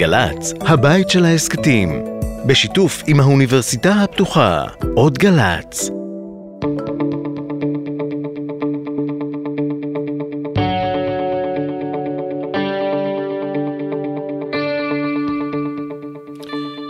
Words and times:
גל"צ, 0.00 0.52
הבית 0.60 1.10
של 1.10 1.24
ההסכתים, 1.24 2.04
בשיתוף 2.46 3.02
עם 3.06 3.20
האוניברסיטה 3.20 3.92
הפתוחה, 3.92 4.64
עוד 4.94 5.18
גל"צ. 5.18 5.90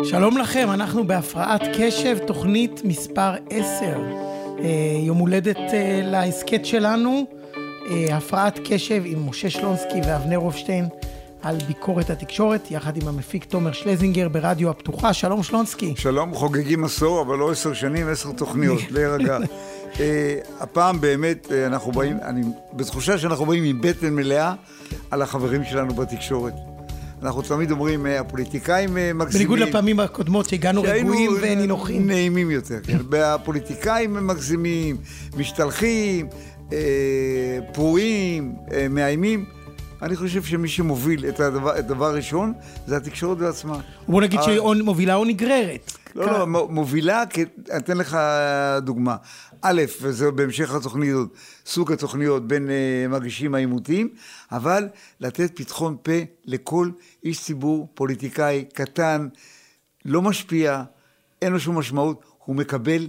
שלום 0.04 0.38
לכם, 0.38 0.68
אנחנו 0.70 1.06
בהפרעת 1.06 1.62
קשב, 1.78 2.18
תוכנית 2.26 2.80
מספר 2.84 3.32
10. 3.50 4.00
אה, 4.58 4.68
יום 5.06 5.18
הולדת 5.18 5.56
אה, 5.56 6.00
להסכת 6.04 6.64
שלנו, 6.64 7.24
אה, 7.90 8.16
הפרעת 8.16 8.58
קשב 8.64 9.02
עם 9.04 9.28
משה 9.28 9.50
שלונסקי 9.50 10.00
ואבנר 10.04 10.36
הופשטיין 10.36 10.88
על 11.42 11.56
ביקורת 11.66 12.10
התקשורת, 12.10 12.70
יחד 12.70 12.96
עם 12.96 13.08
המפיק 13.08 13.44
תומר 13.44 13.72
שלזינגר 13.72 14.28
ברדיו 14.28 14.70
הפתוחה. 14.70 15.12
שלום 15.12 15.42
שלונסקי. 15.42 15.94
שלום, 15.96 16.34
חוגגים 16.34 16.84
עשור, 16.84 17.22
אבל 17.22 17.38
לא 17.38 17.50
עשר 17.50 17.72
שנים, 17.72 18.08
עשר 18.08 18.32
תוכניות, 18.32 18.80
להירגע. 18.90 19.38
uh, 19.92 19.98
הפעם 20.60 21.00
באמת 21.00 21.46
uh, 21.46 21.66
אנחנו 21.66 21.92
באים, 21.92 22.16
אני 22.22 22.42
בתחושה 22.72 23.18
שאנחנו 23.18 23.46
באים 23.46 23.64
עם 23.64 23.80
בטן 23.80 24.14
מלאה 24.14 24.54
על 25.10 25.22
החברים 25.22 25.64
שלנו 25.64 25.94
בתקשורת. 25.94 26.54
אנחנו 27.22 27.42
תמיד 27.42 27.70
אומרים, 27.70 28.06
uh, 28.06 28.08
הפוליטיקאים 28.08 28.94
מגזימים. 28.94 29.48
בניגוד 29.48 29.58
לפעמים 29.58 30.00
הקודמות 30.00 30.48
שהגענו 30.48 30.82
רגועים 30.82 31.30
ונינוחים. 31.42 32.06
נעימים 32.06 32.50
יותר, 32.50 32.78
כן. 32.82 32.98
והפוליטיקאים 33.10 34.26
מגזימים, 34.26 34.96
משתלחים, 35.36 36.28
uh, 36.68 36.72
פרועים, 37.72 38.54
uh, 38.66 38.72
מאיימים. 38.90 39.59
אני 40.02 40.16
חושב 40.16 40.42
שמי 40.42 40.68
שמוביל 40.68 41.28
את 41.28 41.40
הדבר, 41.40 41.78
את 41.78 41.84
הדבר 41.84 42.06
הראשון 42.06 42.52
זה 42.86 42.96
התקשורת 42.96 43.38
בעצמה. 43.38 43.80
בוא 44.08 44.22
נגיד 44.22 44.42
שהיא 44.42 44.60
מובילה 44.60 45.14
או 45.14 45.24
נגררת. 45.24 45.92
לא, 46.14 46.26
לא, 46.26 46.46
מובילה, 46.68 47.22
אתן 47.76 47.96
לך 47.96 48.18
דוגמה. 48.82 49.16
א', 49.62 49.82
וזה 50.02 50.30
בהמשך 50.30 50.74
התוכניות, 50.74 51.34
סוג 51.66 51.92
התוכניות 51.92 52.48
בין 52.48 52.66
uh, 52.66 53.12
מגישים 53.12 53.54
העימותים, 53.54 54.08
אבל 54.52 54.88
לתת 55.20 55.50
פתחון 55.56 55.96
פה 56.02 56.12
לכל 56.44 56.90
איש 57.24 57.40
ציבור, 57.40 57.88
פוליטיקאי 57.94 58.64
קטן, 58.74 59.28
לא 60.04 60.22
משפיע, 60.22 60.82
אין 61.42 61.52
לו 61.52 61.60
שום 61.60 61.78
משמעות, 61.78 62.24
הוא 62.44 62.56
מקבל 62.56 63.08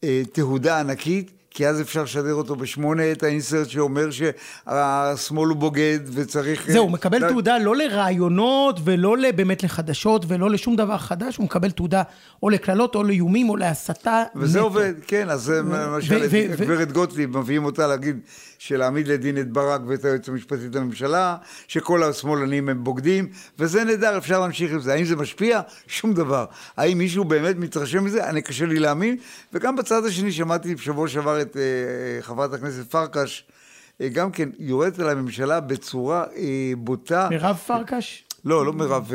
uh, 0.00 0.04
תהודה 0.32 0.80
ענקית. 0.80 1.30
כי 1.54 1.66
אז 1.66 1.80
אפשר 1.80 2.02
לשדר 2.02 2.34
אותו 2.34 2.56
בשמונה 2.56 3.12
את 3.12 3.22
האינסרט 3.22 3.68
שאומר 3.68 4.08
שהשמאל 4.10 5.48
הוא 5.48 5.56
בוגד 5.56 5.98
וצריך... 6.12 6.70
זהו, 6.70 6.84
הוא 6.84 6.90
מקבל 6.90 7.18
לה... 7.18 7.28
תעודה 7.28 7.58
לא 7.58 7.76
לרעיונות 7.76 8.80
ולא 8.84 9.16
באמת 9.36 9.62
לחדשות 9.62 10.24
ולא 10.28 10.50
לשום 10.50 10.76
דבר 10.76 10.98
חדש, 10.98 11.36
הוא 11.36 11.44
מקבל 11.44 11.70
תעודה 11.70 12.02
או 12.42 12.50
לקללות 12.50 12.94
או 12.94 13.02
לאיומים 13.02 13.48
או 13.48 13.56
להסתה. 13.56 14.22
וזה 14.36 14.58
נטו. 14.58 14.66
עובד, 14.66 14.94
כן, 15.06 15.30
אז 15.30 15.50
למשל 15.50 16.26
גברת 16.56 16.92
גוטליב, 16.92 17.38
מביאים 17.38 17.64
אותה 17.64 17.86
להגיד 17.86 18.20
שלהעמיד 18.58 19.08
לדין 19.08 19.38
את 19.38 19.52
ברק 19.52 19.80
ואת 19.86 20.04
היועץ 20.04 20.28
המשפטי 20.28 20.68
לממשלה, 20.74 21.36
שכל 21.68 22.02
השמאלנים 22.02 22.68
הם 22.68 22.84
בוגדים, 22.84 23.28
וזה 23.58 23.84
נהדר, 23.84 24.18
אפשר 24.18 24.40
להמשיך 24.40 24.72
עם 24.72 24.80
זה. 24.80 24.92
האם 24.92 25.04
זה 25.04 25.16
משפיע? 25.16 25.60
שום 25.86 26.14
דבר. 26.14 26.44
האם 26.76 26.98
מישהו 26.98 27.24
באמת 27.24 27.56
מתרשם 27.56 28.04
מזה? 28.04 28.28
אני 28.28 28.42
קשה 28.42 28.66
לי 28.66 28.78
להאמין. 28.78 29.16
וגם 29.52 29.76
בצד 29.76 30.04
השני 30.04 30.32
שמעתי 30.32 30.74
בשבוע 30.74 31.08
שעבר 31.08 31.43
את 31.44 31.56
uh, 31.56 32.22
חברת 32.22 32.52
הכנסת 32.52 32.90
פרקש, 32.90 33.46
uh, 33.46 34.04
גם 34.12 34.30
כן 34.30 34.48
יורדת 34.58 34.98
על 34.98 35.08
הממשלה 35.08 35.60
בצורה 35.60 36.24
uh, 36.24 36.38
בוטה. 36.78 37.28
מירב 37.30 37.56
פרקש? 37.56 38.24
לא, 38.44 38.66
לא 38.66 38.72
מירב 38.72 39.12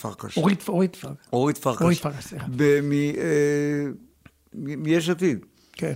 פרקש. 0.00 0.36
אורית, 0.36 0.68
אורית 0.68 0.96
פרקש. 0.96 1.26
אורית 1.32 1.58
פרקש. 1.58 1.82
אורית 1.82 1.98
פרקש, 1.98 2.24
סליחה. 2.24 2.46
מיש 4.54 5.08
עתיד. 5.08 5.46
כן. 5.72 5.92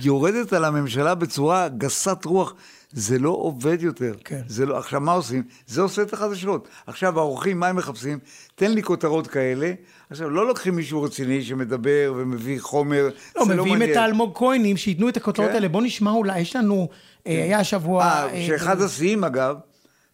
יורדת 0.00 0.52
על 0.52 0.64
הממשלה 0.64 1.14
בצורה 1.14 1.68
גסת 1.68 2.24
רוח. 2.24 2.54
זה 2.92 3.18
לא 3.18 3.30
עובד 3.30 3.82
יותר. 3.82 4.14
כן. 4.24 4.42
זה 4.46 4.66
לא, 4.66 4.78
עכשיו, 4.78 5.00
מה 5.00 5.12
עושים? 5.12 5.42
זה 5.66 5.80
עושה 5.80 6.02
את 6.02 6.12
החדשות. 6.12 6.68
עכשיו, 6.86 7.18
האורחים, 7.18 7.60
מה 7.60 7.66
הם 7.66 7.76
מחפשים? 7.76 8.18
תן 8.54 8.70
לי 8.70 8.82
כותרות 8.82 9.26
כאלה. 9.26 9.72
עכשיו, 10.10 10.30
לא 10.30 10.48
לוקחים 10.48 10.76
מישהו 10.76 11.02
רציני 11.02 11.44
שמדבר 11.44 12.12
ומביא 12.16 12.60
חומר, 12.60 13.04
לא, 13.04 13.44
זה 13.44 13.54
לא 13.54 13.64
מעניין. 13.64 13.76
מביאים 13.76 13.92
את 13.92 13.96
האלמוג 13.96 14.38
כהנים, 14.38 14.76
שייתנו 14.76 15.08
את 15.08 15.16
הכותרות 15.16 15.48
כן? 15.48 15.54
האלה. 15.54 15.68
בוא 15.68 15.82
נשמע 15.82 16.10
אולי, 16.10 16.40
יש 16.40 16.56
לנו, 16.56 16.88
כן. 17.24 17.30
היה 17.30 17.58
השבוע... 17.58 18.04
אה, 18.04 18.30
אה 18.30 18.46
שאחד 18.46 18.80
אה, 18.80 18.86
השיאים, 18.86 19.24
אגב, 19.24 19.56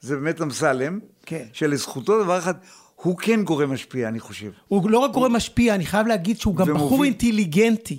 זה 0.00 0.16
באמת 0.16 0.42
אמסלם, 0.42 0.98
כן. 1.26 1.44
שלזכותו 1.52 2.24
דבר 2.24 2.38
אחד, 2.38 2.54
הוא 2.96 3.18
כן 3.18 3.42
גורם 3.44 3.72
משפיע, 3.72 4.08
אני 4.08 4.20
חושב. 4.20 4.50
הוא 4.68 4.90
לא 4.90 4.98
רק 4.98 5.10
גורם 5.10 5.32
משפיע, 5.32 5.74
אני 5.74 5.86
חייב 5.86 6.06
להגיד 6.06 6.40
שהוא 6.40 6.56
גם 6.56 6.68
ומוביל. 6.68 6.86
בחור 6.86 7.04
אינטליגנטי. 7.04 7.98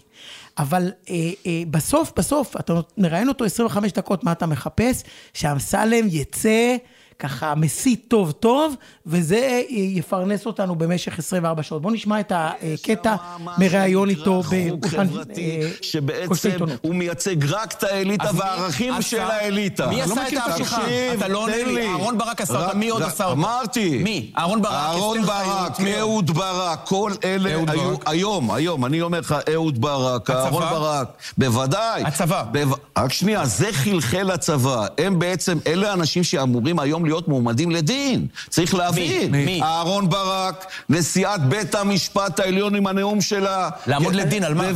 אבל 0.58 0.92
אה, 1.10 1.16
אה, 1.46 1.64
בסוף, 1.72 2.12
בסוף, 2.18 2.56
אתה 2.60 2.74
מראיין 2.98 3.28
אותו 3.28 3.46
25 3.46 3.92
דקות, 3.92 4.24
מה 4.24 4.32
אתה 4.32 4.46
מחפש? 4.46 5.04
שאמסלם 5.34 6.08
יצא... 6.10 6.78
ככה 7.20 7.56
מסית 7.56 8.06
טוב 8.08 8.31
טוב, 8.31 8.76
וזה 9.06 9.62
יפרנס 9.70 10.46
אותנו 10.46 10.76
במשך 10.76 11.20
24 11.20 11.64
שעות. 11.64 11.81
בואו 11.81 11.94
נשמע 11.94 12.20
את 12.20 12.31
הקטע 12.36 13.16
מראיון 13.58 14.09
איתו 14.09 14.42
באולפן 14.42 15.08
אה, 15.38 15.70
שבעצם 15.81 16.50
הוא 16.81 16.96
מייצג 16.96 17.46
רק 17.46 17.74
את 17.74 17.84
האליטה 17.84 18.30
והערכים 18.36 19.02
של 19.02 19.22
האליטה. 19.22 19.88
מי 19.88 20.02
עשה 20.02 20.28
את 20.28 20.34
ההפיכה? 20.34 20.81
אתה 21.18 21.28
לא 21.28 21.38
עונה 21.44 21.64
לי. 21.64 21.88
אהרון 21.88 22.18
ברק 22.18 22.42
עשה 22.42 22.66
אותה, 22.66 22.78
מי 22.78 22.90
עוד 22.90 23.02
עשה 23.02 23.26
אותה? 23.26 23.34
אמרתי. 23.34 24.02
מי? 24.03 24.32
אהרון 24.38 24.62
ברק, 24.62 24.74
אהרון 24.74 25.22
ברק, 25.22 25.80
אהוד 25.97 26.32
ברק, 26.32 26.80
כל 26.86 27.12
אלה 27.24 27.50
היו, 27.50 27.96
היום, 28.06 28.52
היום, 28.52 28.86
אני 28.86 29.02
אומר 29.02 29.20
לך, 29.20 29.36
אהוד 29.53 29.82
ברק, 29.82 30.30
אהרון 30.30 30.64
ברק, 30.64 31.08
בוודאי. 31.38 32.03
הצבא. 32.03 32.44
רק 32.97 33.14
שנייה, 33.14 33.46
זה 33.46 33.74
חלחל 33.74 34.24
לצבא. 34.34 34.86
הם 34.97 35.20
בעצם, 35.20 35.58
אלה 35.68 35.92
האנשים 35.92 36.24
שאמורים 36.24 36.80
היום 36.80 37.05
להיות 37.06 37.28
מועמדים 37.28 37.72
לדין. 37.72 38.28
צריך 38.50 38.76
להבין. 38.76 39.32
מי? 39.32 39.46
מי? 39.46 39.62
אהרון 39.62 40.10
ברק, 40.10 40.66
נשיאת 40.90 41.42
בית 41.42 41.76
המשפט 41.76 42.40
העליון 42.40 42.76
עם 42.76 42.88
הנאום 42.88 43.22
שלה. 43.22 43.70
לעמוד 43.88 44.16
לדין, 44.16 44.44
על 44.44 44.54
מה? 44.54 44.72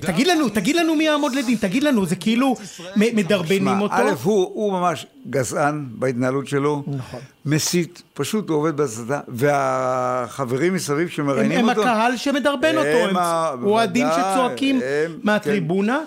תגיד 0.00 0.26
לנו, 0.26 0.48
תגיד 0.48 0.76
לנו 0.76 0.94
מי 0.94 1.04
יעמוד 1.04 1.34
לדין, 1.34 1.56
תגיד 1.56 1.82
לנו, 1.82 2.06
זה 2.06 2.16
כאילו 2.16 2.56
מדרבנים 2.96 3.80
אותו. 3.80 3.94
א', 3.94 4.12
הוא 4.22 4.72
ממש 4.72 5.06
גזען 5.30 5.86
בהתנהלות 5.90 6.46
שלו. 6.48 6.82
נכון. 6.86 7.20
מסית, 7.46 8.02
פשוט 8.14 8.48
הוא 8.48 8.56
עובד 8.56 8.76
בהסתה, 8.76 9.20
והחברים 9.28 10.74
מסביב 10.74 11.08
שמראיינים 11.08 11.68
אותו... 11.68 11.82
הם 11.82 11.88
הקהל 11.88 12.16
שמדרבן 12.16 12.76
אותו, 12.76 13.18
הם 13.18 13.64
אוהדים 13.64 14.06
שצועקים 14.12 14.80
מהטריבונה. 15.22 15.98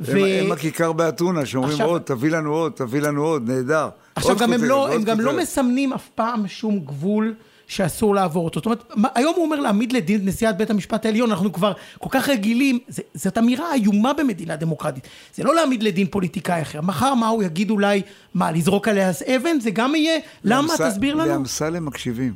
ו... 0.00 0.10
הם, 0.10 0.44
הם 0.44 0.52
הכיכר 0.52 0.92
באתונה, 0.92 1.46
שאומרים 1.46 1.72
עכשיו... 1.72 1.86
עוד, 1.86 2.02
תביא 2.02 2.30
לנו 2.30 2.54
עוד, 2.54 2.72
תביא 2.72 3.00
לנו 3.00 3.24
עוד, 3.24 3.50
נהדר. 3.50 3.88
עכשיו 4.14 4.36
גם 4.36 4.52
הם, 4.52 4.64
לא, 4.64 4.92
הם 4.92 5.02
גם 5.02 5.20
לא 5.20 5.36
מסמנים 5.36 5.92
אף 5.92 6.08
פעם 6.14 6.48
שום 6.48 6.78
גבול 6.78 7.34
שאסור 7.66 8.14
לעבור 8.14 8.44
אותו. 8.44 8.60
זאת 8.60 8.66
אומרת, 8.66 8.92
היום 9.14 9.34
הוא 9.36 9.44
אומר 9.44 9.60
להעמיד 9.60 9.92
לדין 9.92 10.20
את 10.20 10.24
נשיאת 10.24 10.56
בית 10.56 10.70
המשפט 10.70 11.06
העליון, 11.06 11.30
אנחנו 11.30 11.52
כבר 11.52 11.72
כל 11.98 12.08
כך 12.10 12.28
רגילים, 12.28 12.78
זה, 12.88 13.02
זאת 13.14 13.38
אמירה 13.38 13.74
איומה 13.74 14.12
במדינה 14.12 14.56
דמוקרטית. 14.56 15.08
זה 15.34 15.44
לא 15.44 15.54
להעמיד 15.54 15.82
לדין 15.82 16.06
פוליטיקאי 16.06 16.62
אחר. 16.62 16.80
מחר 16.80 17.14
מה 17.14 17.28
הוא 17.28 17.42
יגיד 17.42 17.70
אולי, 17.70 18.02
מה, 18.34 18.52
לזרוק 18.52 18.88
עליה 18.88 19.10
אבן? 19.36 19.60
זה 19.60 19.70
גם 19.70 19.94
יהיה, 19.94 20.18
למה? 20.44 20.74
תסביר 20.78 21.14
לנו. 21.14 21.28
לאמסלם 21.28 21.86
מקשיבים. 21.86 22.34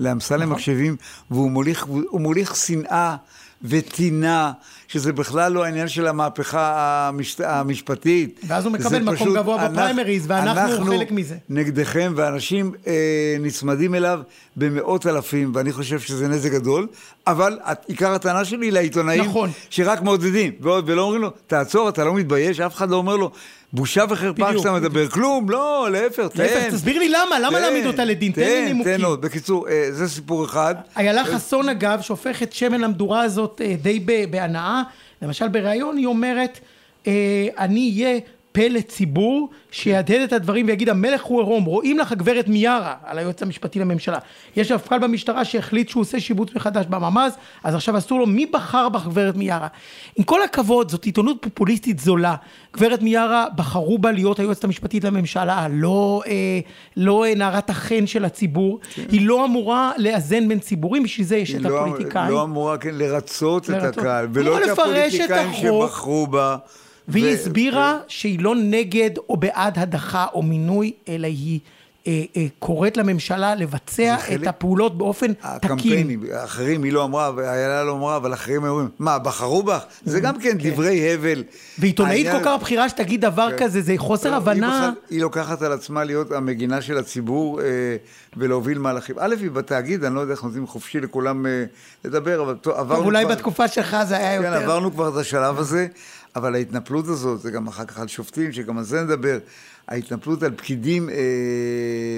לאמסלם 0.00 0.42
נכון. 0.42 0.52
מקשיבים, 0.52 0.96
והוא 1.30 1.50
מוליך, 1.50 1.86
מוליך 2.12 2.56
שנאה. 2.56 3.16
וטינה, 3.62 4.52
שזה 4.88 5.12
בכלל 5.12 5.52
לא 5.52 5.64
העניין 5.64 5.88
של 5.88 6.06
המהפכה 6.06 6.74
המשת... 7.08 7.40
המשפטית. 7.40 8.40
ואז 8.46 8.64
הוא 8.64 8.72
מקבל 8.72 9.02
מקום 9.02 9.16
פשוט, 9.16 9.36
גבוה 9.36 9.68
בפריימריז, 9.68 10.24
ואנחנו 10.28 10.60
אנחנו 10.60 10.84
חלק 10.84 11.12
מזה. 11.12 11.36
נגדכם, 11.48 12.12
ואנשים 12.16 12.72
אה, 12.86 13.36
נצמדים 13.40 13.94
אליו 13.94 14.20
במאות 14.56 15.06
אלפים, 15.06 15.52
ואני 15.54 15.72
חושב 15.72 16.00
שזה 16.00 16.28
נזק 16.28 16.50
גדול, 16.50 16.86
אבל 17.26 17.58
עיקר 17.88 18.12
הטענה 18.12 18.44
שלי 18.44 18.70
לעיתונאים, 18.70 19.24
נכון. 19.24 19.50
שרק 19.70 20.02
מעודדים, 20.02 20.52
ולא 20.60 21.02
אומרים 21.02 21.22
לו, 21.22 21.30
תעצור, 21.46 21.88
אתה 21.88 22.04
לא 22.04 22.14
מתבייש, 22.14 22.60
אף 22.60 22.74
אחד 22.74 22.90
לא 22.90 22.96
אומר 22.96 23.16
לו, 23.16 23.30
בושה 23.72 24.04
וחרפה 24.08 24.54
כשאתה 24.54 24.72
מדבר. 24.72 25.08
כלום, 25.08 25.50
לא, 25.50 25.88
להפך, 25.92 26.26
תן. 26.32 26.42
להפך, 26.42 26.74
תסביר 26.74 26.98
לי 26.98 27.08
למה, 27.08 27.38
למה 27.38 27.60
להעמיד 27.60 27.86
אותה 27.86 28.04
לדין? 28.04 28.32
תן 28.32 28.40
לי 28.40 28.64
נימוקים. 28.64 28.96
תן 28.96 29.04
עוד. 29.04 29.20
בקיצור, 29.20 29.68
אה, 29.68 29.86
זה 29.90 30.08
סיפור 30.08 30.44
אחד. 30.44 30.74
איילה 30.96 31.24
חסון, 31.24 31.68
אגב, 31.68 32.00
שהופכת 32.00 32.52
שמן 32.52 32.80
למדורה 32.80 33.22
הזאת 33.22 33.60
אה, 33.64 33.74
די 33.82 34.06
בהנאה. 34.30 34.82
למשל, 35.22 35.48
בריאיון 35.48 35.96
היא 35.96 36.06
אומרת, 36.06 36.60
אה, 37.06 37.12
אני 37.58 37.92
אהיה 37.96 38.18
פה 38.52 38.68
לציבור 38.68 39.50
שיהדהד 39.70 40.20
את 40.20 40.32
הדברים 40.32 40.66
ויגיד 40.66 40.88
המלך 40.88 41.22
הוא 41.22 41.40
עירום, 41.40 41.64
רואים 41.64 41.98
לך 41.98 42.12
גברת 42.12 42.48
מיארה 42.48 42.94
על 43.04 43.18
היועץ 43.18 43.42
המשפטי 43.42 43.78
לממשלה. 43.78 44.18
יש 44.56 44.72
מפכ"ל 44.72 44.98
במשטרה 44.98 45.44
שהחליט 45.44 45.88
שהוא 45.88 46.00
עושה 46.00 46.20
שיבוץ 46.20 46.54
מחדש 46.54 46.86
בממ"ז, 46.86 47.32
אז 47.64 47.74
עכשיו 47.74 47.98
אסור 47.98 48.18
לו, 48.18 48.26
מי 48.26 48.46
בחר 48.46 48.88
בך 48.88 49.06
גברת 49.06 49.36
מיארה? 49.36 49.66
עם 50.16 50.24
כל 50.24 50.42
הכבוד, 50.42 50.90
זאת 50.90 51.04
עיתונות 51.04 51.36
פופוליסטית 51.40 51.98
זולה. 51.98 52.34
גברת 52.76 53.02
מיארה, 53.02 53.46
בחרו 53.56 53.98
בה 53.98 54.12
להיות 54.12 54.38
היועצת 54.38 54.64
המשפטית 54.64 55.04
לממשלה, 55.04 55.66
לא, 55.70 56.22
אה, 56.26 56.60
לא 56.96 57.24
אה, 57.24 57.34
נערת 57.34 57.70
החן 57.70 58.06
של 58.06 58.24
הציבור. 58.24 58.80
כן. 58.94 59.02
היא 59.12 59.26
לא 59.26 59.44
אמורה 59.44 59.92
לאזן 59.98 60.48
בין 60.48 60.58
ציבורים, 60.58 61.02
בשביל 61.02 61.26
זה 61.26 61.36
יש 61.36 61.54
את 61.54 61.60
לא, 61.60 61.80
הפוליטיקאים. 61.80 62.24
היא 62.24 62.32
לא 62.32 62.42
אמורה, 62.42 62.78
כן, 62.78 62.94
לרצות, 62.94 63.68
לרצות. 63.68 63.88
את 63.88 63.98
הקהל, 63.98 64.28
ולא 64.32 64.58
את 64.58 64.68
הפוליטיקאים 64.68 65.52
שבחרו 65.52 66.26
בה. 66.26 66.56
והיא 67.10 67.24
ו... 67.24 67.28
הסבירה 67.28 67.98
ו... 68.00 68.04
שהיא 68.08 68.40
לא 68.40 68.54
נגד 68.56 69.10
או 69.28 69.36
בעד 69.36 69.78
הדחה 69.78 70.26
או 70.34 70.42
מינוי, 70.42 70.92
אלא 71.08 71.26
היא... 71.26 71.60
אה, 72.06 72.22
אה, 72.36 72.46
קוראת 72.58 72.96
לממשלה 72.96 73.54
לבצע 73.54 74.16
את 74.34 74.46
הפעולות 74.46 74.98
באופן 74.98 75.32
תקין. 75.32 75.50
הקמפיינים, 75.52 76.22
אחרים, 76.44 76.82
היא 76.82 76.92
לא 76.92 77.04
אמרה, 77.04 77.30
ואיילה 77.36 77.84
לא 77.84 77.92
אמרה, 77.92 78.16
אבל 78.16 78.34
אחרים 78.34 78.64
אומרים, 78.64 78.88
מה, 78.98 79.18
בחרו 79.18 79.62
בך? 79.62 79.84
זה 80.04 80.20
גם 80.20 80.38
כן, 80.38 80.58
כן. 80.58 80.70
דברי 80.70 81.14
הבל. 81.14 81.44
ועיתונאית 81.78 82.26
כל 82.30 82.44
כך 82.44 82.60
בכירה 82.60 82.88
שתגיד 82.88 83.20
דבר 83.20 83.50
כן. 83.50 83.64
כזה, 83.64 83.80
זה 83.80 83.94
חוסר 83.96 84.34
הבנה. 84.34 84.92
היא 85.10 85.20
לוקחת 85.20 85.62
על 85.62 85.72
עצמה 85.72 86.04
להיות 86.04 86.32
המגינה 86.32 86.82
של 86.82 86.98
הציבור 86.98 87.60
אה, 87.60 87.66
ולהוביל 88.36 88.78
מהלכים. 88.78 89.16
א', 89.18 89.34
היא 89.40 89.50
בתאגיד, 89.50 90.04
אני 90.04 90.14
לא 90.14 90.20
יודע 90.20 90.32
איך 90.32 90.44
נותנים 90.44 90.66
חופשי 90.66 91.00
לכולם 91.00 91.46
לדבר, 92.04 92.42
אבל 92.42 92.56
עברנו 92.76 93.04
אולי 93.04 93.26
בתקופה 93.26 93.68
שלך 93.68 93.96
זה 94.08 94.16
היה 94.16 94.34
יותר. 94.34 94.50
כן, 94.50 94.62
עברנו 94.62 94.92
כבר 94.92 95.08
את 95.08 95.16
השלב 95.16 95.58
הזה. 95.58 95.86
אבל 96.36 96.54
ההתנפלות 96.54 97.08
הזאת, 97.08 97.40
זה 97.40 97.50
גם 97.50 97.68
אחר 97.68 97.84
כך 97.84 97.98
על 97.98 98.08
שופטים, 98.08 98.52
שגם 98.52 98.78
על 98.78 98.84
זה 98.84 99.02
נדבר, 99.02 99.38
ההתנפלות 99.88 100.42
על 100.42 100.52
פקידים 100.56 101.10
אה, 101.10 101.14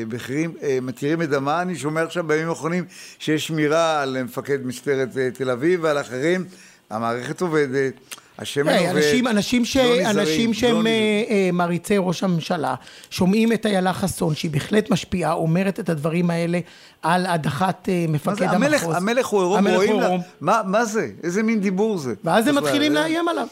בכירים, 0.08 0.54
אה, 0.62 0.78
מתירים 0.82 1.22
את 1.22 1.28
דמה, 1.28 1.62
אני 1.62 1.76
שומע 1.76 2.02
עכשיו 2.02 2.24
בימים 2.24 2.48
האחרונים 2.48 2.84
שיש 3.18 3.46
שמירה 3.46 4.02
על 4.02 4.22
מפקד 4.22 4.66
משטרת 4.66 5.16
אה, 5.16 5.28
תל 5.34 5.50
אביב 5.50 5.80
ועל 5.82 6.00
אחרים, 6.00 6.44
המערכת 6.90 7.40
עובדת. 7.40 7.92
השמן 8.38 8.68
hey, 8.68 8.78
עובד, 8.78 8.96
אנשים, 8.96 9.26
אנשים, 9.26 9.64
ש... 9.64 9.76
לא 9.76 10.10
אנשים 10.10 10.50
לא 10.50 10.54
שהם 10.54 10.86
לא 10.86 11.52
מעריצי 11.52 11.94
ראש 11.98 12.22
הממשלה, 12.22 12.74
שומעים 13.10 13.52
את 13.52 13.66
איילה 13.66 13.92
חסון, 13.92 14.34
שהיא 14.34 14.50
בהחלט 14.50 14.90
משפיעה, 14.90 15.32
אומרת 15.32 15.80
את 15.80 15.88
הדברים 15.88 16.30
האלה 16.30 16.60
על 17.02 17.26
הדחת 17.26 17.88
uh, 17.88 18.10
מפקד 18.10 18.42
המחוז. 18.42 18.54
המלך, 18.54 18.84
המלך 18.84 19.26
הוא 19.26 19.40
עירום, 19.40 19.68
רואים 19.68 20.00
לה, 20.00 20.08
מה, 20.40 20.60
מה 20.66 20.84
זה? 20.84 21.08
איזה 21.22 21.42
מין 21.42 21.60
דיבור 21.60 21.98
זה? 21.98 22.14
ואז 22.24 22.46
הם 22.46 22.54
מתחילים 22.54 22.92
לאיים 22.92 23.28
עליו. 23.28 23.46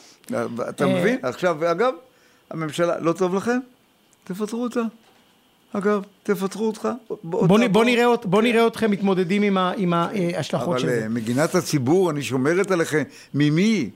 אתה 0.68 0.86
מבין? 0.86 1.18
עכשיו, 1.22 1.70
אגב, 1.70 1.92
הממשלה, 2.50 3.00
לא 3.00 3.12
טוב 3.12 3.34
לכם? 3.34 3.58
תפטרו 4.24 4.62
אותה. 4.62 4.80
אגב, 5.72 6.02
תפטרו 6.22 6.66
אותך. 6.66 6.88
בוא, 7.24 7.58
נראה, 7.84 8.16
בוא 8.24 8.42
נראה 8.42 8.66
אתכם 8.66 8.90
מתמודדים 8.90 9.42
עם, 9.42 9.58
ה, 9.58 9.72
עם 9.76 9.92
ההשלכות 9.92 10.78
של 10.80 10.86
זה. 10.86 10.98
אבל 10.98 11.08
מגינת 11.08 11.54
הציבור, 11.54 12.10
אני 12.10 12.22
שומרת 12.22 12.70
עליכם. 12.70 13.02
ממי? 13.34 13.90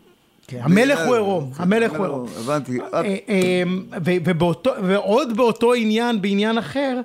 כן, 0.46 0.60
המלך 0.62 1.00
הוא 1.06 1.14
עירום, 1.14 1.52
המלך 1.56 1.92
הוא 1.92 2.04
עירום. 2.04 2.28
הבנתי. 2.38 2.78
אה, 2.80 3.16
אה, 3.28 3.62
ועוד 4.82 5.36
באותו 5.36 5.74
עניין, 5.74 6.22
בעניין 6.22 6.58
אחר, 6.58 7.00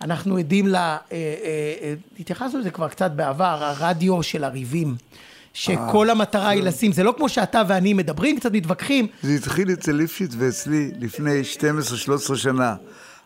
אנחנו 0.00 0.36
עדים 0.36 0.68
ל... 0.68 0.74
אה, 0.76 0.98
התייחסנו 2.20 2.60
לזה 2.60 2.70
כבר 2.70 2.88
קצת 2.88 3.10
בעבר, 3.10 3.56
הרדיו 3.60 4.22
של 4.22 4.44
הריבים. 4.44 4.94
שכל 5.54 6.10
המטרה 6.10 6.48
היא 6.48 6.62
לשים, 6.62 6.92
זה 6.92 7.02
לא 7.02 7.14
כמו 7.16 7.28
שאתה 7.28 7.62
ואני 7.68 7.94
מדברים, 7.94 8.38
קצת 8.38 8.52
מתווכחים. 8.52 9.06
זה 9.22 9.32
התחיל 9.32 9.72
אצל 9.72 9.92
ליפשיץ 9.92 10.34
ואצלי 10.38 10.90
לפני 11.00 11.42
12-13 12.32 12.36
שנה. 12.36 12.74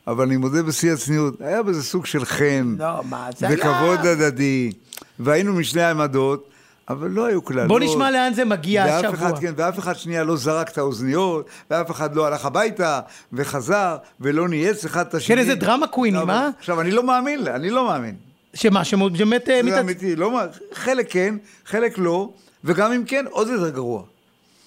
אבל 0.06 0.24
אני 0.24 0.36
מודה 0.36 0.62
בשיא 0.62 0.92
הצניעות, 0.92 1.40
היה 1.40 1.62
בזה 1.62 1.82
סוג 1.82 2.06
של 2.06 2.24
חן. 2.24 2.74
לא, 2.78 3.04
מה 3.04 3.28
זה 3.38 3.48
היה? 3.48 3.56
וכבוד 3.58 4.06
הדדי. 4.06 4.72
והיינו 5.18 5.52
משני 5.52 5.82
העמדות. 5.82 6.48
אבל 6.88 7.10
לא 7.10 7.26
היו 7.26 7.44
כללות. 7.44 7.68
בוא 7.68 7.80
נשמע 7.80 8.10
לאן 8.10 8.34
זה 8.34 8.44
מגיע 8.44 8.84
השבוע. 8.84 9.14
אחד, 9.14 9.38
כן, 9.38 9.52
ואף 9.56 9.78
אחד 9.78 9.96
שנייה 9.96 10.24
לא 10.24 10.36
זרק 10.36 10.68
את 10.68 10.78
האוזניות, 10.78 11.46
ואף 11.70 11.90
אחד 11.90 12.16
לא 12.16 12.26
הלך 12.26 12.44
הביתה, 12.44 13.00
וחזר, 13.32 13.96
ולא 14.20 14.48
נייץ 14.48 14.84
אחד 14.84 15.06
את 15.06 15.14
השני. 15.14 15.36
כן, 15.36 15.40
איזה 15.40 15.54
דרמה 15.54 15.86
קווינים, 15.86 16.30
אה? 16.30 16.48
עכשיו, 16.58 16.80
אני 16.80 16.90
לא 16.90 17.02
מאמין, 17.02 17.46
אני 17.46 17.70
לא 17.70 17.86
מאמין. 17.86 18.14
שמה, 18.54 18.84
שבאמת... 18.84 19.48
אה, 19.48 19.60
זה 19.62 19.80
אמיתי, 19.80 20.16
לא, 20.16 20.40
חלק 20.72 21.12
כן, 21.12 21.34
חלק 21.64 21.98
לא, 21.98 22.28
וגם 22.64 22.92
אם 22.92 23.04
כן, 23.04 23.24
עוד 23.30 23.48
יותר 23.48 23.68
גרוע. 23.68 24.02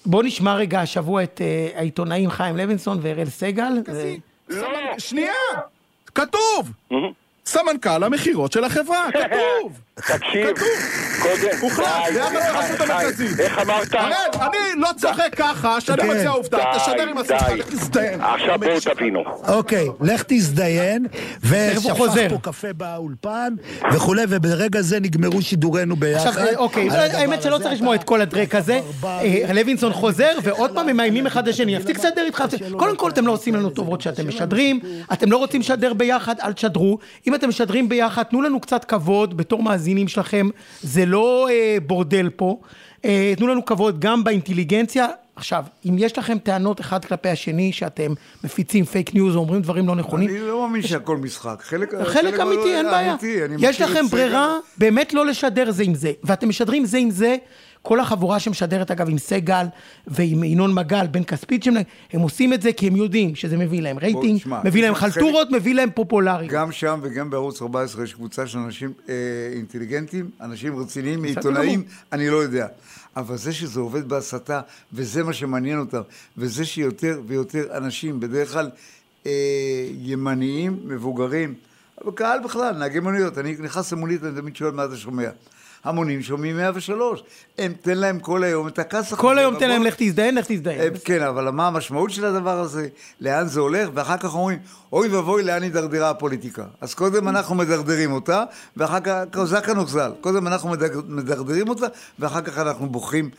בוא 0.06 0.22
נשמע 0.22 0.54
רגע 0.54 0.80
השבוע 0.80 1.22
את 1.22 1.40
uh, 1.40 1.78
העיתונאים 1.78 2.30
חיים 2.30 2.56
לוינסון 2.56 2.98
ואראל 3.02 3.28
סגל. 3.28 3.72
לא, 4.48 4.68
שנייה! 4.98 5.32
כתוב! 6.14 6.72
סמנכ"ל 7.46 8.04
המכירות 8.04 8.52
של 8.52 8.64
החברה, 8.64 9.06
כתוב! 9.12 9.72
תקשיב, 9.94 10.46
קודם... 11.22 11.58
הוחלט, 11.60 11.86
זה 12.12 12.24
הרשות 12.24 12.80
המרכזית. 12.80 13.40
איך 13.40 13.58
אמרת? 13.58 13.94
אני 13.94 14.58
לא 14.76 14.88
צוחק 14.96 15.34
ככה, 15.36 15.80
שאני 15.80 16.08
מציע 16.08 16.30
עובדה, 16.30 16.58
תשדר 16.76 17.08
עם 17.08 17.18
עצמך, 17.18 17.42
לך 17.56 17.66
תזדיין. 17.68 18.20
עכשיו 18.20 18.58
בואו 18.58 18.80
תבינו. 18.94 19.24
אוקיי, 19.48 19.88
לך 20.00 20.24
תזדיין, 20.26 21.06
ושפך 21.42 21.96
פה 22.30 22.38
קפה 22.42 22.72
באולפן 22.72 23.54
וכולי, 23.92 24.22
וברגע 24.28 24.82
זה 24.82 25.00
נגמרו 25.00 25.42
שידורנו 25.42 25.96
ביחד. 25.96 26.28
עכשיו, 26.28 26.46
אוקיי, 26.56 26.88
האמת 26.90 27.42
שלא 27.42 27.58
צריך 27.58 27.72
לשמוע 27.72 27.94
את 27.94 28.04
כל 28.04 28.20
הדרק 28.20 28.54
הזה. 28.54 28.80
אה, 29.04 29.52
לוינסון 29.54 29.92
חוזר, 29.92 30.32
ועוד 30.42 30.74
פעם 30.74 30.88
הם 30.88 30.96
מאיימים 30.96 31.26
אחד 31.26 31.48
לשני, 31.48 31.74
יפסיק 31.74 31.98
לשדר 31.98 32.24
איתך. 32.24 32.44
קודם 32.76 32.96
כל, 32.96 33.10
אתם 33.10 33.26
לא 33.26 33.32
עושים 33.32 33.54
לנו 33.54 33.70
טובות 33.70 34.00
שאתם 34.00 34.28
משדרים, 34.28 34.80
אתם 35.12 35.32
לא 35.32 35.36
רוצים 35.36 35.60
לשדר 35.60 35.94
ביחד, 35.94 36.34
אל 36.42 36.52
תשדרו. 36.52 36.98
אם 37.28 37.31
אתם 37.34 37.48
משדרים 37.48 37.88
ביחד, 37.88 38.22
תנו 38.22 38.42
לנו 38.42 38.60
קצת 38.60 38.84
כבוד 38.84 39.36
בתור 39.36 39.62
מאזינים. 39.62 40.08
שלכם, 40.12 40.48
זה 40.82 41.06
לא 41.06 41.48
אה, 41.50 41.76
בורדל 41.86 42.30
פה. 42.36 42.60
אה, 43.04 43.32
תנו 43.36 43.46
לנו 43.46 43.64
כבוד 43.64 44.00
גם 44.00 44.24
באינטליגנציה. 44.24 45.06
עכשיו, 45.36 45.64
אם 45.88 45.96
יש 45.98 46.18
לכם 46.18 46.38
טענות 46.38 46.80
אחד 46.80 47.04
כלפי 47.04 47.28
השני, 47.28 47.72
שאתם 47.72 48.12
מפיצים 48.44 48.84
פייק 48.84 49.14
ניוז 49.14 49.36
או 49.36 49.40
אומרים 49.40 49.62
דברים 49.62 49.88
לא 49.88 49.96
נכונים... 49.96 50.28
אני 50.28 50.38
לא 50.38 50.60
מאמין 50.60 50.82
שהכל 50.82 51.16
משחק. 51.16 51.62
חלק, 51.62 51.90
חלק, 51.90 52.06
חלק 52.06 52.40
אמיתי, 52.40 52.72
לא, 52.72 52.76
אין 52.76 52.86
בעיה. 52.86 53.12
אמיתי, 53.12 53.38
יש 53.58 53.80
לכם 53.80 54.06
ברירה 54.06 54.58
באמת 54.78 55.14
לא 55.14 55.26
לשדר 55.26 55.70
זה 55.70 55.82
עם 55.82 55.94
זה, 55.94 56.12
ואתם 56.24 56.48
משדרים 56.48 56.84
זה 56.84 56.98
עם 56.98 57.10
זה. 57.10 57.36
כל 57.82 58.00
החבורה 58.00 58.38
שמשדרת 58.38 58.90
אגב 58.90 59.08
עם 59.08 59.18
סגל 59.18 59.66
ועם 60.06 60.44
ינון 60.44 60.74
מגל, 60.74 61.06
בן 61.06 61.24
כספית, 61.24 61.62
שהם, 61.62 61.74
הם 62.12 62.20
עושים 62.20 62.52
את 62.52 62.62
זה 62.62 62.72
כי 62.72 62.86
הם 62.86 62.96
יודעים 62.96 63.34
שזה 63.34 63.56
מביא 63.56 63.82
להם 63.82 63.98
רייטינג, 63.98 64.40
שמה, 64.40 64.60
מביא 64.64 64.82
להם 64.82 64.94
חלטורות, 64.94 65.48
חלק, 65.48 65.60
מביא 65.60 65.74
להם 65.74 65.90
פופולריות. 65.94 66.52
גם 66.52 66.72
שם 66.72 67.00
וגם 67.02 67.30
בערוץ 67.30 67.62
14 67.62 68.04
יש 68.04 68.14
קבוצה 68.14 68.46
של 68.46 68.58
אנשים 68.58 68.92
אה, 69.08 69.14
אינטליגנטים, 69.54 70.30
אנשים 70.40 70.76
רציניים, 70.76 71.24
עיתונאים, 71.24 71.84
אני 72.12 72.30
לא 72.30 72.36
יודע. 72.36 72.66
אבל 73.16 73.36
זה 73.36 73.52
שזה 73.52 73.80
עובד 73.80 74.08
בהסתה, 74.08 74.60
וזה 74.92 75.22
מה 75.22 75.32
שמעניין 75.32 75.78
אותם, 75.78 76.00
וזה 76.38 76.64
שיותר 76.64 77.20
ויותר 77.26 77.76
אנשים, 77.76 78.20
בדרך 78.20 78.52
כלל 78.52 78.70
אה, 79.26 79.86
ימניים, 80.00 80.80
מבוגרים, 80.84 81.54
וקהל 82.06 82.40
בכלל, 82.44 82.76
נהגי 82.76 83.00
מוניות, 83.00 83.38
אני 83.38 83.56
נכנס 83.58 83.92
למונית, 83.92 84.24
אני 84.24 84.40
תמיד 84.40 84.56
שואל 84.56 84.70
מה 84.70 84.84
אתה 84.84 84.96
שומע. 84.96 85.28
המונים 85.84 86.22
שומעים 86.22 86.56
103. 86.56 87.22
הם, 87.58 87.72
תן 87.82 87.98
להם 87.98 88.20
כל 88.20 88.44
היום 88.44 88.68
את 88.68 88.78
הכס. 88.78 89.14
כל 89.14 89.38
היום 89.38 89.58
תן 89.58 89.68
להם 89.68 89.82
לך 89.82 89.94
תזדיין, 89.98 90.34
לך 90.34 90.46
תזדיין. 90.48 90.92
כן, 91.04 91.22
אבל 91.22 91.48
מה 91.48 91.66
המשמעות 91.66 92.10
של 92.10 92.24
הדבר 92.24 92.58
הזה? 92.58 92.88
לאן 93.20 93.46
זה 93.46 93.60
הולך? 93.60 93.88
ואחר 93.94 94.16
כך 94.16 94.34
אומרים, 94.34 94.58
אוי 94.92 95.08
ואבוי, 95.08 95.42
לאן 95.42 95.62
הידרדרה 95.62 96.10
הפוליטיקה. 96.10 96.64
אז 96.80 96.94
קודם 96.94 97.28
אנחנו 97.28 97.54
מדרדרים 97.54 98.12
אותה, 98.12 98.44
ואחר 98.76 99.00
כך, 99.00 99.44
זה 99.44 99.60
כאן 99.60 99.76
נוחזל. 99.76 100.12
קודם 100.20 100.46
אנחנו 100.46 100.70
מדרדרים 101.08 101.68
אותה, 101.68 101.86
ואחר 102.18 102.40
כך 102.40 102.58
אנחנו 102.58 102.88
בוכים. 102.88 103.30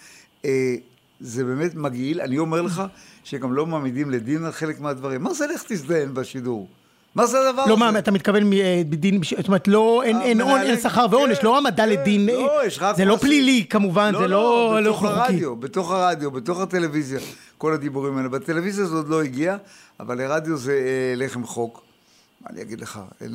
אה, 0.45 0.75
זה 1.19 1.43
באמת 1.43 1.75
מגעיל. 1.75 2.21
אני 2.21 2.37
אומר 2.37 2.61
לך 2.61 2.83
שגם 3.23 3.53
לא 3.53 3.65
מעמידים 3.65 4.11
לדין 4.11 4.45
על 4.45 4.51
חלק 4.51 4.79
מהדברים. 4.79 5.23
מה 5.23 5.33
זה 5.33 5.47
לך 5.47 5.63
תזדיין 5.67 6.13
בשידור? 6.13 6.67
מה 7.15 7.25
זה 7.25 7.39
הדבר 7.39 7.57
לא, 7.57 7.61
הזה? 7.61 7.69
לא, 7.69 7.77
מה, 7.77 7.99
אתה 7.99 8.11
מתכוון 8.11 8.43
מדין, 8.89 9.15
אה, 9.15 9.19
זאת 9.37 9.47
אומרת, 9.47 9.67
לא, 9.67 10.03
אין 10.03 10.41
אין 10.41 10.79
שכר 10.79 11.05
ועונש, 11.11 11.43
לא 11.43 11.55
העמדה 11.55 11.85
לדין, 11.85 12.25
לא, 12.25 12.61
יש 12.65 12.79
רק... 12.81 12.95
זה 12.95 13.05
לא 13.05 13.15
פלילי 13.15 13.65
כמובן, 13.69 14.13
זה 14.19 14.27
לא 14.27 14.81
לא 14.81 14.91
בתוך 14.91 15.03
הרדיו, 15.03 15.55
בתוך 15.55 15.91
הרדיו, 15.91 16.31
בתוך 16.31 16.59
הטלוויזיה, 16.59 17.19
כל 17.57 17.73
הדיבורים 17.73 18.17
האלה. 18.17 18.29
בטלוויזיה 18.29 18.85
זה 18.85 18.95
עוד 18.95 19.09
לא 19.09 19.23
הגיע, 19.23 19.57
אבל 19.99 20.17
לרדיו 20.17 20.57
זה 20.57 20.71
אה, 20.71 21.13
לחם 21.15 21.45
חוק. 21.45 21.81
מה 22.41 22.49
אני 22.49 22.61
אגיד 22.61 22.81
לך? 22.81 22.99
אה, 23.21 23.27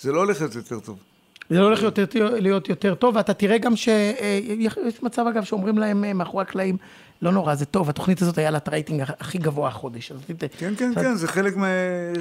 זה 0.00 0.12
לא 0.12 0.18
הולך 0.18 0.40
יותר 0.40 0.80
טוב. 0.80 0.98
זה 1.50 1.60
לא 1.60 1.64
הולך 1.64 1.80
להיות 2.40 2.68
יותר 2.68 2.94
טוב, 2.94 3.16
ואתה 3.16 3.34
תראה 3.34 3.58
גם 3.58 3.76
שיש 3.76 5.02
מצב, 5.02 5.26
אגב, 5.26 5.44
שאומרים 5.44 5.78
להם 5.78 6.18
מאחורי 6.18 6.42
הקלעים, 6.42 6.76
לא 7.22 7.32
נורא, 7.32 7.54
זה 7.54 7.64
טוב, 7.64 7.88
התוכנית 7.88 8.22
הזאת 8.22 8.38
היה 8.38 8.50
לה 8.50 8.58
את 8.58 8.68
הרייטינג 8.68 9.02
הכי 9.20 9.38
גבוה 9.38 9.68
החודש. 9.68 10.12
כן, 10.58 10.74
כן, 10.78 10.94
כן, 10.94 11.14
זה 11.14 11.28
חלק 11.28 11.56
מה... 11.56 11.66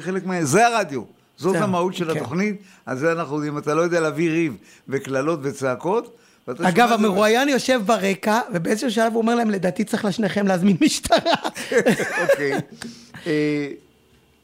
חלק 0.01 0.25
מה... 0.25 0.43
זה 0.43 0.67
הרדיו. 0.67 1.01
זאת 1.37 1.55
המהות 1.55 1.93
של 1.93 2.13
כן. 2.13 2.17
התוכנית, 2.19 2.61
על 2.85 2.97
זה 2.97 3.11
אנחנו 3.11 3.35
יודעים. 3.35 3.57
אתה 3.57 3.73
לא 3.73 3.81
יודע 3.81 3.99
להביא 3.99 4.29
ריב 4.29 4.57
וקללות 4.89 5.39
וצעקות, 5.43 6.17
אגב, 6.47 6.91
המרואיין 6.91 7.49
יושב 7.49 7.81
ברקע, 7.85 8.39
ובאיזשהו 8.53 8.91
שלב 8.91 9.13
הוא 9.13 9.21
אומר 9.21 9.35
להם, 9.35 9.49
לדעתי 9.49 9.83
צריך 9.83 10.05
לשניכם 10.05 10.47
להזמין 10.47 10.77
משטרה. 10.81 11.33
אוקיי. 12.21 12.59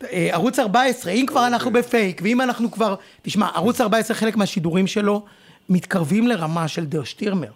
אה, 0.03 0.29
ערוץ 0.31 0.60
14, 0.60 1.12
אם 1.12 1.25
כבר 1.27 1.48
אנחנו 1.48 1.67
אוקיי. 1.67 1.81
בפייק, 1.81 2.22
ואם 2.24 2.41
אנחנו 2.41 2.72
כבר... 2.72 2.96
תשמע, 3.22 3.48
ערוץ 3.53 3.81
14, 3.81 4.17
חלק 4.17 4.38
מהשידורים 4.38 4.88
שלו 4.88 5.25
מתקרבים 5.70 6.27
לרמה 6.27 6.67
של 6.67 6.86
דר 6.86 7.03
שטירמר. 7.03 7.51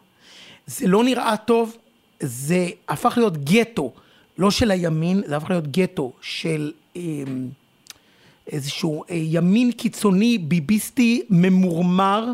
זה 0.68 0.88
לא 0.88 1.04
נראה 1.04 1.38
טוב, 1.38 1.78
זה 2.20 2.68
הפך 2.90 3.14
להיות 3.18 3.44
גטו, 3.44 3.92
לא 4.38 4.52
של 4.52 4.72
הימין, 4.72 5.22
זה 5.26 5.38
הפך 5.38 5.50
להיות 5.50 5.68
גטו 5.68 6.12
של 6.22 6.72
אמ, 6.96 7.48
איזשהו 8.52 9.04
אה, 9.04 9.16
ימין 9.16 9.72
קיצוני 9.72 10.38
ביביסטי 10.38 11.22
ממורמר. 11.30 12.32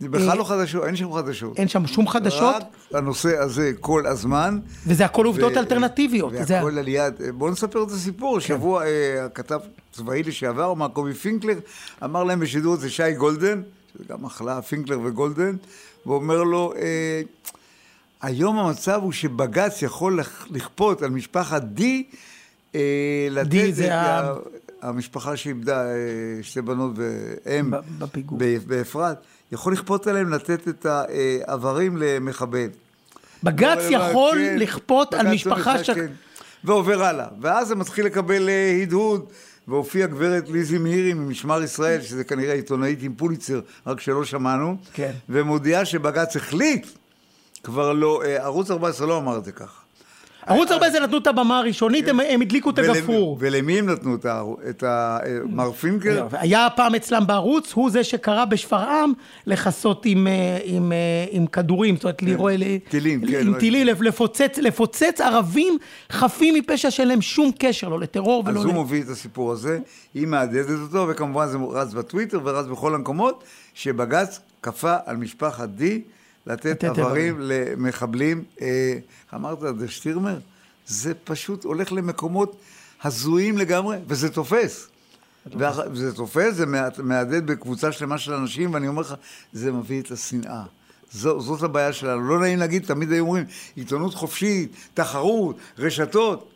זה 0.00 0.08
בכלל 0.08 0.38
לא 0.38 0.44
חדשות, 0.44 0.84
אין 0.84 0.96
שם 0.96 1.12
חדשות. 1.14 1.58
אין 1.58 1.68
שם 1.68 1.86
שום 1.86 2.08
חדשות. 2.08 2.54
רק 2.54 2.62
הנושא 2.94 3.38
הזה 3.38 3.72
כל 3.80 4.06
הזמן. 4.06 4.58
וזה 4.86 5.04
הכל 5.04 5.26
עובדות 5.26 5.56
אלטרנטיביות. 5.56 6.32
והכל 6.46 6.78
על 6.78 6.88
יד. 6.88 7.14
בואו 7.34 7.50
נספר 7.50 7.82
את 7.82 7.90
הסיפור. 7.90 8.40
כן. 8.40 8.46
שבוע 8.46 8.84
אה, 8.86 9.24
הכתב 9.24 9.60
צבאי 9.92 10.22
לשעבר, 10.22 10.74
מר 10.74 10.88
קובי 10.88 11.14
פינקלר, 11.14 11.58
אמר 12.04 12.24
להם 12.24 12.40
בשידור 12.40 12.74
את 12.74 12.80
זה 12.80 12.90
שי 12.90 13.12
גולדן, 13.12 13.62
שזה 13.94 14.04
גם 14.08 14.22
מחלה, 14.22 14.62
פינקלר 14.62 15.00
וגולדן, 15.04 15.56
ואומר 16.06 16.42
לו, 16.42 16.72
אה, 16.76 17.22
היום 18.22 18.58
המצב 18.58 19.00
הוא 19.02 19.12
שבג"ץ 19.12 19.82
יכול 19.82 20.20
לכפות 20.50 21.02
על 21.02 21.10
משפחת 21.10 21.62
די 21.62 22.04
לתת... 23.30 23.48
די 23.48 23.72
זה 23.72 23.94
ה... 23.94 24.34
המשפחה 24.82 25.36
שאיבדה 25.36 25.84
שתי 26.42 26.62
בנות 26.62 26.92
ואם 26.96 27.70
באפרת. 28.66 29.16
יכול 29.52 29.72
לכפות 29.72 30.06
עליהם 30.06 30.30
לתת 30.30 30.68
את 30.68 30.86
האיברים 30.86 31.96
למחבל. 31.96 32.68
בג"ץ 33.42 33.78
יכול 33.90 34.38
כן, 34.38 34.58
לכפות 34.58 35.14
על 35.14 35.28
משפחה 35.28 35.84
ש... 35.84 35.90
כן. 35.90 36.06
ועובר 36.64 37.02
הלאה. 37.02 37.26
ואז 37.40 37.68
זה 37.68 37.74
מתחיל 37.74 38.06
לקבל 38.06 38.48
אה, 38.48 38.78
הדהוד, 38.82 39.26
והופיעה 39.68 40.08
גברת 40.08 40.48
ליזי 40.48 40.78
מאירי 40.78 41.14
ממשמר 41.14 41.62
ישראל, 41.62 42.02
שזה 42.02 42.24
כנראה 42.24 42.54
עיתונאית 42.54 43.02
עם 43.02 43.14
פוליצר, 43.14 43.60
רק 43.86 44.00
שלא 44.00 44.24
שמענו, 44.24 44.76
כן. 44.92 45.12
ומודיעה 45.28 45.84
שבג"ץ 45.84 46.36
החליט, 46.36 46.86
כבר 47.62 47.92
לא, 47.92 48.22
אה, 48.24 48.44
ערוץ 48.44 48.70
14 48.70 49.06
לא 49.06 49.18
אמר 49.18 49.38
את 49.38 49.44
זה 49.44 49.52
ככה. 49.52 49.80
ערוץ 50.48 50.70
14 50.70 51.00
נתנו 51.00 51.18
את 51.18 51.26
הבמה 51.26 51.58
הראשונית, 51.58 52.08
הם 52.08 52.42
הדליקו 52.42 52.70
את 52.70 52.78
הגפרור. 52.78 53.36
ולמי 53.40 53.78
הם 53.78 53.90
נתנו 53.90 54.16
את 54.70 54.84
מר 55.44 55.72
פינקר? 55.72 56.26
היה 56.32 56.68
פעם 56.76 56.94
אצלם 56.94 57.26
בערוץ, 57.26 57.72
הוא 57.72 57.90
זה 57.90 58.04
שקרא 58.04 58.44
בשפרעם 58.44 59.12
לכסות 59.46 60.06
עם 60.06 60.26
אה, 60.92 61.46
כדורים, 61.52 61.94
זאת 61.94 62.04
אומרת, 62.04 62.22
לירו... 62.22 62.48
טילים, 62.88 63.26
כן. 63.26 63.46
עם 63.46 63.58
טילים, 63.58 63.86
לפוצץ 64.58 65.20
ערבים 65.20 65.78
חפים 66.12 66.54
מפשע 66.54 66.90
שאין 66.90 67.08
להם 67.08 67.20
שום 67.20 67.50
קשר, 67.58 67.88
לא 67.88 68.00
לטרור 68.00 68.42
ולא... 68.46 68.60
אז 68.60 68.64
הוא 68.64 68.74
מוביל 68.74 69.02
את 69.02 69.08
הסיפור 69.08 69.52
הזה, 69.52 69.78
היא 70.14 70.26
מהדהדת 70.26 70.80
אותו, 70.82 71.06
וכמובן 71.08 71.46
זה 71.46 71.58
רץ 71.70 71.92
בטוויטר 71.92 72.40
ורץ 72.44 72.66
בכל 72.66 72.94
המקומות, 72.94 73.44
שבג"ץ 73.74 74.40
כפה 74.62 74.96
על 75.06 75.16
משפחת 75.16 75.68
די 75.68 76.02
לתת 76.48 76.84
איברים 76.84 77.36
למחבלים. 77.40 78.44
אה, 78.60 78.98
אמרת, 79.34 79.58
דה 79.58 79.88
שטירמר, 79.88 80.38
זה 80.86 81.12
פשוט 81.24 81.64
הולך 81.64 81.92
למקומות 81.92 82.56
הזויים 83.02 83.58
לגמרי, 83.58 83.96
וזה 84.06 84.28
תופס. 84.28 84.88
וזה 85.92 86.14
תופס, 86.14 86.54
זה 86.54 86.66
מהדהד 86.98 87.46
בקבוצה 87.46 87.92
שלמה 87.92 88.18
של 88.18 88.32
אנשים, 88.32 88.74
ואני 88.74 88.88
אומר 88.88 89.02
לך, 89.02 89.14
זה 89.52 89.72
מביא 89.72 90.02
את 90.02 90.10
השנאה. 90.10 90.62
זו, 91.12 91.40
זאת 91.40 91.62
הבעיה 91.62 91.92
שלנו. 91.92 92.28
לא 92.28 92.40
נעים 92.40 92.58
להגיד, 92.58 92.84
תמיד 92.84 93.12
היו 93.12 93.24
אומרים, 93.24 93.44
עיתונות 93.76 94.14
חופשית, 94.14 94.72
תחרות, 94.94 95.56
רשתות. 95.78 96.50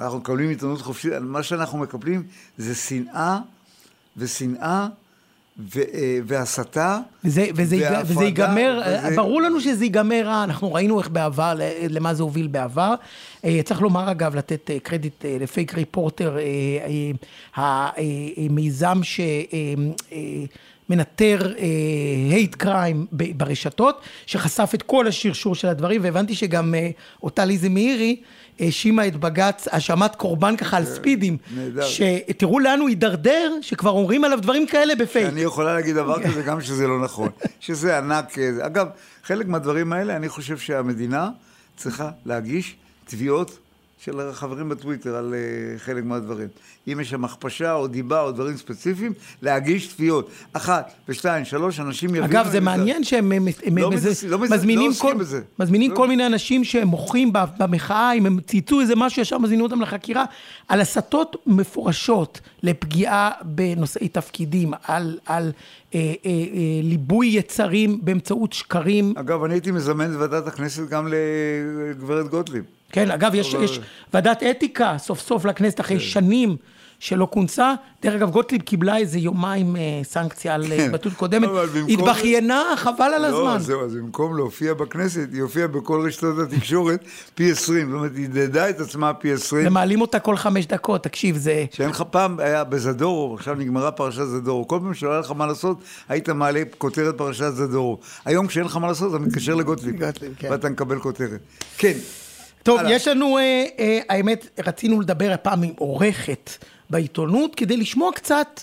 אנחנו 0.00 0.18
מקבלים 0.18 0.48
עיתונות 0.48 0.80
חופשית, 0.80 1.12
מה 1.20 1.42
שאנחנו 1.42 1.78
מקבלים 1.78 2.22
זה 2.58 2.74
שנאה, 2.74 3.38
ושנאה 4.16 4.62
אה, 4.62 4.88
והסתה, 6.26 6.98
וזה, 7.24 7.46
וזה, 7.54 7.88
וזה 8.04 8.24
ייגמר, 8.24 8.82
וזה... 8.86 9.16
ברור 9.16 9.42
לנו 9.42 9.60
שזה 9.60 9.84
ייגמר 9.84 10.22
רע, 10.24 10.44
אנחנו 10.44 10.72
ראינו 10.72 10.98
איך 10.98 11.08
בעבר, 11.08 11.54
למה 11.90 12.14
זה 12.14 12.22
הוביל 12.22 12.46
בעבר. 12.46 12.94
אה, 13.44 13.60
צריך 13.64 13.80
לומר 13.82 14.10
אגב, 14.10 14.36
לתת 14.36 14.70
אה, 14.70 14.78
קרדיט 14.80 15.24
לפייק 15.40 15.74
ריפורטר, 15.74 16.36
המיזם 17.54 19.00
שמנטר 20.88 21.52
hate 22.30 22.54
crime 22.54 23.06
ברשתות, 23.12 24.00
שחשף 24.26 24.70
את 24.74 24.82
כל 24.82 25.06
השרשור 25.06 25.54
של 25.54 25.68
הדברים, 25.68 26.00
והבנתי 26.04 26.34
שגם 26.34 26.74
אותה 27.22 27.44
ליזי 27.44 27.68
מאירי, 27.68 28.16
האשימה 28.60 29.06
את 29.06 29.16
בג"ץ 29.16 29.68
האשמת 29.70 30.14
קורבן 30.16 30.56
ככה 30.56 30.76
על 30.76 30.84
כן, 30.84 30.90
ספידים. 30.94 31.36
נהדר. 31.56 31.86
שתראו 31.86 32.60
לאן 32.60 32.80
הוא 32.80 32.88
הידרדר, 32.88 33.52
שכבר 33.60 33.90
אומרים 33.90 34.24
עליו 34.24 34.40
דברים 34.42 34.66
כאלה 34.66 34.94
בפייק. 34.94 35.28
אני 35.28 35.40
יכולה 35.40 35.74
להגיד 35.74 35.94
דבר 35.94 36.22
כזה 36.22 36.42
גם 36.42 36.60
שזה 36.60 36.86
לא 36.86 37.00
נכון. 37.00 37.28
שזה 37.60 37.98
ענק. 37.98 38.38
אה, 38.38 38.66
אגב, 38.66 38.86
חלק 39.24 39.46
מהדברים 39.46 39.92
האלה, 39.92 40.16
אני 40.16 40.28
חושב 40.28 40.58
שהמדינה 40.58 41.30
צריכה 41.76 42.10
להגיש 42.26 42.76
תביעות 43.04 43.58
של 44.06 44.20
החברים 44.20 44.68
בטוויטר 44.68 45.16
על 45.16 45.34
uh, 45.34 45.78
חלק 45.78 46.04
מהדברים. 46.04 46.48
אם 46.92 47.00
יש 47.00 47.10
שם 47.10 47.24
הכפשה 47.24 47.72
או 47.72 47.86
דיבה 47.86 48.20
או 48.20 48.32
דברים 48.32 48.56
ספציפיים, 48.56 49.12
להגיש 49.42 49.86
תביעות. 49.86 50.30
אחת 50.52 50.92
ושתיים, 51.08 51.44
שלוש, 51.44 51.80
אנשים 51.80 52.10
יבינו... 52.10 52.24
אגב, 52.26 52.48
זה 52.50 52.60
מעניין 52.60 53.04
שהם 53.04 53.32
הם, 53.32 53.48
הם, 53.64 53.78
לא 53.78 53.90
מז... 53.90 54.24
לא 54.24 54.38
מזמינים, 54.38 54.90
לא 54.90 54.96
כל, 54.98 55.14
בזה. 55.14 55.40
מזמינים 55.58 55.90
לא. 55.90 55.96
כל 55.96 56.08
מיני 56.08 56.26
אנשים 56.26 56.64
שהם 56.64 56.88
מוחים 56.88 57.32
במחאה, 57.58 58.12
אם 58.12 58.26
הם 58.26 58.40
צייצו 58.46 58.80
איזה 58.80 58.96
משהו, 58.96 59.22
ישר 59.22 59.38
מזמינים 59.38 59.64
אותם 59.64 59.80
לחקירה, 59.80 60.24
על 60.68 60.80
הסתות 60.80 61.36
מפורשות 61.46 62.40
לפגיעה 62.62 63.30
בנושאי 63.42 64.08
תפקידים, 64.08 64.72
על, 64.84 65.18
על 65.26 65.52
אה, 65.94 66.00
אה, 66.00 66.30
אה, 66.30 66.80
ליבוי 66.82 67.26
יצרים 67.26 68.00
באמצעות 68.02 68.52
שקרים. 68.52 69.14
אגב, 69.16 69.44
אני 69.44 69.54
הייתי 69.54 69.70
מזמן 69.70 70.12
את 70.12 70.16
ועדת 70.16 70.46
הכנסת 70.46 70.88
גם 70.88 71.08
לגברת 71.10 72.28
גוטליב. 72.28 72.64
כן, 72.96 73.10
אגב, 73.10 73.34
יש, 73.34 73.54
יש 73.54 73.80
ועדת 74.14 74.42
אתיקה 74.42 74.98
סוף 74.98 75.20
סוף 75.20 75.44
לכנסת 75.44 75.80
אחרי 75.80 75.96
כן. 75.96 76.04
שנים 76.04 76.56
שלא 76.98 77.28
כונסה. 77.30 77.74
דרך 78.02 78.14
אגב, 78.14 78.30
גוטליב 78.30 78.62
קיבלה 78.62 78.96
איזה 78.96 79.18
יומיים 79.18 79.76
אה, 79.76 80.00
סנקציה 80.02 80.54
על 80.54 80.62
אה, 80.62 80.68
כן. 80.76 80.84
התבטאות 80.84 81.14
קודמת. 81.14 81.48
התבכיינה, 81.88 82.62
חבל 82.76 83.04
על 83.04 83.22
לא, 83.22 83.26
הזמן. 83.26 83.52
לא, 83.52 83.58
זהו, 83.58 83.84
אז 83.84 83.94
במקום 83.94 84.36
להופיע 84.36 84.74
בכנסת, 84.74 85.28
היא 85.32 85.42
הופיעה 85.42 85.68
בכל 85.68 86.06
רשתות 86.06 86.38
התקשורת 86.38 87.04
פי 87.34 87.50
20. 87.50 87.90
זאת 87.90 87.96
אומרת, 87.96 88.10
היא 88.16 88.28
דדה 88.28 88.70
את 88.70 88.80
עצמה 88.80 89.14
פי 89.14 89.32
20. 89.32 89.66
ומעלים 89.66 90.00
אותה 90.00 90.18
כל 90.18 90.36
חמש 90.36 90.66
דקות, 90.66 91.04
תקשיב, 91.04 91.36
זה... 91.36 91.64
שאין 91.72 91.90
לך 91.90 92.02
פעם, 92.10 92.40
היה 92.40 92.64
בזדורו, 92.64 93.34
עכשיו 93.34 93.54
נגמרה 93.54 93.90
פרשת 93.90 94.24
זדורו. 94.24 94.68
כל 94.68 94.78
פעם 94.82 94.94
שלא 94.94 95.10
היה 95.10 95.20
לך 95.20 95.30
מה 95.30 95.46
לעשות, 95.46 95.78
היית 96.08 96.28
מעלה 96.28 96.62
כותרת 96.78 97.18
פרשת 97.18 97.52
זדורו. 97.54 97.98
היום 98.24 98.46
כשאין 98.46 98.64
לך 98.64 98.76
מה 98.76 98.86
לעשות, 98.88 99.14
אתה 99.14 99.18
מתקשר 99.18 99.54
לגוטליב. 99.54 100.04
גוטליב, 100.04 100.34
כן. 100.38 100.48
ואתה 100.50 100.68
מקבל 100.68 100.98
כותרת. 100.98 101.40
כן. 101.78 101.94
טוב, 102.66 102.80
יש 102.88 103.08
לנו, 103.08 103.38
אה, 103.38 103.64
אה, 103.78 104.00
האמת, 104.08 104.60
רצינו 104.66 105.00
לדבר 105.00 105.32
הפעם 105.32 105.62
עם 105.62 105.72
עורכת 105.78 106.50
בעיתונות, 106.90 107.54
כדי 107.54 107.76
לשמוע 107.76 108.12
קצת. 108.12 108.60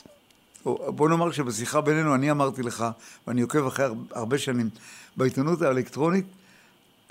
בוא 0.66 1.10
נאמר 1.10 1.32
שבשיחה 1.32 1.82
בינינו, 1.82 2.16
אני 2.16 2.32
אמרתי 2.32 2.64
לך, 2.64 2.86
ואני 3.28 3.42
עוקב 3.42 3.68
אחרי 3.68 3.86
הרבה 4.12 4.38
שנים, 4.38 4.70
בעיתונות 5.18 5.62
האלקטרונית, 5.62 6.26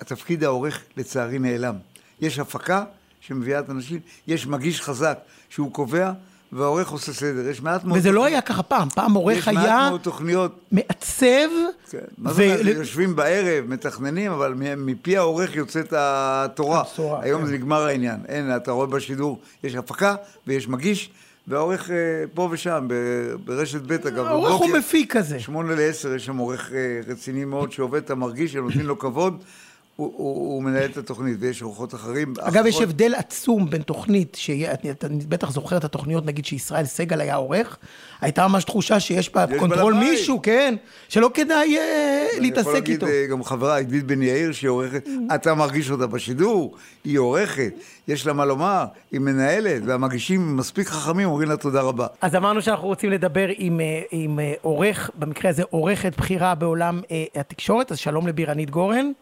התפקיד 0.01 0.45
העורך 0.45 0.83
לצערי 0.97 1.39
נעלם. 1.39 1.75
יש 2.21 2.39
הפקה 2.39 2.85
שמביאה 3.21 3.61
את 3.61 3.69
האנשים, 3.69 4.01
יש 4.27 4.47
מגיש 4.47 4.81
חזק 4.81 5.19
שהוא 5.49 5.73
קובע, 5.73 6.13
והעורך 6.53 6.89
עושה 6.89 7.13
סדר. 7.13 7.49
יש 7.49 7.63
מעט 7.63 7.85
מאוד... 7.85 7.99
וזה 7.99 8.09
תוכניות. 8.09 8.15
לא 8.15 8.25
היה 8.25 8.41
ככה 8.41 8.63
פעם, 8.63 8.89
פעם 8.89 9.15
עורך 9.15 9.49
היה... 9.49 9.61
יש 9.61 9.67
מעט 9.67 9.91
מאוד 9.91 10.01
תוכניות. 10.01 10.61
מעצב. 10.73 11.27
כן. 11.91 11.99
מה. 12.19 12.33
זאת 12.33 12.41
אומרת? 12.41 12.77
יושבים 12.77 13.17
בערב, 13.17 13.65
מתכננים, 13.69 14.33
אבל 14.33 14.55
מפי 14.77 15.17
העורך 15.17 15.57
יוצאת 15.57 15.93
התורה. 15.97 16.81
הבשורה, 16.81 17.23
היום 17.23 17.41
כן. 17.41 17.47
זה 17.47 17.53
נגמר 17.53 17.83
העניין. 17.87 18.21
אין, 18.29 18.57
אתה 18.57 18.71
רואה 18.73 18.87
בשידור, 18.87 19.41
יש 19.65 19.75
הפקה 19.75 20.15
ויש 20.47 20.69
מגיש. 20.69 21.11
והעורך 21.49 21.91
אה, 21.91 21.97
פה 22.35 22.49
ושם, 22.51 22.89
ברשת 23.45 23.83
ב' 23.87 23.93
אגב, 23.93 24.27
העורך 24.27 24.53
הוא 24.53 24.71
מפיק 24.79 25.17
כזה. 25.17 25.41
שמונה 25.41 25.75
לעשר, 25.75 26.15
יש 26.15 26.27
שם 26.27 26.37
עורך 26.37 26.73
אה, 26.73 27.01
רציני 27.07 27.45
מאוד 27.45 27.73
שעובד, 27.73 28.03
אתה 28.03 28.15
מרגיש, 28.15 28.57
הם 28.57 28.65
נותנים 28.65 28.87
לו 28.87 28.99
כבוד. 28.99 29.43
הוא, 29.97 30.13
הוא, 30.17 30.55
הוא 30.55 30.63
מנהל 30.63 30.91
את 30.91 30.97
התוכנית, 30.97 31.37
ויש 31.41 31.63
אורחות 31.63 31.95
אחרים. 31.95 32.35
אגב, 32.41 32.49
אחרות... 32.49 32.67
יש 32.67 32.81
הבדל 32.81 33.15
עצום 33.15 33.71
בין 33.71 33.83
תוכנית, 33.83 34.37
שאתה 34.41 35.07
בטח 35.29 35.51
זוכר 35.51 35.77
את 35.77 35.85
התוכניות, 35.85 36.27
נגיד 36.27 36.45
שישראל 36.45 36.85
סגל 36.85 37.21
היה 37.21 37.35
עורך, 37.35 37.77
הייתה 38.21 38.49
ממש 38.49 38.65
תחושה 38.65 39.01
שיש 39.01 39.33
בה 39.33 39.45
control 39.59 39.95
מישהו, 39.95 40.43
כן, 40.43 40.75
שלא 41.09 41.31
כדאי 41.35 41.77
אה, 41.77 42.41
להתעסק 42.41 42.69
איתו. 42.69 42.77
אני 42.83 42.95
יכול 42.95 43.09
להגיד 43.09 43.31
גם 43.31 43.45
חברה, 43.45 43.77
עדית 43.77 44.05
בן 44.05 44.23
יאיר, 44.23 44.53
שהיא 44.53 44.69
עורכת, 44.69 45.07
אממ. 45.07 45.35
אתה 45.35 45.55
מרגיש 45.55 45.91
אותה 45.91 46.07
בשידור, 46.07 46.77
היא 47.05 47.19
עורכת, 47.19 47.73
יש 48.09 48.27
לה 48.27 48.33
מה 48.33 48.45
לומר, 48.45 48.85
היא 49.13 49.21
מנהלת, 49.21 49.83
והמגישים 49.87 50.57
מספיק 50.57 50.89
חכמים, 50.89 51.29
אומרים 51.29 51.49
לה 51.49 51.57
תודה 51.57 51.81
רבה. 51.81 52.07
אז 52.21 52.37
אמרנו 52.37 52.63
שאנחנו 52.63 52.87
רוצים 52.87 53.11
לדבר 53.11 53.47
עם, 53.57 53.81
אה, 53.81 54.03
עם 54.11 54.41
אה, 54.41 54.53
עורך, 54.63 55.11
במקרה 55.15 55.51
הזה 55.51 55.63
עורכת 55.71 56.17
בכירה 56.19 56.55
בעולם 56.55 57.01
התקשורת, 57.35 57.93
אז 57.93 57.99
שלום 57.99 58.27
לבירנית 58.27 58.71
גורן. 58.71 59.13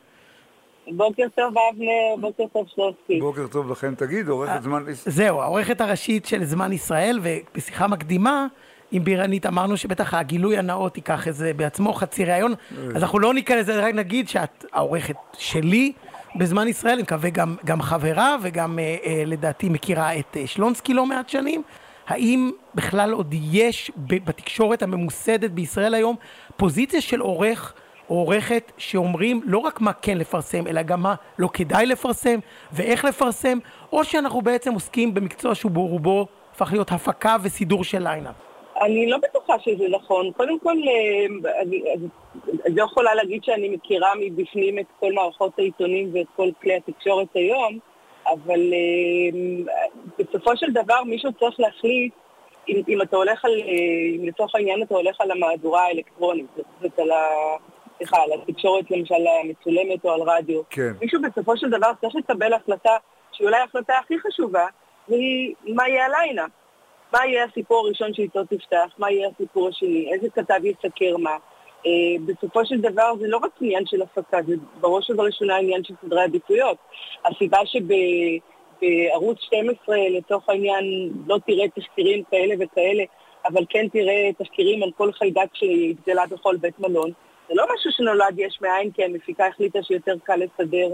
בוקר 0.96 1.26
טוב 1.34 1.54
אבנר, 1.70 2.16
בוקר 2.20 2.44
טוב 2.52 2.66
שלוסקי. 2.74 3.20
בוקר 3.20 3.46
טוב 3.46 3.70
לכם, 3.70 3.94
תגיד, 3.94 4.28
עורכת 4.28 4.52
אה, 4.52 4.60
זמן 4.60 4.84
ישראל. 4.90 5.14
זהו, 5.14 5.42
העורכת 5.42 5.80
הראשית 5.80 6.26
של 6.26 6.44
זמן 6.44 6.72
ישראל, 6.72 7.20
ובשיחה 7.22 7.86
מקדימה 7.86 8.46
עם 8.92 9.04
בירנית 9.04 9.46
אמרנו 9.46 9.76
שבטח 9.76 10.14
הגילוי 10.14 10.58
הנאות 10.58 10.96
ייקח 10.96 11.28
איזה 11.28 11.52
בעצמו 11.56 11.92
חצי 11.92 12.24
ראיון, 12.24 12.52
אה. 12.52 12.84
אז 12.96 13.02
אנחנו 13.02 13.18
לא 13.18 13.34
ניכנס 13.34 13.58
לזה, 13.58 13.80
רק 13.80 13.94
נגיד 13.94 14.28
שאת 14.28 14.64
העורכת 14.72 15.16
שלי 15.38 15.92
בזמן 16.36 16.68
ישראל, 16.68 16.92
אני 16.92 17.02
מקווה 17.02 17.30
גם, 17.30 17.56
גם 17.64 17.82
חברה 17.82 18.36
וגם 18.42 18.78
אה, 18.78 18.96
אה, 19.04 19.22
לדעתי 19.26 19.68
מכירה 19.68 20.18
את 20.18 20.36
אה, 20.36 20.46
שלונסקי 20.46 20.94
לא 20.94 21.06
מעט 21.06 21.28
שנים. 21.28 21.62
האם 22.06 22.50
בכלל 22.74 23.12
עוד 23.12 23.34
יש 23.52 23.90
בתקשורת 23.96 24.82
הממוסדת 24.82 25.50
בישראל 25.50 25.94
היום 25.94 26.16
פוזיציה 26.56 27.00
של 27.00 27.20
עורך 27.20 27.74
עורכת 28.10 28.72
שאומרים 28.78 29.40
לא 29.44 29.58
רק 29.58 29.80
מה 29.80 29.92
כן 29.92 30.18
לפרסם, 30.18 30.66
אלא 30.66 30.82
גם 30.82 31.02
מה 31.02 31.14
לא 31.38 31.48
כדאי 31.52 31.86
לפרסם 31.86 32.38
ואיך 32.72 33.04
לפרסם, 33.04 33.58
או 33.92 34.04
שאנחנו 34.04 34.42
בעצם 34.42 34.72
עוסקים 34.72 35.14
במקצוע 35.14 35.54
שהוא 35.54 35.70
ברובו 35.70 36.26
הפך 36.52 36.72
להיות 36.72 36.92
הפקה 36.92 37.36
וסידור 37.42 37.84
של 37.84 38.02
ליינאפ. 38.02 38.34
אני 38.82 39.10
לא 39.10 39.18
בטוחה 39.18 39.54
שזה 39.58 39.84
נכון. 39.90 40.32
קודם 40.36 40.58
כל, 40.60 40.76
אה, 40.88 41.50
אני 41.62 41.82
לא 42.76 42.84
יכולה 42.84 43.14
להגיד 43.14 43.44
שאני 43.44 43.68
מכירה 43.68 44.08
מבפנים 44.20 44.78
את 44.78 44.86
כל 45.00 45.12
מערכות 45.12 45.58
העיתונים 45.58 46.10
ואת 46.14 46.26
כל 46.36 46.48
כלי 46.62 46.76
התקשורת 46.76 47.28
היום, 47.34 47.78
אבל 48.26 48.60
אה, 48.72 49.38
בסופו 50.18 50.56
של 50.56 50.72
דבר 50.72 51.04
מישהו 51.04 51.32
צריך 51.32 51.60
להחליט 51.60 52.12
אם, 52.68 52.82
אם 52.88 53.02
אתה 53.02 53.16
הולך 53.16 53.44
על, 53.44 53.52
אה, 53.52 54.16
אם 54.16 54.24
לצורך 54.24 54.54
העניין 54.54 54.82
אתה 54.82 54.94
הולך 54.94 55.20
על 55.20 55.30
המהדורה 55.30 55.82
האלקטרונית, 55.82 56.46
זאת 56.82 56.98
על 56.98 57.10
ה... 57.10 57.16
סליחה, 58.00 58.22
על 58.22 58.30
התקשורת 58.32 58.90
למשל 58.90 59.14
המצולמת 59.44 60.04
או 60.04 60.10
על 60.10 60.20
רדיו. 60.20 60.60
כן. 60.70 60.92
מישהו 61.00 61.20
בסופו 61.22 61.56
של 61.56 61.70
דבר 61.70 61.90
צריך 62.00 62.16
לקבל 62.16 62.52
החלטה 62.52 62.96
שהיא 63.32 63.46
אולי 63.46 63.56
ההחלטה 63.56 63.92
הכי 63.98 64.14
חשובה, 64.18 64.66
והיא 65.08 65.54
מה 65.66 65.88
יהיה 65.88 66.06
הלילה. 66.06 66.44
מה 67.12 67.26
יהיה 67.26 67.44
הסיפור 67.44 67.86
הראשון 67.86 68.14
שאיתו 68.14 68.44
תפתח, 68.44 68.86
מה 68.98 69.10
יהיה 69.10 69.28
הסיפור 69.28 69.68
השני, 69.68 70.12
איזה 70.12 70.28
כתב 70.30 70.60
יסקר 70.64 71.16
מה. 71.16 71.36
Uh, 71.84 71.86
בסופו 72.26 72.66
של 72.66 72.80
דבר 72.80 73.12
זה 73.20 73.28
לא 73.28 73.36
רק 73.36 73.50
עניין 73.60 73.86
של 73.86 74.02
הפקה, 74.02 74.38
זה 74.46 74.54
בראש 74.80 75.10
ובראשונה 75.10 75.56
עניין 75.56 75.84
של 75.84 75.94
סדרי 76.04 76.22
עדיפויות. 76.22 76.76
הסיבה 77.24 77.58
שבערוץ 77.66 79.38
12 79.40 79.96
לצורך 80.10 80.48
העניין 80.48 80.84
לא 81.26 81.38
תראה 81.46 81.68
תחקירים 81.68 82.22
כאלה 82.30 82.54
וכאלה, 82.60 83.04
אבל 83.44 83.64
כן 83.68 83.88
תראה 83.88 84.30
תחקירים 84.38 84.82
על 84.82 84.90
כל 84.96 85.12
חיידק 85.12 85.54
שהתגלה 85.54 86.26
בכל 86.30 86.56
בית 86.56 86.80
מלון, 86.80 87.10
זה 87.50 87.54
לא 87.56 87.66
משהו 87.74 87.90
שנולד 87.92 88.38
יש 88.38 88.58
מאין, 88.62 88.90
כי 88.90 89.04
המפיקה 89.04 89.46
החליטה 89.46 89.78
שיותר 89.82 90.14
קל 90.24 90.36
לסדר 90.36 90.88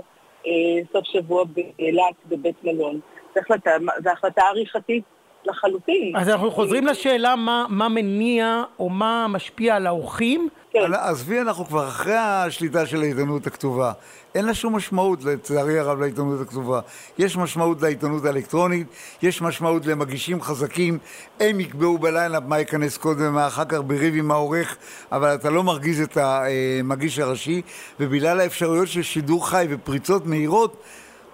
אה, 0.46 0.52
סוף 0.92 1.04
שבוע 1.04 1.44
באילת 1.44 2.14
בבית 2.26 2.64
מלון. 2.64 3.00
זו 3.34 4.10
החלטה 4.10 4.42
עריכתית 4.42 5.04
לחלוטין. 5.44 6.16
אז 6.16 6.28
אנחנו 6.28 6.50
חוזרים 6.50 6.86
לשאלה 6.86 7.36
מה, 7.36 7.66
מה 7.68 7.88
מניע 7.88 8.62
או 8.78 8.88
מה 8.88 9.26
משפיע 9.28 9.76
על 9.76 9.86
האורחים. 9.86 10.48
כן. 10.82 10.94
עזבי, 10.94 11.40
אנחנו 11.40 11.66
כבר 11.66 11.88
אחרי 11.88 12.16
השליטה 12.16 12.86
של 12.86 13.02
העיתונות 13.02 13.46
הכתובה. 13.46 13.92
אין 14.34 14.44
לה 14.44 14.54
שום 14.54 14.76
משמעות, 14.76 15.24
לצערי 15.24 15.78
הרב, 15.78 16.00
לעיתונות 16.00 16.40
הכתובה. 16.40 16.80
יש 17.18 17.36
משמעות 17.36 17.82
לעיתונות 17.82 18.24
האלקטרונית, 18.24 18.86
יש 19.22 19.42
משמעות 19.42 19.86
למגישים 19.86 20.42
חזקים, 20.42 20.98
הם 21.40 21.60
יקבעו 21.60 21.98
בלילה 21.98 22.40
מה 22.40 22.58
ייכנס 22.58 22.96
קודם 22.96 23.26
ומה 23.26 23.46
אחר 23.46 23.64
כך 23.64 23.78
בריב 23.86 24.14
עם 24.16 24.30
העורך, 24.30 24.76
אבל 25.12 25.34
אתה 25.34 25.50
לא 25.50 25.62
מרגיז 25.62 26.00
את 26.00 26.16
המגיש 26.20 27.18
הראשי, 27.18 27.62
ובגלל 28.00 28.40
האפשרויות 28.40 28.88
של 28.88 29.02
שידור 29.02 29.48
חי 29.48 29.66
ופריצות 29.70 30.26
מהירות, 30.26 30.82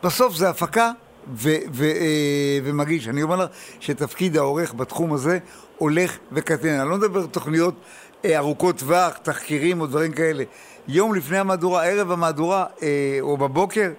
בסוף 0.03 0.37
זה 0.37 0.49
הפקה 0.51 0.91
ו- 1.35 1.57
ו- 1.73 1.85
אה, 1.85 2.59
ומגיש. 2.65 3.09
אני 3.09 3.23
אומר 3.23 3.37
לך 3.37 3.49
שתפקיד 3.81 4.37
העורך 4.37 4.75
בתחום 4.75 5.13
הזה 5.13 5.39
הולך 5.79 6.19
וקטן. 6.33 6.81
אני 6.81 6.89
לא 6.89 6.97
מדבר 6.97 7.27
תוכניות 7.27 7.75
אה, 8.25 8.39
ארוכות 8.39 8.79
טווח, 8.79 9.19
תחקירים 9.19 9.81
או 9.81 9.87
דברים 9.87 10.13
כאלה. 10.13 10.45
יום 10.89 11.15
לפני 11.15 11.39
המהדורה, 11.39 11.85
ערב 11.85 12.11
המהדורה 12.11 12.67
אה, 12.83 13.19
או 13.21 13.37
בבוקר, 13.37 13.91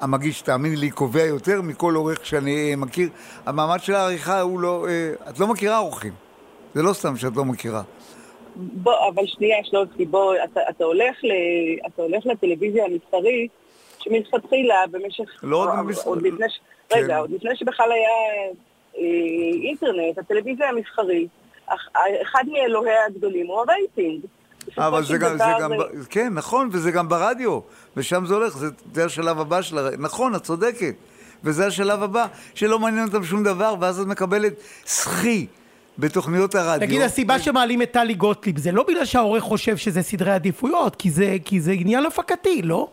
המגיש, 0.00 0.42
תאמיני 0.42 0.76
לי, 0.76 0.90
קובע 0.90 1.22
יותר 1.22 1.62
מכל 1.62 1.94
עורך 1.94 2.26
שאני 2.26 2.74
מכיר. 2.76 3.08
המעמד 3.46 3.78
של 3.80 3.94
העריכה 3.94 4.40
הוא 4.40 4.60
לא... 4.60 4.86
את 5.28 5.38
לא 5.40 5.46
מכירה 5.46 5.78
עורכים. 5.78 6.12
זה 6.74 6.82
לא 6.82 6.92
סתם 6.92 7.16
שאת 7.16 7.36
לא 7.36 7.44
מכירה. 7.44 7.82
בוא, 8.56 9.08
אבל 9.08 9.26
שנייה, 9.26 9.56
שלונסקי, 9.64 10.04
בוא, 10.04 10.34
אתה, 10.44 10.60
אתה, 10.70 10.84
הולך 10.84 11.24
ל, 11.24 11.30
אתה 11.86 12.02
הולך 12.02 12.26
לטלוויזיה 12.26 12.84
המסחרית, 12.84 13.50
שמלכתחילה 13.98 14.74
במשך... 14.90 15.24
לא 15.42 15.62
רק 15.62 15.78
המסחרית. 15.78 16.06
עוד 16.06 16.22
לפני, 16.22 16.46
כן. 16.88 16.96
רגע, 16.96 17.18
עוד 17.18 17.30
לפני 17.30 17.56
שבכלל 17.56 17.92
היה 17.92 18.08
אה, 18.98 19.02
אינטרנט, 19.62 20.18
הטלוויזיה 20.18 20.68
המסחרית, 20.68 21.28
אחד 22.22 22.44
מאלוהיה 22.46 23.06
הגדולים 23.06 23.46
הוא 23.46 23.60
הרייטינג. 23.60 24.20
אבל 24.78 25.04
זה 25.04 25.18
גם, 25.18 25.38
זה 25.38 25.44
גם, 25.60 25.70
כן, 26.10 26.28
נכון, 26.34 26.68
וזה 26.72 26.90
גם 26.90 27.08
ברדיו, 27.08 27.60
ושם 27.96 28.26
זה 28.26 28.34
הולך, 28.34 28.56
זה, 28.56 28.66
זה 28.94 29.04
השלב 29.04 29.40
הבא 29.40 29.62
של 29.62 29.78
הרדיו. 29.78 29.98
נכון, 30.02 30.34
את 30.34 30.42
צודקת. 30.42 30.94
וזה 31.44 31.66
השלב 31.66 32.02
הבא, 32.02 32.26
שלא 32.54 32.78
מעניין 32.78 33.06
אותם 33.06 33.24
שום 33.24 33.44
דבר, 33.44 33.74
ואז 33.80 34.00
את 34.00 34.06
מקבלת 34.06 34.52
סחי 34.86 35.46
בתוכניות 35.98 36.54
הרדיו. 36.54 36.88
תגיד, 36.88 37.02
הסיבה 37.02 37.38
שמעלים 37.38 37.82
את 37.82 37.90
טלי 37.92 38.14
גוטליב, 38.14 38.58
זה 38.58 38.72
לא 38.72 38.82
בגלל 38.82 39.04
שהעורך 39.04 39.42
חושב 39.42 39.76
שזה 39.76 40.02
סדרי 40.02 40.30
עדיפויות, 40.30 40.96
כי 40.96 41.10
זה, 41.10 41.36
כי 41.44 41.60
זה 41.60 41.72
עניין 41.72 42.06
הפקתי, 42.06 42.62
לא? 42.62 42.88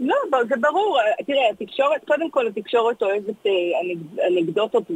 לא, 0.00 0.16
זה 0.48 0.54
ברור. 0.60 0.98
תראה, 1.26 1.50
התקשורת, 1.52 2.04
קודם 2.06 2.30
כל 2.30 2.46
התקשורת 2.46 3.02
אוהבת 3.02 3.46
אה, 3.46 3.52
אנקדוטות 4.28 4.90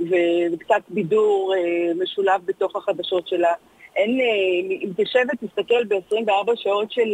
וקצת 0.00 0.82
בידור 0.88 1.54
אה, 1.56 1.94
משולב 2.02 2.40
בתוך 2.44 2.76
החדשות 2.76 3.28
שלה. 3.28 3.52
אין, 3.96 4.20
אה, 4.20 4.74
אם 4.84 4.90
תשב 4.96 5.24
ותסתכל 5.32 5.84
ב-24 5.84 6.52
שעות 6.56 6.92
של 6.92 7.08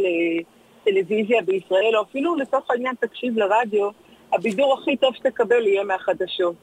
טלוויזיה 0.84 1.42
בישראל, 1.42 1.96
או 1.96 2.02
אפילו 2.02 2.36
לצורך 2.36 2.70
העניין 2.70 2.94
תקשיב 3.00 3.38
לרדיו, 3.38 3.88
הבידור 4.32 4.78
הכי 4.78 4.96
טוב 4.96 5.14
שתקבל 5.14 5.66
יהיה 5.66 5.84
מהחדשות. 5.84 6.54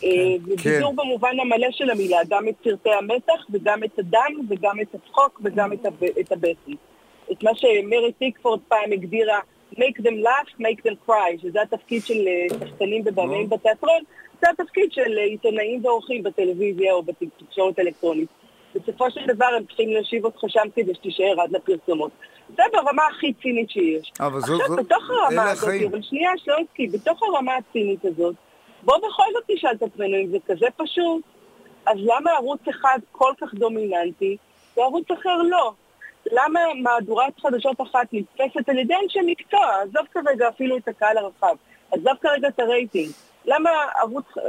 כן, 0.00 0.08
בידור 0.44 0.90
כן. 0.90 0.96
במובן 0.96 1.40
המלא 1.40 1.68
של 1.70 1.90
המילה, 1.90 2.18
גם 2.28 2.48
את 2.48 2.54
סרטי 2.64 2.90
המתח 2.90 3.46
וגם 3.50 3.84
את 3.84 3.98
הדם 3.98 4.32
וגם 4.48 4.80
את 4.80 4.94
הצחוק 4.94 5.40
וגם 5.44 5.72
את 6.20 6.32
הבטן. 6.32 6.72
את 7.32 7.42
מה 7.42 7.50
שמרי 7.54 8.12
טיקפורד 8.18 8.60
פעם 8.68 8.92
הגדירה 8.92 9.40
make 9.76 9.98
them 9.98 10.18
laugh, 10.22 10.48
make 10.58 10.80
them 10.84 10.96
cry, 11.06 11.42
שזה 11.42 11.62
התפקיד 11.62 12.02
של 12.04 12.28
אה, 12.28 12.46
שחקנים 12.60 13.02
ובמאים 13.06 13.48
בתיאטרון, 13.48 14.02
זה 14.40 14.46
התפקיד 14.50 14.92
של 14.92 15.18
אה, 15.18 15.24
עיתונאים 15.24 15.84
ועורכים 15.84 16.22
בטלוויזיה 16.22 16.92
או 16.92 17.02
בתקשורת 17.02 17.78
אלקטרונית. 17.78 18.28
בסופו 18.74 19.10
של 19.10 19.26
דבר 19.26 19.46
הם 19.56 19.64
צריכים 19.64 19.90
להושיב 19.90 20.24
אותך 20.24 20.40
שם 20.48 20.68
כדי 20.76 20.94
שתישאר 20.94 21.40
עד 21.40 21.52
לפרסומות. 21.52 22.10
זה 22.56 22.62
ברמה 22.72 23.02
הכי 23.10 23.32
צינית 23.42 23.70
שיש. 23.70 24.12
אבל 24.20 24.40
זו, 24.40 24.60
עכשיו, 24.60 24.76
בתוך 24.76 25.10
הרמה 25.10 25.50
הזאת, 25.50 25.74
אבל 25.90 26.02
שנייה, 26.02 26.30
שלונסקי, 26.36 26.86
בתוך 26.86 27.22
הרמה 27.22 27.52
הצינית 27.56 28.04
הזאת, 28.04 28.34
בוא 28.82 28.96
בכל 28.96 29.24
זאת 29.32 29.44
תשאל 29.46 29.70
את 29.70 29.82
עצמנו 29.82 30.16
אם 30.16 30.30
זה 30.30 30.38
כזה 30.46 30.66
פשוט, 30.76 31.22
אז 31.86 31.96
למה 31.98 32.30
ערוץ 32.30 32.60
אחד 32.70 32.98
כל 33.12 33.32
כך 33.40 33.54
דומיננטי 33.54 34.36
וערוץ 34.76 35.10
אחר 35.10 35.36
לא? 35.42 35.72
למה 36.32 36.60
מהדורת 36.82 37.40
חדשות 37.40 37.80
אחת 37.80 38.06
נתפסת 38.12 38.68
על 38.68 38.78
ידי 38.78 38.94
אנשי 39.02 39.18
מקצוע, 39.26 39.82
עזוב 39.82 40.06
כרגע 40.12 40.48
אפילו 40.48 40.76
את 40.76 40.88
הקהל 40.88 41.18
הרחב, 41.18 41.56
עזוב 41.92 42.12
כרגע 42.20 42.48
את 42.48 42.60
הרייטינג, 42.60 43.12
למה 43.48 43.70
ערוץ, 44.00 44.24
אה, 44.38 44.42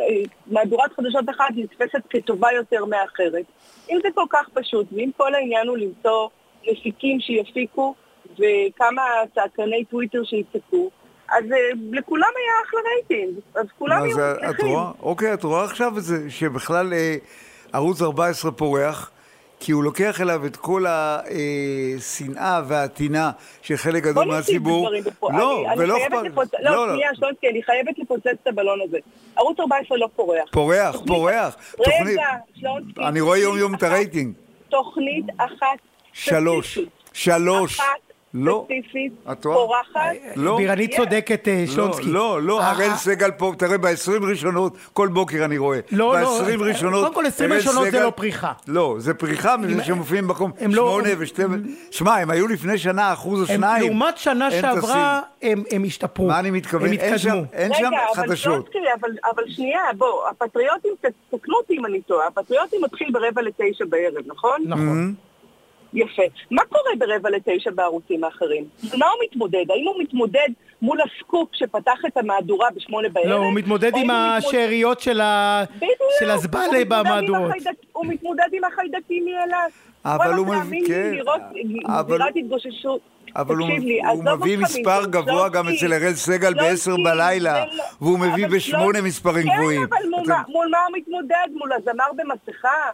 מהדורת 0.47 0.93
חדשות 0.93 1.29
אחת 1.29 1.49
נתפסת 1.55 2.01
כטובה 2.09 2.47
יותר 2.51 2.85
מאחרת? 2.85 3.45
אם 3.89 3.97
זה 4.03 4.09
כל 4.15 4.25
כך 4.29 4.49
פשוט, 4.53 4.87
ואם 4.91 5.09
כל 5.17 5.35
העניין 5.35 5.67
הוא 5.67 5.77
למצוא 5.77 6.27
מפיקים 6.71 7.19
שיפיקו 7.19 7.95
וכמה 8.33 9.01
צעקני 9.35 9.85
טוויטר 9.85 10.23
שיצעקו, 10.23 10.89
אז 11.29 11.43
אה, 11.43 11.77
לכולם 11.91 12.29
היה 12.37 12.53
אחלה 12.65 12.79
רייטינג, 12.95 13.39
אז 13.55 13.65
כולם 13.77 14.05
יהיו 14.05 14.17
מצליחים. 14.17 14.75
אוקיי, 14.99 15.33
את 15.33 15.43
רואה 15.43 15.63
עכשיו 15.63 15.97
את 15.97 16.03
זה, 16.03 16.29
שבכלל 16.29 16.93
אה, 16.93 17.25
ערוץ 17.73 18.01
14 18.01 18.51
פורח, 18.51 19.11
כי 19.59 19.71
הוא 19.71 19.83
לוקח 19.83 20.21
אליו 20.21 20.45
את 20.45 20.55
כל 20.55 20.85
השנאה 20.87 22.61
והטינה 22.67 23.31
של 23.61 23.77
חלק 23.77 24.03
גדול 24.03 24.27
מהציבור. 24.27 24.89
לא, 25.21 25.65
ולא 25.77 25.97
אכפת... 25.97 26.13
לא, 26.59 26.87
לא, 26.87 26.93
שנייה, 26.93 27.09
שלונסקי, 27.15 27.49
אני 27.49 27.63
חייבת 27.63 27.99
לפוצץ 27.99 28.27
את 28.43 28.47
הבלון 28.47 28.79
הזה. 28.81 28.97
ערוץ 29.35 29.59
14 29.59 29.97
לא 29.97 30.09
פורח. 30.15 30.49
פורח, 30.51 30.95
פורח. 31.07 31.55
רגע, 31.79 32.23
שלונסקי. 32.55 33.01
אני 33.03 33.21
רואה 33.21 33.37
יום 33.37 33.57
יום 33.57 33.75
את 33.75 33.83
הרייטינג. 33.83 34.33
תוכנית 34.69 35.25
אחת 35.37 35.79
שלוש. 36.13 36.79
שלוש. 37.13 37.79
אחת 37.79 38.08
לא. 38.33 38.65
ספציפית, 38.65 39.13
פורחת. 39.41 39.99
לא. 40.35 40.57
בירנית 40.57 40.95
צודקת, 40.95 41.47
אה, 41.47 41.63
שלונסקי. 41.67 42.03
לא, 42.05 42.41
לא, 42.41 42.63
הראל 42.63 42.95
סגל 42.95 43.31
פה, 43.31 43.53
תראה, 43.57 43.77
ב-20 43.77 44.25
ראשונות, 44.29 44.77
כל 44.93 45.07
בוקר 45.07 45.45
אני 45.45 45.57
רואה. 45.57 45.79
לא, 45.91 46.21
לא. 46.21 46.41
ב-20 46.41 46.63
ראשונות, 46.63 47.03
קודם 47.03 47.13
כל, 47.13 47.25
20 47.25 47.53
ראשונות 47.53 47.91
זה 47.91 47.99
לא 47.99 48.09
פריחה. 48.09 48.51
לא, 48.67 48.95
זה 48.97 49.13
פריחה 49.13 49.57
מזה 49.57 49.83
שהם 49.83 49.97
מופיעים 49.97 50.27
במקום 50.27 50.51
8 50.71 51.09
ו-12. 51.17 51.39
שמע, 51.91 52.15
הם 52.15 52.29
היו 52.29 52.47
לפני 52.47 52.77
שנה 52.77 53.13
אחוז 53.13 53.41
או 53.41 53.45
שניים. 53.45 53.83
לעומת 53.83 54.17
שנה 54.17 54.51
שעברה, 54.51 55.21
הם 55.71 55.83
השתפרו. 55.85 56.27
מה 56.27 56.39
אני 56.39 56.51
מתכוון? 56.51 56.87
הם 56.87 56.93
התקדמו. 56.93 57.43
אין 57.53 57.73
שם 57.73 57.91
חדשות. 58.15 58.69
רגע, 58.75 58.91
אבל 59.35 59.43
שנייה, 59.47 59.81
בוא, 59.97 60.29
הפטריוטים, 60.29 60.91
תקנו 61.29 61.55
אותי 61.55 61.73
אם 61.79 61.85
אני 61.85 62.01
טועה, 62.01 62.27
הפטריוטים 62.27 62.81
מתחיל 62.83 63.11
ברבע 63.11 63.41
לתשע 63.41 63.85
בערב, 63.89 64.23
נכון? 64.27 64.61
נכון. 64.65 65.13
יפה. 65.93 66.21
מה 66.51 66.61
קורה 66.69 66.91
ברבע 66.97 67.29
לתשע 67.29 67.71
בערוצים 67.71 68.23
האחרים? 68.23 68.65
מה 68.97 69.05
הוא 69.05 69.19
מתמודד? 69.25 69.65
האם 69.69 69.85
הוא 69.87 70.01
מתמודד 70.01 70.49
מול 70.81 70.99
הסקופ 71.01 71.49
שפתח 71.53 71.99
את 72.07 72.17
המהדורה 72.17 72.67
בשמונה 72.75 73.09
בערב? 73.09 73.27
לא, 73.27 73.35
הוא 73.35 73.53
מתמודד 73.53 73.91
עם 73.95 74.09
השאריות 74.09 74.99
של 74.99 75.21
הזבלה 76.29 76.85
במהדורות. 76.87 77.51
הוא 77.91 78.05
מתמודד 78.05 78.47
עם 78.53 78.63
החיידקים 78.63 79.25
מאילת. 79.25 79.71
אבל 80.05 80.33
הוא 80.33 80.47
מביא, 80.47 80.87
כן. 80.87 81.13
אבל 83.35 83.55
הוא, 83.55 83.69
הוא 84.13 84.23
מביא 84.23 84.57
מספר 84.57 85.05
גבוה 85.05 85.49
גם 85.49 85.67
אצל 85.67 85.93
אראל 85.93 86.13
סגל 86.13 86.53
ב-10 86.53 87.03
בלילה, 87.03 87.63
והוא 88.01 88.19
מביא 88.19 88.47
בשמונה 88.47 89.01
מספרים 89.01 89.47
גבוהים. 89.55 89.87
כן, 89.87 89.95
אבל 89.97 90.05
מול 90.49 90.67
מה 90.71 90.77
הוא 90.87 90.97
מתמודד? 90.97 91.47
מול 91.53 91.73
הזמר 91.73 92.05
במסכה? 92.15 92.89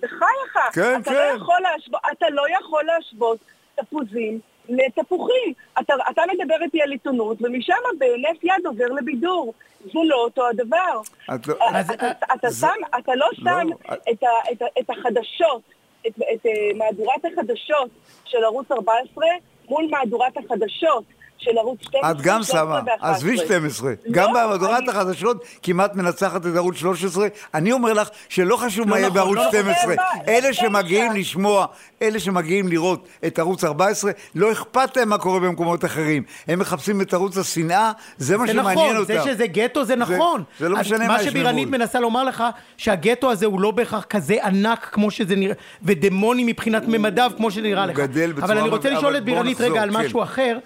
בחייך, 0.00 0.72
כן, 0.72 1.00
אתה, 1.00 1.10
כן. 1.10 1.16
לא 1.16 1.20
יכול 1.36 1.56
להשוות, 1.62 2.00
אתה 2.12 2.30
לא 2.30 2.42
יכול 2.60 2.84
להשוות 2.84 3.38
תפוזים 3.74 4.40
לתפוחים. 4.68 5.52
אתה, 5.80 5.94
אתה 6.10 6.22
מדבר 6.34 6.62
איתי 6.62 6.82
על 6.82 6.90
עיתונות, 6.92 7.36
ומשם 7.40 7.74
בהינף 7.98 8.44
יד 8.44 8.66
עובר 8.66 8.86
לבידור. 8.86 9.54
זה 9.84 9.98
לא 10.04 10.16
אותו 10.16 10.48
הדבר. 10.48 11.00
את 11.34 11.46
לא, 11.46 11.54
אתה, 11.54 11.94
אתה, 11.94 12.34
אתה, 12.34 12.50
זה- 12.50 12.66
שם, 12.66 12.98
אתה 12.98 13.14
לא 13.14 13.26
שם 13.34 13.44
לא, 13.68 13.94
את, 14.12 14.22
ה, 14.22 14.52
את, 14.52 14.62
ה, 14.62 14.66
את 14.80 14.90
החדשות, 14.90 15.62
את, 16.06 16.12
את 16.34 16.46
אה, 16.46 16.50
מהדורת 16.76 17.24
החדשות 17.24 17.90
של 18.24 18.44
ערוץ 18.44 18.70
14 18.72 19.24
מול 19.68 19.88
מהדורת 19.90 20.36
החדשות 20.36 21.04
של 21.40 21.58
ערוץ 21.58 21.78
12, 21.82 22.10
את 22.10 22.20
גם 22.20 22.42
13 22.42 22.60
שמה, 22.60 22.74
ו-11. 22.86 23.06
עזבי 23.06 23.36
12. 23.36 23.90
לא, 23.90 24.12
גם 24.12 24.30
במהדורת 24.32 24.78
אני- 24.78 24.88
החדשות 24.90 25.44
כמעט 25.62 25.94
מנצחת 25.94 26.46
את 26.46 26.56
ערוץ 26.56 26.76
13. 26.76 27.26
אני 27.54 27.72
אומר 27.72 27.92
לך 27.92 28.08
שלא 28.28 28.56
חשוב 28.56 28.88
מה 28.88 28.96
יהיה 28.98 29.08
נכון, 29.08 29.16
בערוץ 29.20 29.36
לא 29.36 29.48
נכון. 29.48 29.60
12. 29.60 29.94
אלה. 30.28 30.52
שמגיעים 30.52 31.12
לשמוע, 31.12 31.66
אלה 32.02 32.20
שמגיעים 32.20 32.68
לראות 32.68 33.08
את 33.26 33.38
ערוץ 33.38 33.64
14, 33.64 34.10
לא 34.34 34.52
אכפת 34.52 34.96
להם 34.96 35.08
מה 35.08 35.18
קורה 35.18 35.40
במקומות 35.40 35.84
אחרים. 35.84 36.22
הם 36.48 36.58
מחפשים 36.58 37.00
את 37.00 37.14
ערוץ 37.14 37.36
השנאה, 37.38 37.92
זה 38.18 38.36
מה 38.36 38.46
זה 38.46 38.52
שמעניין 38.52 38.72
נכון, 38.86 38.96
אותם. 38.96 39.14
זה 39.14 39.32
שזה 39.32 39.46
גטו 39.46 39.84
זה 39.84 39.96
נכון. 39.96 40.42
זה 40.58 40.68
לא 40.68 40.76
משנה 40.78 40.98
מה 40.98 41.08
מה 41.08 41.22
יש 41.22 41.28
שבירנית 41.28 41.68
ממול. 41.68 41.78
מנסה 41.78 42.00
לומר 42.00 42.24
לך, 42.24 42.44
שהגטו 42.76 43.30
הזה 43.30 43.46
הוא 43.46 43.60
לא 43.60 43.70
בהכרח 43.70 44.04
כזה 44.04 44.36
ענק 44.44 44.88
כמו 44.92 45.10
שזה 45.10 45.36
נראה, 45.36 45.54
ודמוני 45.82 46.44
מבחינת 46.44 46.82
ממדיו 46.88 47.30
כמו 47.36 47.50
שנראה 47.50 47.86
לך. 47.86 47.96
גדל 47.96 48.32
בצורה 48.32 48.46
אבל 48.52 48.58
אני 48.58 48.68
רוצה 48.68 48.90
לשאול 48.90 49.16
את 49.16 49.24
בירנית 49.24 49.60
רגע 49.60 49.82
על 49.82 49.90
כן. 49.90 49.96
משהו 49.96 50.22
אחר. 50.22 50.58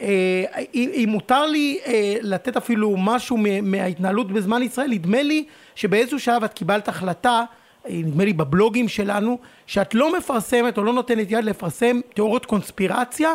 אה, 0.00 0.44
אם 0.74 1.06
מותר 1.08 1.46
לי 1.46 1.78
אה, 1.86 2.16
לתת 2.22 2.56
אפילו 2.56 2.96
משהו 2.96 3.38
מההתנהלות 3.62 4.32
בזמן 4.32 4.62
ישראל, 4.62 4.90
נדמה 4.90 5.22
לי 5.22 5.44
שבאיזשהו 5.74 6.20
שלב 6.20 6.44
את 6.44 6.52
קיבלת 6.52 6.88
החלטה, 6.88 7.44
אה, 7.88 7.90
נדמה 7.94 8.24
לי 8.24 8.32
בבלוגים 8.32 8.88
שלנו, 8.88 9.38
שאת 9.66 9.94
לא 9.94 10.18
מפרסמת 10.18 10.78
או 10.78 10.84
לא 10.84 10.92
נותנת 10.92 11.30
יד 11.30 11.44
לפרסם 11.44 12.00
תיאוריות 12.14 12.46
קונספירציה, 12.46 13.34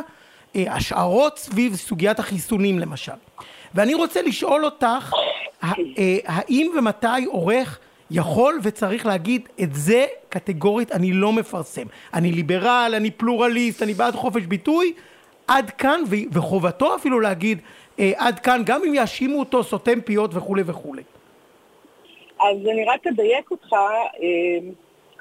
השערות 0.55 1.37
סביב 1.37 1.75
סוגיית 1.75 2.19
החיסונים 2.19 2.79
למשל. 2.79 3.11
ואני 3.73 3.93
רוצה 3.93 4.21
לשאול 4.21 4.65
אותך, 4.65 5.13
האם 6.25 6.71
ומתי 6.77 7.25
עורך 7.25 7.79
יכול 8.11 8.59
וצריך 8.63 9.05
להגיד 9.05 9.49
את 9.63 9.75
זה 9.75 10.05
קטגורית 10.29 10.91
אני 10.91 11.13
לא 11.13 11.33
מפרסם. 11.33 11.85
אני 12.13 12.31
ליברל, 12.31 12.93
אני 12.97 13.11
פלורליסט, 13.11 13.83
אני 13.83 13.93
בעד 13.93 14.15
חופש 14.15 14.45
ביטוי, 14.45 14.93
עד 15.49 15.69
כאן, 15.69 16.01
וחובתו 16.31 16.95
אפילו 16.95 17.19
להגיד 17.19 17.61
אה, 17.99 18.11
עד 18.17 18.39
כאן, 18.39 18.61
גם 18.65 18.81
אם 18.87 18.93
יאשימו 18.93 19.39
אותו 19.39 19.63
סותם 19.63 20.01
פיות 20.01 20.31
וכולי 20.33 20.63
וכולי. 20.65 21.03
אז 22.41 22.57
אני 22.71 22.85
רק 22.85 23.07
אדייק 23.07 23.51
אותך, 23.51 23.73
אה, 23.73 24.69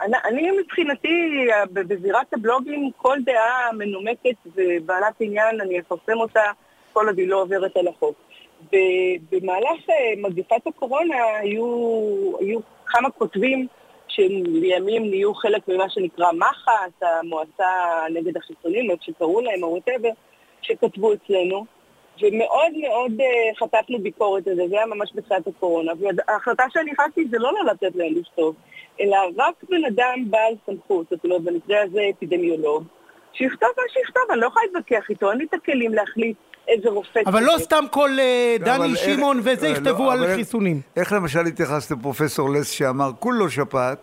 אני, 0.00 0.16
אני 0.24 0.50
מבחינתי, 0.62 1.46
אה, 1.52 1.66
בזירת 1.72 2.34
הבלוגים, 2.34 2.90
כל 2.96 3.18
דעה 3.24 3.72
מנומקת 3.72 4.36
ובעלת 4.56 5.14
עניין, 5.20 5.60
אני 5.60 5.80
אפרסם 5.80 6.20
אותה 6.20 6.42
כל 6.92 7.06
עוד 7.06 7.18
היא 7.18 7.28
לא 7.28 7.42
עוברת 7.42 7.76
על 7.76 7.88
החוק. 7.88 8.14
במהלך 9.30 9.80
מגפת 10.16 10.66
הקורונה 10.66 11.16
היו, 11.40 11.64
היו 12.40 12.60
כמה 12.86 13.10
כותבים 13.10 13.66
שלימים 14.18 15.10
נהיו 15.10 15.34
חלק 15.34 15.68
ממה 15.68 15.90
שנקרא 15.90 16.32
מח"ץ, 16.32 17.02
המועצה 17.02 17.64
נגד 18.10 18.36
החיסונים, 18.36 18.90
איך 18.90 19.02
שקראו 19.02 19.40
להם, 19.40 19.62
או 19.62 19.68
וואטאבר, 19.68 20.08
שכתבו 20.62 21.12
אצלנו. 21.12 21.64
ומאוד 22.22 22.72
מאוד 22.76 23.12
uh, 23.20 23.58
חטפנו 23.58 23.98
ביקורת 23.98 24.46
על 24.48 24.56
זה, 24.56 24.62
זה 24.68 24.76
היה 24.76 24.86
ממש 24.86 25.10
בתחילת 25.14 25.46
הקורונה. 25.46 25.92
וההחלטה 26.00 26.64
שאני 26.72 26.92
החלטתי 26.92 27.24
זה 27.30 27.38
לא 27.38 27.52
לא 27.52 27.72
לתת 27.72 27.96
להם 27.96 28.14
לכתוב, 28.14 28.54
אלא 29.00 29.16
רק 29.36 29.54
בן 29.68 29.84
אדם 29.84 30.24
בעל 30.30 30.54
סמכות, 30.66 31.06
זאת 31.10 31.24
אומרת, 31.24 31.42
במקרה 31.42 31.82
הזה 31.82 32.00
אפידמיולוג, 32.10 32.84
שיכתוב 33.32 33.68
מה 33.76 33.82
שיכתוב, 33.88 34.22
אני 34.30 34.40
לא 34.40 34.46
יכולה 34.46 34.64
להתווכח 34.66 35.10
איתו, 35.10 35.30
אין 35.30 35.38
לי 35.38 35.44
את 35.44 35.54
הכלים 35.54 35.94
להחליט 35.94 36.36
איזה 36.68 36.88
רופא... 36.88 37.20
אבל 37.26 37.42
לא. 37.42 37.58
סתם 37.58 37.84
כל 37.90 38.10
אה, 38.18 38.56
דני 38.60 38.96
שמעון 38.96 39.40
וזה 39.44 39.66
אה, 39.66 39.72
יכתבו 39.72 40.04
לא, 40.04 40.12
על 40.12 40.34
חיסונים. 40.34 40.80
איך 40.96 41.12
למשל 41.12 41.46
התייחסת 41.46 41.90
לפרופסור 41.90 42.50
לס 42.50 42.70
שאמר, 42.70 43.10
כולו 43.18 43.50
שפעת, 43.50 43.98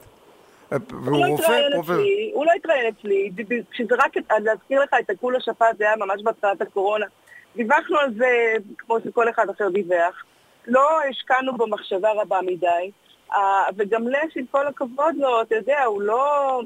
אה, 0.71 0.78
הוא 0.91 0.99
והוא 1.04 1.25
לא 1.25 1.32
רופא, 1.32 1.69
פרופסור... 1.73 1.95
אצלי, 1.95 2.32
הוא 2.34 2.45
לא 2.45 2.51
התראיין 2.56 2.93
אצלי, 2.99 3.32
כשזה 3.71 3.95
רק, 3.95 4.13
להזכיר 4.43 4.82
לך 4.84 4.89
את 4.99 5.10
הכולה 5.10 5.39
שפעת, 5.39 5.78
זה 5.78 5.84
היה 5.84 5.95
ממש 5.95 6.21
בהתחלת 6.23 6.62
הקורונה. 6.62 7.06
דיווחנו 7.56 7.97
על 7.97 8.13
זה 8.17 8.54
כמו 8.78 8.97
שכל 9.04 9.30
אחד 9.30 9.49
אחר 9.49 9.69
דיווח. 9.69 10.23
לא 10.67 10.89
השקענו 11.10 11.58
במחשבה 11.58 12.12
רבה 12.12 12.39
מדי, 12.41 12.91
וגם 13.78 14.08
לס, 14.08 14.32
עם 14.36 14.45
כל 14.51 14.67
הכבוד 14.67 15.15
לו, 15.17 15.41
אתה 15.41 15.56
יודע, 15.56 15.84
הוא 15.84 16.01
לא... 16.01 16.62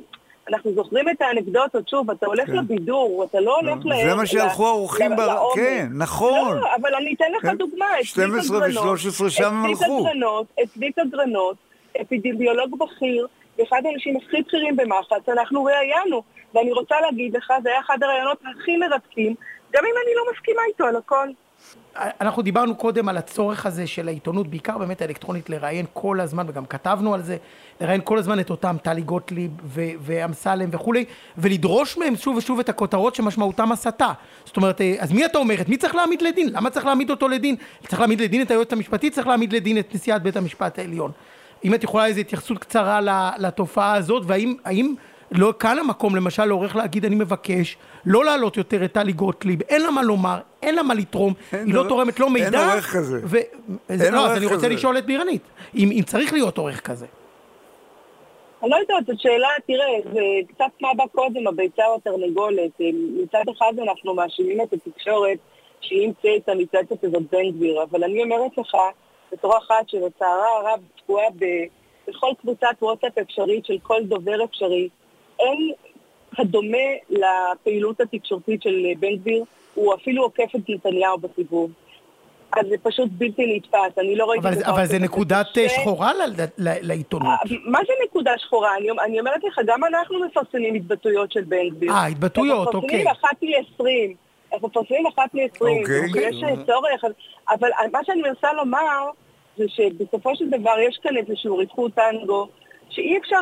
אנחנו 0.50 0.74
זוכרים 0.74 1.10
את 1.10 1.22
האנקדוטות, 1.22 1.90
שוב, 1.90 2.12
אתה 2.12 2.26
הולך 2.26 2.48
כן. 2.48 2.56
לבידור, 2.56 3.24
אתה 3.30 3.40
לא 3.40 3.56
הולך 3.56 3.86
ל... 3.86 4.10
זה 4.10 4.16
מה 4.16 4.26
שהלכו 4.26 4.68
האורחים 4.68 5.16
בר... 5.16 5.38
כן, 5.56 5.88
נכון. 5.98 6.58
לא, 6.58 6.68
אבל 6.82 6.96
אני 6.96 7.14
אתן 7.14 7.26
לך 7.38 7.42
כן. 7.42 7.58
דוגמה. 7.58 7.86
את 8.00 8.06
12 8.06 8.60
צביקה 8.60 8.82
גרנות- 8.82 9.00
ו-13 9.06 9.30
שם 9.30 9.44
הם 9.46 9.66
הלכו. 9.66 10.04
גרנות, 10.04 10.46
את 10.64 10.70
צביקה 10.74 11.02
גרנות, 11.12 11.56
אפידמיולוג 12.02 12.76
בכיר, 12.80 13.28
ואחד 13.60 13.82
האנשים 13.86 14.18
הכי 14.18 14.42
בכירים 14.42 14.76
במח"ץ, 14.76 15.30
אנחנו 15.30 15.64
ראיינו. 15.64 16.24
ואני 16.56 16.72
רוצה 16.72 16.96
להגיד 17.02 17.36
לך, 17.38 17.54
זה 17.64 17.70
היה 17.70 17.80
אחד 17.80 17.98
הראיונות 18.04 18.38
הכי 18.42 18.78
מרתקים, 18.78 19.36
גם 19.74 19.84
אם 19.86 19.94
אני 20.06 20.16
לא 20.16 20.24
מסכימה 20.34 20.62
איתו 20.68 20.86
על 20.86 20.96
הכל. 20.96 21.28
אנחנו 22.22 22.42
דיברנו 22.42 22.76
קודם 22.76 23.10
על 23.10 23.18
הצורך 23.18 23.66
הזה 23.66 23.88
של 23.88 24.08
העיתונות, 24.08 24.48
בעיקר 24.48 24.78
באמת 24.78 25.02
האלקטרונית, 25.02 25.50
לראיין 25.50 25.86
כל 25.94 26.20
הזמן, 26.20 26.46
וגם 26.50 26.66
כתבנו 26.66 27.14
על 27.14 27.22
זה, 27.22 27.38
לראיין 27.82 28.02
כל 28.04 28.18
הזמן 28.18 28.40
את 28.40 28.50
אותם 28.50 28.76
טלי 28.84 29.02
גוטליב 29.02 29.52
ואמסלם 30.00 30.70
וכולי, 30.72 31.06
ולדרוש 31.38 31.98
מהם 31.98 32.16
שוב 32.16 32.38
ושוב 32.38 32.60
את 32.60 32.70
הכותרות 32.70 33.16
שמשמעותם 33.16 33.72
הסתה. 33.72 34.12
זאת 34.46 34.58
אומרת, 34.58 34.82
אה, 34.82 34.96
אז 35.00 35.12
מי 35.12 35.26
אתה 35.26 35.38
אומר? 35.38 35.62
את 35.62 35.70
מי 35.70 35.78
צריך 35.78 35.96
להעמיד 35.96 36.22
לדין? 36.22 36.50
למה 36.54 36.70
צריך 36.70 36.86
להעמיד 36.86 37.10
אותו 37.10 37.28
לדין? 37.28 37.56
צריך 37.88 38.00
להעמיד 38.00 38.22
לדין 38.22 38.42
את 38.42 38.52
היועצת 38.52 38.74
המשפטית, 38.74 39.14
צריך 39.14 39.28
להעמיד 39.28 39.54
לדין 39.54 39.78
את 39.78 39.96
נשיאת 39.96 40.24
בית 40.24 40.38
המשפט 40.38 40.80
העליון. 40.80 41.12
אם 41.64 41.74
את 41.74 41.84
יכולה 41.84 42.06
איזו 42.06 42.20
התייחסות 42.20 42.58
קצרה 42.58 43.00
לתופעה 43.38 43.94
הזאת, 43.94 44.24
והאם 44.26 44.56
האם 44.66 44.96
לא 45.32 45.54
כאן 45.60 45.80
המקום 45.80 46.16
למשל 46.16 46.46
לעורך 46.46 46.76
להגיד 46.76 47.06
אני 47.06 47.16
מבקש 47.16 47.78
לא 48.06 48.26
להעלות 48.26 48.58
יותר 48.58 48.86
את 48.86 48.92
טלי 48.94 49.12
גוטליב, 49.14 49.62
אין 49.62 49.82
לה 49.82 49.92
מה 49.92 50.04
לומר, 50.04 50.38
אין 50.62 50.76
לה 50.76 50.84
מה 50.84 50.94
לתרום, 50.94 51.34
היא 51.52 51.74
לא 51.74 51.84
תורמת 51.90 52.20
לא 52.20 52.30
מידע. 52.30 52.60
אין 52.62 52.70
עורך 52.70 52.96
כזה. 52.96 53.20
ו... 53.24 53.38
אין 53.90 54.14
לא, 54.14 54.28
אז 54.28 54.38
אני 54.38 54.46
רוצה 54.46 54.58
כזה. 54.58 54.70
לשאול 54.70 54.98
את 54.98 55.06
בירנית, 55.06 55.42
אם, 55.76 55.90
אם 55.92 56.02
צריך 56.06 56.34
להיות 56.34 56.58
עורך 56.58 56.80
כזה. 56.82 57.06
אני 58.64 58.70
לא 58.70 58.76
יודעת, 58.76 59.06
זו 59.08 59.14
שאלה, 59.18 59.48
תראה, 59.68 60.12
זה 60.14 60.20
קצת 60.48 60.72
מה 60.82 60.90
בא 60.98 61.04
קודם, 61.12 61.48
הביצה 61.48 61.84
או 61.88 61.96
התרנגולת. 61.96 62.72
מצד 63.24 63.44
אחד 63.58 63.74
אנחנו 63.84 64.14
מאשימים 64.16 64.62
את 64.62 64.74
התקשורת 64.74 65.38
שהיא 65.82 66.08
המצאה 66.08 66.36
את 66.36 66.50
המצלצת 66.50 67.04
הזאת 67.04 67.24
בן 67.32 67.52
גביר, 67.52 67.84
אבל 67.84 68.04
אני 68.04 68.24
אומרת 68.24 68.58
לך, 68.58 68.76
בתור 69.32 69.58
אחת 69.58 69.90
שלצערה 69.90 70.48
הרב 70.60 70.80
תקועה 70.98 71.26
ב- 71.40 71.66
בכל 72.08 72.32
קבוצת 72.42 72.68
וואטסאפ 72.82 73.18
אפשרית 73.18 73.66
של 73.66 73.78
כל 73.84 74.04
דובר 74.04 74.44
אפשרי, 74.44 74.90
אין 75.40 75.72
הדומה 76.40 76.88
לפעילות 77.10 78.02
התקשורתית 78.02 78.62
של 78.62 78.86
בן 79.00 79.16
גביר, 79.16 79.44
הוא 79.74 79.94
אפילו 79.96 80.24
עוקף 80.24 80.56
את 80.56 80.62
נתניהו 80.70 81.18
בסיבוב. 81.18 81.72
אז 82.58 82.68
זה 82.70 82.76
פשוט 82.84 83.10
בלתי 83.12 83.56
נתפס, 83.56 83.98
אני 84.00 84.16
לא 84.16 84.26
ראיתי... 84.26 84.48
אבל, 84.48 84.64
אבל 84.64 84.86
זה 84.86 85.00
נקודת 85.00 85.46
קשה. 85.54 85.70
שחורה 85.70 86.14
ל, 86.14 86.42
ל, 86.58 86.70
לעיתונות. 86.82 87.28
אה, 87.28 87.58
מה 87.66 87.80
זה 87.88 87.94
נקודה 88.06 88.32
שחורה? 88.38 88.78
אני, 88.78 88.88
אני 89.06 89.20
אומרת 89.20 89.44
לך, 89.44 89.60
גם 89.66 89.84
אנחנו 89.84 90.20
מפרסמים 90.26 90.76
התבטאויות 90.76 91.32
של 91.32 91.44
בן 91.44 91.70
גביר. 91.70 91.92
אה, 91.92 92.06
התבטאויות, 92.06 92.76
אוקיי. 92.76 92.80
אנחנו 92.80 92.88
מפרסמים 92.88 93.08
אחת 93.08 93.38
ל-20. 93.42 94.54
אנחנו 94.54 94.68
מפרסמים 94.68 95.08
אחת 95.08 95.30
ל-20. 95.34 95.62
אוקיי. 95.62 96.30
יש 96.30 96.36
צורך, 96.66 97.04
אבל 97.50 97.70
מה 97.92 98.00
שאני 98.06 98.22
מנסה 98.22 98.54
לומר, 98.54 99.10
זה 99.58 99.66
שבסופו 99.68 100.36
של 100.36 100.50
דבר 100.50 100.80
יש 100.80 101.00
כאן 101.04 101.18
איזשהו 101.18 101.58
ריחוד 101.58 101.92
טנגו, 101.92 102.48
שאי 102.90 103.18
אפשר, 103.18 103.42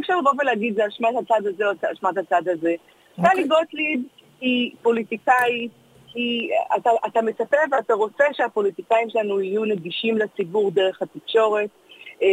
אפשר 0.00 0.16
לבוא 0.16 0.32
ולהגיד 0.38 0.74
זה 0.74 0.86
אשמת 0.86 1.14
הצד 1.22 1.46
הזה 1.46 1.66
או 1.66 1.72
אשמת 1.92 2.18
הצד 2.18 2.48
הזה. 2.48 2.74
טלי 3.16 3.24
אוקיי. 3.28 3.48
גוטליב 3.48 4.02
היא 4.40 4.70
פוליטיקאית 4.82 5.70
כי 6.12 6.50
אתה, 6.76 6.90
אתה 7.06 7.22
מצפה 7.22 7.56
ואתה 7.70 7.94
רוצה 7.94 8.24
שהפוליטיקאים 8.32 9.10
שלנו 9.10 9.40
יהיו 9.40 9.64
נגישים 9.64 10.18
לציבור 10.18 10.70
דרך 10.70 11.02
התקשורת, 11.02 11.70
אה, 12.22 12.28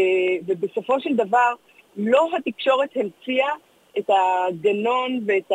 ובסופו 0.48 1.00
של 1.00 1.16
דבר 1.16 1.54
לא 1.98 2.30
התקשורת 2.38 2.90
המציאה 2.96 3.52
את 3.98 4.10
הגנון 4.10 5.20
ואת 5.26 5.52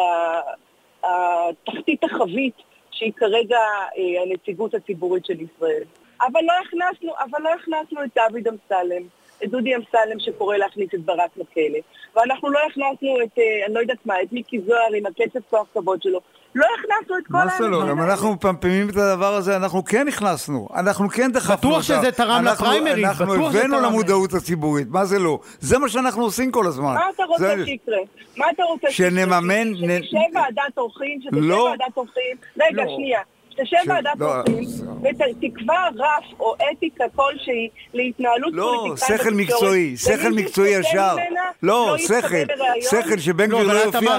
התחתית 1.02 2.04
החבית 2.04 2.54
שהיא 2.90 3.12
כרגע 3.16 3.58
אה, 3.58 4.22
הנציגות 4.22 4.74
הציבורית 4.74 5.26
של 5.26 5.40
ישראל. 5.40 5.82
אבל 6.20 6.40
לא 6.42 6.52
הכנסנו, 6.66 7.12
אבל 7.18 7.42
לא 7.42 7.48
הכנסנו 7.48 8.04
את 8.04 8.10
דוד 8.14 8.48
אמסלם, 8.48 9.02
את 9.44 9.51
דודי 9.51 9.77
אמסלם 9.77 10.18
שקורא 10.18 10.57
להכניס 10.57 10.88
את 10.94 11.01
ברק 11.01 11.31
לכלא. 11.37 11.79
ואנחנו 12.16 12.51
לא 12.51 12.59
הכנסנו 12.66 13.16
את, 13.25 13.38
אה, 13.38 13.66
אני 13.66 13.75
לא 13.75 13.81
יודעת 13.81 14.07
מה, 14.07 14.14
את 14.23 14.33
מיקי 14.33 14.61
זוהר 14.66 14.94
עם 14.97 15.07
הקצב 15.07 15.40
כוח 15.51 15.66
כבוד 15.75 16.03
שלו. 16.03 16.20
לא 16.55 16.66
הכנסנו 16.79 17.18
את 17.18 17.27
כל 17.27 17.38
האנשים. 17.38 17.70
מה 17.70 17.77
זה 17.79 17.85
לא? 17.85 17.88
גם 17.88 18.01
אנחנו 18.01 18.33
מפמפמים 18.33 18.88
את 18.88 18.97
הדבר 18.97 19.35
הזה, 19.35 19.57
אנחנו 19.57 19.85
כן 19.85 20.09
הכנסנו. 20.09 20.68
אנחנו 20.75 21.09
כן 21.09 21.33
דחפנו 21.33 21.70
אותה. 21.70 21.83
בטוח 21.83 21.83
שזה 21.83 22.12
תרם 22.12 22.44
לפריימריז, 22.44 23.05
אנחנו 23.05 23.47
הבאנו 23.47 23.81
למודעות 23.81 24.35
הציבורית, 24.35 24.88
מה 24.90 25.05
זה 25.05 25.18
לא? 25.18 25.38
זה 25.61 25.79
מה 25.79 25.88
שאנחנו 25.88 26.23
עושים 26.23 26.51
כל 26.51 26.66
הזמן. 26.66 26.94
מה 26.94 27.07
אתה 27.14 27.25
רוצה 27.25 27.55
שיקרה? 27.64 27.99
מה 28.37 28.47
אתה 28.51 28.62
רוצה 28.62 28.90
שיקרה? 28.90 29.11
שנממן... 29.11 29.75
שתשב 29.75 30.16
ועדת 30.35 30.79
עורכים, 30.79 31.20
שתשב 31.23 31.37
לא. 31.37 31.57
ועדת 31.57 31.97
עורכים. 31.97 32.37
רגע, 32.61 32.85
לא. 32.85 32.94
שנייה. 32.97 33.20
תשב 33.62 33.76
ועדת 33.86 34.10
לא, 34.18 34.36
עורכים 34.36 34.68
ותקבע 35.02 35.88
רף 35.96 36.40
או 36.40 36.54
אתיקה 36.72 37.04
כלשהי 37.14 37.68
להתנהלות 37.94 38.54
פוליטיקאית. 38.54 39.10
לא, 39.10 39.18
שכל 39.18 39.34
מקצועי, 39.34 39.96
שכל 39.96 40.32
מקצועי 40.32 40.70
ישר. 40.70 41.16
לא, 41.62 41.96
שכל, 41.98 42.36
שכל 42.80 43.18
שבן 43.18 43.46
גביר 43.46 43.72
לא 43.72 43.78
יופיע 43.78 44.18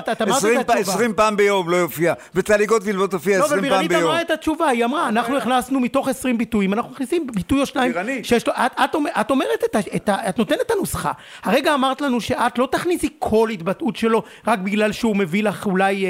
20 0.69 1.13
פעם 1.13 1.37
ביום, 1.37 1.69
לא 1.69 1.75
יופיע. 1.75 2.13
וטלי 2.35 2.65
גוטוויל 2.65 2.95
לא 2.95 3.07
תופיע 3.07 3.39
20 3.39 3.49
פעם 3.49 3.61
ביום. 3.61 3.71
לא, 3.71 3.77
אבל 3.77 3.87
בירנית 3.87 4.05
אמרה 4.05 4.21
את 4.21 4.31
התשובה, 4.31 4.67
היא 4.67 4.85
אמרה, 4.85 5.09
אנחנו 5.09 5.37
הכנסנו 5.37 5.79
מתוך 5.79 6.07
20 6.07 6.37
ביטויים, 6.37 6.73
אנחנו 6.73 6.91
מכניסים 6.91 7.27
ביטוי 7.27 7.61
או 7.61 7.65
שניים. 7.65 7.93
את 9.21 9.31
אומרת, 9.31 9.77
את 10.29 10.37
נותנת 10.37 10.61
את 10.61 10.71
הנוסחה. 10.71 11.11
הרגע 11.43 11.73
אמרת 11.73 12.01
לנו 12.01 12.21
שאת 12.21 12.57
לא 12.57 12.67
תכניסי 12.71 13.09
כל 13.19 13.49
התבטאות 13.49 13.95
שלו 13.95 14.23
רק 14.47 14.59
בגלל 14.59 14.91
שהוא 14.91 15.15
מביא 15.15 15.43
לך 15.43 15.65
אולי... 15.65 16.05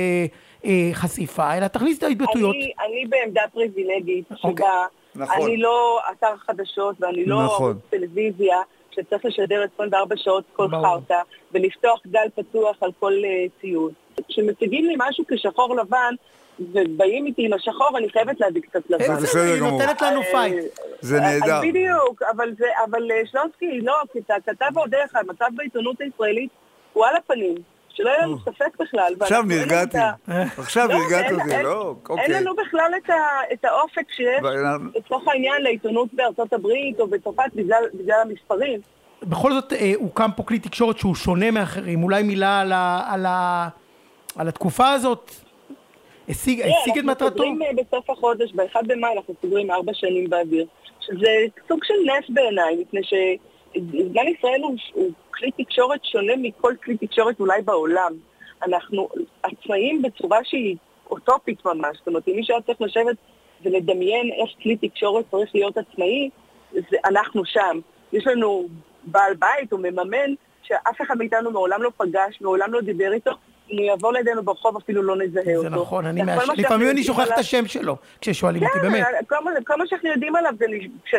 אה, 0.65 0.69
אה, 0.69 0.93
חשיפה, 0.93 1.57
אלא 1.57 1.67
תכניס 1.67 1.97
את 1.97 2.03
ההתבטאויות. 2.03 2.55
אני, 2.55 2.71
אני 2.87 3.05
בעמדה 3.05 3.41
פריבילגית. 3.53 4.25
אוקיי. 4.43 4.65
שבה 4.65 4.85
נכון. 5.15 5.35
אני 5.41 5.57
לא 5.57 5.99
אתר 6.11 6.37
חדשות 6.37 6.95
ואני 6.99 7.25
לא 7.25 7.43
נכון. 7.45 7.79
טלוויזיה, 7.89 8.57
שצריך 8.91 9.25
לשדר 9.25 9.63
24 9.73 10.15
שעות 10.17 10.43
כל 10.53 10.67
חרטא, 10.69 11.21
ולפתוח 11.51 11.99
גל 12.07 12.27
פתוח 12.35 12.77
על 12.81 12.91
כל 12.99 13.13
אה, 13.13 13.61
ציוץ. 13.61 13.93
כשמציגים 14.27 14.85
לי 14.85 14.95
משהו 14.97 15.23
כשחור 15.27 15.75
לבן, 15.75 16.13
ובאים 16.59 17.25
איתי 17.25 17.45
עם 17.45 17.53
השחור, 17.53 17.97
אני 17.97 18.09
חייבת 18.09 18.39
להביא 18.39 18.61
קצת 18.61 18.89
לבן. 18.89 19.15
בסדר 19.15 19.57
גמור. 19.57 19.69
היא 19.69 19.79
נותנת 19.79 20.01
לנו 20.01 20.21
אה, 20.21 20.31
פייט. 20.31 20.65
זה 21.01 21.19
נהדר. 21.19 21.61
בדיוק, 21.61 22.21
אבל, 22.35 22.53
זה, 22.57 22.65
אבל 22.85 23.07
שלונסקי, 23.25 23.81
לא, 23.81 23.95
כי 24.13 24.19
אתה 24.19 24.33
כתב 24.45 24.77
עוד 24.77 24.95
איך, 24.95 25.15
המצב 25.15 25.45
בעיתונות 25.55 26.01
הישראלית 26.01 26.49
הוא 26.93 27.05
על 27.05 27.15
הפנים. 27.15 27.55
שלא 27.95 28.09
יהיה 28.09 28.21
לנו 28.21 28.39
ספק 28.39 28.77
בכלל. 28.79 29.13
עכשיו 29.19 29.43
נרגעתי, 29.47 29.97
עכשיו 30.57 30.87
לא, 30.89 30.95
נרגעת 30.95 31.31
אותי, 31.31 31.63
לא, 31.63 31.95
אוקיי. 32.09 32.25
אין 32.25 32.31
לנו 32.31 32.55
בכלל 32.55 32.91
את 33.53 33.65
האופק 33.65 34.11
שיש 34.11 34.41
לצורך 34.95 35.27
העניין 35.27 35.61
לעיתונות 35.61 36.13
בארצות 36.13 36.53
הברית 36.53 36.99
או 36.99 37.07
בצרפת 37.07 37.53
בגלל 37.53 38.19
המספרים. 38.21 38.79
בכל 39.23 39.53
זאת 39.53 39.73
אה, 39.73 39.93
הוקם 39.95 40.29
פה 40.35 40.43
כלי 40.43 40.59
תקשורת 40.59 40.97
שהוא 40.97 41.15
שונה 41.15 41.51
מאחרים, 41.51 42.03
אולי 42.03 42.23
מילה 42.23 42.61
על, 42.61 42.71
ה, 42.71 43.01
על, 43.09 43.25
ה, 43.25 43.67
על 44.35 44.47
התקופה 44.47 44.91
הזאת, 44.91 45.31
השיג, 46.29 46.61
השיג 46.61 46.97
את 46.97 47.03
מטרתו? 47.03 47.25
אנחנו 47.25 47.37
סוגרים 47.37 47.61
אה, 47.61 47.83
בסוף 47.83 48.09
החודש, 48.09 48.51
ב-1 48.51 48.79
במאי 48.87 49.09
אנחנו 49.15 49.33
סוגרים 49.41 49.71
ארבע 49.71 49.93
שנים 49.93 50.29
באוויר, 50.29 50.65
שזה 50.99 51.29
סוג 51.67 51.79
של 51.83 51.93
נס 52.05 52.29
בעיניי, 52.29 52.75
מפני 52.81 53.03
ש... 53.03 53.13
זמן 54.11 54.27
ישראל 54.27 54.61
הוא, 54.63 54.75
הוא 54.93 55.11
כלי 55.31 55.51
תקשורת 55.51 56.05
שונה 56.05 56.33
מכל 56.37 56.73
כלי 56.83 56.97
תקשורת 56.97 57.39
אולי 57.39 57.61
בעולם. 57.61 58.13
אנחנו 58.63 59.09
עצמאים 59.43 60.01
בצורה 60.01 60.39
שהיא 60.43 60.75
אוטופית 61.11 61.65
ממש. 61.65 61.97
זאת 61.97 62.07
אומרת, 62.07 62.27
אם 62.27 62.35
מישהו 62.35 62.61
צריך 62.65 62.81
לשבת 62.81 63.15
ולדמיין 63.65 64.31
איך 64.41 64.49
כלי 64.63 64.77
תקשורת 64.77 65.25
צריך 65.31 65.55
להיות 65.55 65.77
עצמאי, 65.77 66.29
זה 66.71 66.97
אנחנו 67.05 67.45
שם. 67.45 67.79
יש 68.13 68.27
לנו 68.27 68.67
בעל 69.03 69.33
בית 69.33 69.73
או 69.73 69.77
מממן 69.77 70.33
שאף 70.63 71.01
אחד 71.01 71.17
מאיתנו 71.17 71.51
מעולם 71.51 71.83
לא 71.83 71.91
פגש, 71.97 72.41
מעולם 72.41 72.73
לא 72.73 72.81
דיבר 72.81 73.13
איתו, 73.13 73.31
אם 73.71 73.77
הוא 73.77 73.85
יבוא 73.93 74.13
לידינו 74.13 74.43
ברחוב 74.43 74.77
אפילו 74.77 75.03
לא 75.03 75.15
נזהה 75.15 75.55
אותו. 75.55 75.61
זה 75.61 75.69
נכון, 75.69 76.05
אני 76.05 76.21
מאש... 76.21 76.49
לפעמים 76.57 76.89
אני 76.89 77.03
שוכח 77.03 77.27
את 77.27 77.37
השם 77.37 77.67
שלו, 77.67 77.97
כששואלים 78.21 78.63
אותי, 78.63 78.73
כן, 78.73 78.81
באמת. 78.81 79.05
כן, 79.29 79.63
כל 79.63 79.75
מה 79.77 79.87
שאנחנו 79.87 80.09
יודעים 80.09 80.35
עליו 80.35 80.51
זה, 80.59 80.65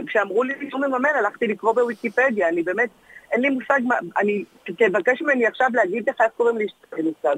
כשאמרו 0.07 0.43
לי 0.43 0.55
שהוא 0.71 0.81
מממן, 0.81 1.09
הלכתי 1.19 1.47
לקרוא 1.47 1.73
בוויקיפדיה, 1.73 2.49
אני 2.49 2.63
באמת, 2.63 2.89
אין 3.33 3.41
לי 3.41 3.51
מושג 3.51 3.81
מה, 3.85 3.95
אני, 4.19 4.45
תבקש 4.65 5.23
ממני 5.23 5.47
עכשיו 5.47 5.67
להגיד 5.75 6.09
לך 6.09 6.21
איך 6.21 6.31
קוראים 6.37 6.57
לי, 6.57 6.67
מושג. 6.93 7.37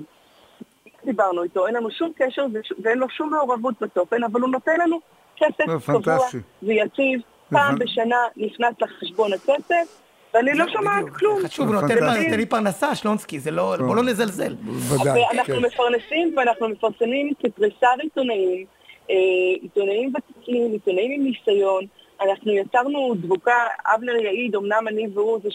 דיברנו 1.05 1.43
איתו, 1.43 1.67
אין 1.67 1.75
לנו 1.75 1.91
שום 1.91 2.13
קשר 2.17 2.47
ואין 2.83 2.99
לו 2.99 3.11
שום 3.11 3.31
מעורבות 3.31 3.75
בתוכן, 3.81 4.25
אבל 4.25 4.41
הוא 4.41 4.51
נותן 4.51 4.81
לנו 4.81 5.01
כסף 5.37 5.87
קבוע 5.87 6.29
ויציב, 6.63 7.21
פעם 7.51 7.79
בשנה 7.79 8.17
נכנס 8.37 8.75
לחשבון 8.81 9.33
הכסף, 9.33 10.01
ואני 10.35 10.55
לא 10.55 10.65
שומעת 10.73 11.05
כלום. 11.19 11.39
חשוב, 11.45 11.67
הוא 11.67 11.75
נותן 11.75 12.37
לי 12.37 12.47
פרנסה, 12.47 12.95
שלונסקי, 12.95 13.39
זה 13.39 13.51
לא, 13.51 13.77
בוא 13.79 13.97
לא 13.97 14.03
נזלזל. 14.03 14.55
בוודאי. 14.55 15.23
אנחנו 15.33 15.55
כן. 15.55 15.67
מפרנסים 15.67 16.35
ואנחנו 16.37 16.69
מפרסמים 16.69 17.33
כתריסר 17.43 17.95
עיתונאים, 18.03 18.65
אה, 19.11 19.15
עיתונאים 19.63 20.13
ותיקים, 20.17 20.73
עיתונאים 20.73 21.11
עם 21.13 21.23
ניסיון. 21.23 21.85
אנחנו 22.21 22.53
יצרנו 22.53 23.15
דבוקה, 23.15 23.67
אבנר 23.87 24.17
יעיד, 24.17 24.57
אמנם 24.57 24.89
אני 24.89 25.07
והוא 25.15 25.41
זה 25.43 25.49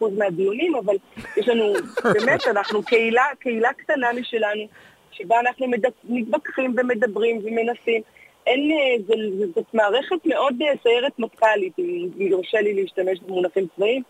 80% 0.00 0.04
מהדיונים, 0.18 0.74
אבל 0.74 0.94
יש 1.36 1.48
לנו, 1.48 1.72
באמת, 2.14 2.46
אנחנו 2.46 2.82
קהילה, 2.82 3.24
קהילה 3.38 3.72
קטנה 3.72 4.12
משלנו, 4.12 4.62
שבה 5.10 5.40
אנחנו 5.40 5.66
מתווכחים 6.04 6.74
ומדברים 6.78 7.38
ומנסים. 7.44 8.02
אין, 8.46 8.70
אה, 8.70 9.14
זאת 9.54 9.74
מערכת 9.74 10.16
מאוד 10.24 10.54
אה, 10.62 10.72
סיירת 10.82 11.18
מטכ"לית, 11.18 11.78
אם 11.78 12.08
יורשה 12.18 12.60
לי 12.60 12.74
להשתמש 12.74 13.18
במונחים 13.26 13.66
צבאיים. 13.76 14.02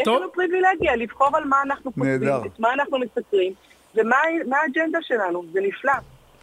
יש 0.00 0.08
לנו 0.08 0.32
פריבילגיה 0.32 0.96
לבחור 0.96 1.36
על 1.36 1.44
מה 1.44 1.56
אנחנו 1.64 1.92
כותבים, 1.94 2.22
את 2.46 2.60
מה 2.60 2.72
אנחנו 2.72 2.98
מסקרים, 2.98 3.52
ומה 3.94 4.16
האג'נדה 4.52 4.98
שלנו, 5.02 5.44
זה 5.52 5.60
נפלא. 5.60 5.92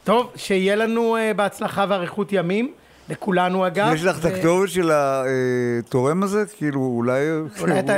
טוב, 0.04 0.32
שיהיה 0.36 0.76
לנו 0.76 1.18
uh, 1.18 1.34
בהצלחה 1.34 1.86
ואריכות 1.90 2.34
ימים. 2.34 2.74
לכולנו 3.10 3.68
אגב. 3.68 3.92
יש 3.94 4.04
לך 4.04 4.20
את 4.20 4.26
הכתובת 4.26 4.70
של 4.70 4.92
התורם 4.94 6.24
הזה? 6.24 6.44
כאילו, 6.58 6.80
אולי... 6.80 7.22
אולי 7.60 7.80
אתה... 7.80 7.98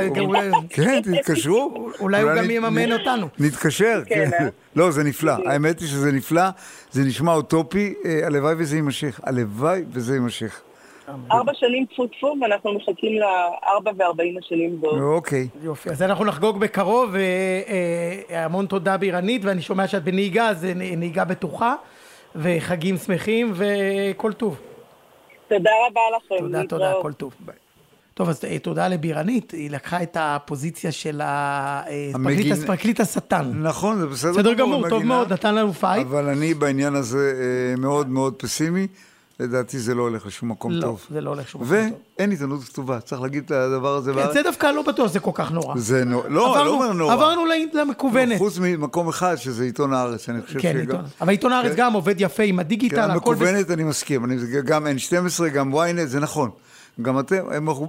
כן, 0.68 1.00
תתקשרו. 1.02 1.90
אולי 2.00 2.22
הוא 2.22 2.30
גם 2.36 2.50
יממן 2.50 2.92
אותנו. 2.92 3.28
נתקשר, 3.38 4.02
כן. 4.06 4.30
כן. 4.30 4.48
לא, 4.76 4.90
זה 4.90 5.04
נפלא. 5.04 5.32
האמת 5.46 5.80
היא 5.80 5.88
שזה 5.88 6.12
נפלא, 6.12 6.42
זה 6.90 7.02
נשמע 7.02 7.32
אוטופי, 7.32 7.94
הלוואי 8.24 8.54
וזה 8.58 8.76
יימשך. 8.76 9.20
הלוואי 9.22 9.84
וזה 9.92 10.14
יימשך. 10.14 10.60
ארבע 11.32 11.52
שנים 11.54 11.86
טפו 11.86 12.06
טפו, 12.06 12.34
ואנחנו 12.42 12.74
מחכים 12.74 13.12
לארבע 13.20 13.90
וארבעים 13.96 14.38
השנים 14.38 14.80
בו. 14.80 14.90
אוקיי. 14.90 15.48
יופי, 15.62 15.90
אז 15.90 16.02
אנחנו 16.02 16.24
נחגוג 16.24 16.60
בקרוב, 16.60 17.14
והמון 18.30 18.64
אה, 18.64 18.68
תודה 18.70 18.96
בירנית, 18.96 19.44
ואני 19.44 19.62
שומע 19.62 19.88
שאת 19.88 20.04
בנהיגה, 20.04 20.48
אז 20.48 20.64
נהיגה 20.76 21.24
בטוחה, 21.24 21.74
וחגים 22.36 22.96
שמחים, 22.96 23.52
וכל 23.54 24.32
טוב. 24.32 24.60
תודה 25.48 25.70
רבה 25.88 26.00
לכם. 26.16 26.44
תודה, 26.44 26.62
תודה, 26.68 26.92
כל 27.02 27.12
טוב. 27.12 27.34
ביי. 27.40 27.54
טוב, 28.14 28.28
אז 28.28 28.44
אה, 28.44 28.58
תודה 28.58 28.88
לבירנית, 28.88 29.50
היא 29.50 29.70
לקחה 29.70 30.02
את 30.02 30.16
הפוזיציה 30.20 30.92
של 30.92 31.20
הפרקליט 31.24 33.00
השטן. 33.00 33.52
נכון, 33.62 33.98
זה 33.98 34.06
בסדר 34.06 34.30
בסדר 34.30 34.52
גמור, 34.54 34.88
טוב 34.88 35.02
מאוד, 35.02 35.32
נתן 35.32 35.54
לנו 35.54 35.72
פייט. 35.72 36.06
אבל 36.06 36.28
אני 36.28 36.54
בעניין 36.54 36.94
הזה 36.94 37.34
מאוד 37.78 38.08
מאוד 38.08 38.34
פסימי. 38.34 38.86
לדעתי 39.40 39.78
זה 39.78 39.94
לא 39.94 40.02
הולך 40.02 40.26
לשום 40.26 40.48
מקום 40.48 40.72
לא, 40.72 40.80
טוב. 40.80 41.06
לא, 41.10 41.14
זה 41.14 41.20
לא 41.20 41.30
הולך 41.30 41.46
לשום 41.46 41.62
מקום 41.62 41.76
טוב. 41.76 41.98
ואין 42.18 42.30
עיתונות 42.30 42.64
כתובה, 42.64 43.00
צריך 43.00 43.22
להגיד 43.22 43.44
את 43.44 43.50
הדבר 43.50 43.96
הזה. 43.96 44.12
כן, 44.14 44.32
זה 44.32 44.42
דווקא 44.42 44.66
לא 44.66 44.82
בטוח 44.82 45.08
שזה 45.08 45.20
כל 45.20 45.30
כך 45.34 45.50
נורא. 45.50 45.78
זה 45.78 46.04
נורא, 46.04 46.28
לא, 46.28 46.50
עברנו, 46.50 46.64
לא 46.64 46.70
אומר 46.70 46.92
נורא. 46.92 47.12
עברנו 47.12 47.42
למקוונת. 47.72 48.38
חוץ 48.38 48.58
ממקום 48.58 49.08
אחד, 49.08 49.36
שזה 49.36 49.64
עיתון 49.64 49.92
הארץ, 49.92 50.28
אני 50.28 50.42
חושב 50.42 50.58
כן, 50.58 50.72
שגם... 50.72 50.80
עיתון. 50.80 51.04
אבל 51.20 51.30
עיתון 51.30 51.52
הארץ 51.52 51.70
כן. 51.70 51.76
גם 51.76 51.92
עובד 51.92 52.14
יפה 52.18 52.42
עם 52.42 52.58
הדיגיטל, 52.58 52.96
כן, 52.96 53.10
הכל... 53.10 53.34
מקוונת, 53.34 53.70
אני 53.70 53.84
מסכים. 53.84 54.24
אני, 54.24 54.36
גם 54.64 54.86
N12, 54.86 55.48
גם 55.48 55.74
ynet, 55.74 56.06
זה 56.06 56.20
נכון. 56.20 56.50
גם 57.02 57.18
אתם, 57.18 57.36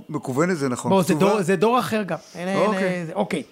מקוונת 0.09 0.57
זה 0.57 0.69
נכון. 0.69 0.89
בוא, 0.89 1.03
זה 1.03 1.13
דור, 1.13 1.41
זה 1.41 1.55
דור 1.55 1.79
אחר 1.79 2.03
גם. 2.03 2.17
אוקיי. 2.55 3.05
אוקיי. 3.15 3.43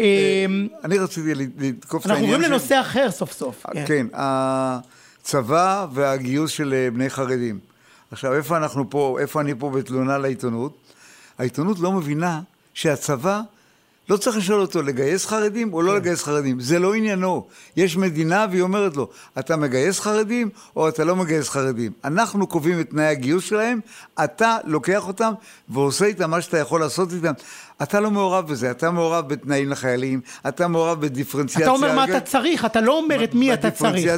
אה, 0.00 0.46
אני 0.84 0.98
רציתי 0.98 1.34
לתקוף 1.34 2.06
את 2.06 2.10
העניין 2.10 2.24
אנחנו 2.24 2.34
עוברים 2.34 2.52
לנושא 2.52 2.80
אחר 2.80 3.10
סוף 3.10 3.32
סוף. 3.32 3.66
כן, 3.86 4.06
הצבא 5.28 5.86
והגיוס 5.92 6.50
של 6.50 6.74
אה, 6.74 6.90
בני 6.90 7.10
חרדים. 7.10 7.58
עכשיו, 8.10 8.34
איפה 8.34 8.56
אנחנו 8.56 8.90
פה, 8.90 9.16
איפה 9.20 9.40
אני 9.40 9.54
פה 9.58 9.70
בתלונה 9.70 10.18
לעיתונות? 10.18 10.76
העיתונות 11.38 11.78
לא 11.78 11.92
מבינה 11.92 12.40
שהצבא, 12.74 13.40
לא 14.08 14.16
צריך 14.16 14.36
לשאול 14.36 14.60
אותו 14.60 14.82
לגייס 14.82 15.26
חרדים 15.26 15.72
או 15.72 15.82
לא 15.82 15.90
כן. 15.90 15.96
לגייס 15.96 16.22
חרדים, 16.22 16.60
זה 16.60 16.78
לא 16.78 16.94
עניינו. 16.94 17.46
יש 17.76 17.96
מדינה 17.96 18.46
והיא 18.50 18.62
אומרת 18.62 18.96
לו, 18.96 19.08
אתה 19.38 19.56
מגייס 19.56 20.00
חרדים 20.00 20.50
או 20.76 20.88
אתה 20.88 21.04
לא 21.04 21.16
מגייס 21.16 21.48
חרדים. 21.48 21.92
אנחנו 22.04 22.46
קובעים 22.46 22.80
את 22.80 22.90
תנאי 22.90 23.06
הגיוס 23.06 23.44
שלהם, 23.44 23.80
אתה 24.24 24.56
לוקח 24.64 25.06
אותם 25.06 25.32
ועושה 25.68 26.04
איתם 26.04 26.30
מה 26.30 26.40
שאתה 26.40 26.58
יכול 26.58 26.80
לעשות 26.80 27.12
איתם. 27.12 27.32
אתה 27.82 28.00
לא 28.00 28.10
מעורב 28.10 28.46
בזה, 28.46 28.70
אתה 28.70 28.90
מעורב 28.90 29.28
בתנאים 29.28 29.70
לחיילים, 29.70 30.20
אתה 30.48 30.68
מעורב 30.68 31.00
בדיפרנציאציה. 31.00 31.66
אתה 31.66 31.70
אומר 31.70 31.92
מה 31.92 32.04
אתה 32.04 32.20
צריך, 32.20 32.64
אתה 32.64 32.80
לא 32.80 32.98
אומר 32.98 33.24
את 33.24 33.34
מי 33.34 33.54
אתה 33.54 33.70
צריך. 33.70 34.12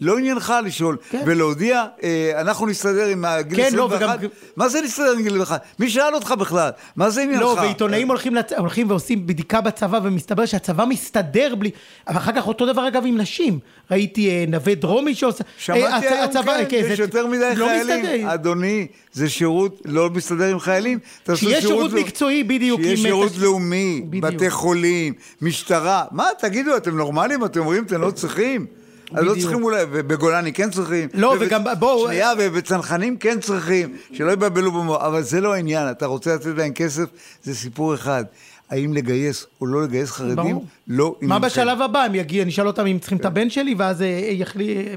לא 0.00 0.18
עניינך 0.18 0.54
לשאול, 0.64 0.96
כן. 1.10 1.22
ולהודיע, 1.26 1.84
אה, 2.02 2.32
אנחנו 2.40 2.66
נסתדר 2.66 3.06
עם 3.06 3.24
הגיל 3.24 3.56
כן, 3.56 3.66
21. 3.66 3.76
לא, 3.76 3.96
וגם... 3.96 4.28
מה 4.56 4.68
זה 4.68 4.80
נסתדר 4.80 5.12
עם 5.12 5.22
גיל 5.22 5.32
21? 5.32 5.62
מי 5.78 5.90
שאל 5.90 6.14
אותך 6.14 6.34
בכלל? 6.38 6.70
מה 6.96 7.10
זה 7.10 7.22
עניינך? 7.22 7.42
לא, 7.42 7.56
ועיתונאים 7.60 8.08
הולכים, 8.08 8.34
לצ... 8.34 8.52
הולכים 8.52 8.90
ועושים 8.90 9.26
בדיקה 9.26 9.60
בצבא, 9.60 10.00
ומסתבר 10.02 10.46
שהצבא 10.46 10.84
מסתדר 10.84 11.54
בלי... 11.54 11.70
ואחר 12.08 12.32
כך 12.32 12.46
אותו 12.46 12.66
דבר 12.66 12.88
אגב 12.88 13.02
עם 13.06 13.18
נשים. 13.18 13.58
ראיתי 13.90 14.30
אה, 14.30 14.44
נווה 14.48 14.74
דרומי 14.74 15.14
שעושה... 15.14 15.44
שמעתי 15.58 16.06
אה, 16.06 16.12
היום, 16.12 16.24
הצבא, 16.24 16.56
כן, 16.56 16.64
כן, 16.68 16.76
יש 16.76 16.96
זה... 16.96 17.02
יותר 17.02 17.26
מדי 17.26 17.52
לא 17.56 17.66
חיילים. 17.66 18.04
מסתדר. 18.04 18.34
אדוני, 18.34 18.86
זה 19.12 19.28
שירות 19.28 19.80
לא 19.84 20.10
מסתדר 20.10 20.44
עם 20.44 20.58
חיילים. 20.58 20.98
שיהיה 21.34 21.60
שירות 21.60 21.92
מקצועי, 21.92 22.44
בדיוק. 22.44 22.80
שיהיה 22.82 22.99
שירות 23.02 23.36
לאומי, 23.38 24.02
בתי 24.10 24.50
חולים, 24.50 25.12
משטרה. 25.40 26.04
מה, 26.10 26.28
תגידו, 26.38 26.76
אתם 26.76 26.96
נורמלים? 26.96 27.44
אתם 27.44 27.60
אומרים, 27.60 27.84
אתם 27.84 28.00
לא 28.00 28.10
צריכים? 28.10 28.66
אז 29.14 29.24
לא 29.24 29.34
צריכים 29.40 29.62
אולי, 29.64 29.82
ובגולני 29.90 30.52
כן 30.52 30.70
צריכים. 30.70 31.08
לא, 31.14 31.34
וגם, 31.40 31.64
בואו... 31.78 32.06
שנייה, 32.06 32.32
ובצנחנים 32.38 33.16
כן 33.16 33.40
צריכים, 33.40 33.96
שלא 34.12 34.32
יבלבלו 34.32 34.72
במוח. 34.72 35.02
אבל 35.02 35.22
זה 35.22 35.40
לא 35.40 35.54
העניין, 35.54 35.90
אתה 35.90 36.06
רוצה 36.06 36.34
לתת 36.34 36.46
להם 36.56 36.72
כסף, 36.72 37.04
זה 37.42 37.54
סיפור 37.54 37.94
אחד. 37.94 38.24
האם 38.70 38.92
לגייס 38.92 39.46
או 39.60 39.66
לא 39.66 39.82
לגייס 39.82 40.10
חרדים, 40.10 40.36
ברור. 40.36 40.64
לא 40.88 41.14
מה 41.20 41.38
בשלב 41.38 41.82
הבא? 41.82 42.02
הם 42.02 42.14
יגיעו, 42.14 42.42
אני 42.42 42.50
אשאל 42.50 42.66
אותם 42.66 42.86
אם 42.86 42.98
צריכים 42.98 43.18
את 43.18 43.24
הבן 43.24 43.50
שלי, 43.50 43.74
ואז, 43.78 44.02
אה, 44.02 44.34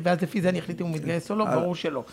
ואז 0.03 0.21
לפי 0.21 0.41
זה 0.41 0.49
אני 0.49 0.59
אחליט 0.59 0.81
אם 0.81 0.85
הוא 0.85 0.95
מתגייס 0.95 1.31
או 1.31 1.35
לא, 1.35 1.45
ברור 1.45 1.75
שלא. 1.75 2.03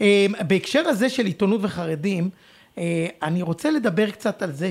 אה, 0.00 0.26
בהקשר 0.46 0.82
הזה 0.88 1.08
של 1.08 1.26
עיתונות 1.26 1.60
וחרדים, 1.62 2.30
אה, 2.78 3.06
אני 3.22 3.42
רוצה 3.42 3.70
לדבר 3.70 4.10
קצת 4.10 4.42
על 4.42 4.52
זה 4.52 4.70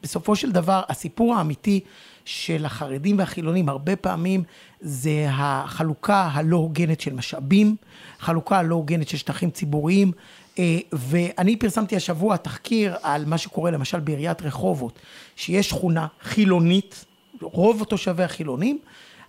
שבסופו 0.00 0.36
של 0.36 0.52
דבר 0.52 0.82
הסיפור 0.88 1.34
האמיתי 1.34 1.80
של 2.24 2.64
החרדים 2.64 3.18
והחילונים 3.18 3.68
הרבה 3.68 3.96
פעמים 3.96 4.42
זה 4.80 5.26
החלוקה 5.30 6.30
הלא 6.32 6.56
הוגנת 6.56 7.00
של 7.00 7.12
משאבים, 7.12 7.76
חלוקה 8.18 8.58
הלא 8.58 8.74
הוגנת 8.74 9.08
של 9.08 9.16
שטחים 9.16 9.50
ציבוריים, 9.50 10.12
אה, 10.58 10.78
ואני 10.92 11.56
פרסמתי 11.56 11.96
השבוע 11.96 12.36
תחקיר 12.36 12.96
על 13.02 13.24
מה 13.24 13.38
שקורה 13.38 13.70
למשל 13.70 14.00
בעיריית 14.00 14.42
רחובות, 14.42 14.98
שיש 15.36 15.68
שכונה 15.68 16.06
חילונית, 16.22 17.04
רוב 17.42 17.84
תושבי 17.84 18.22
החילונים, 18.22 18.78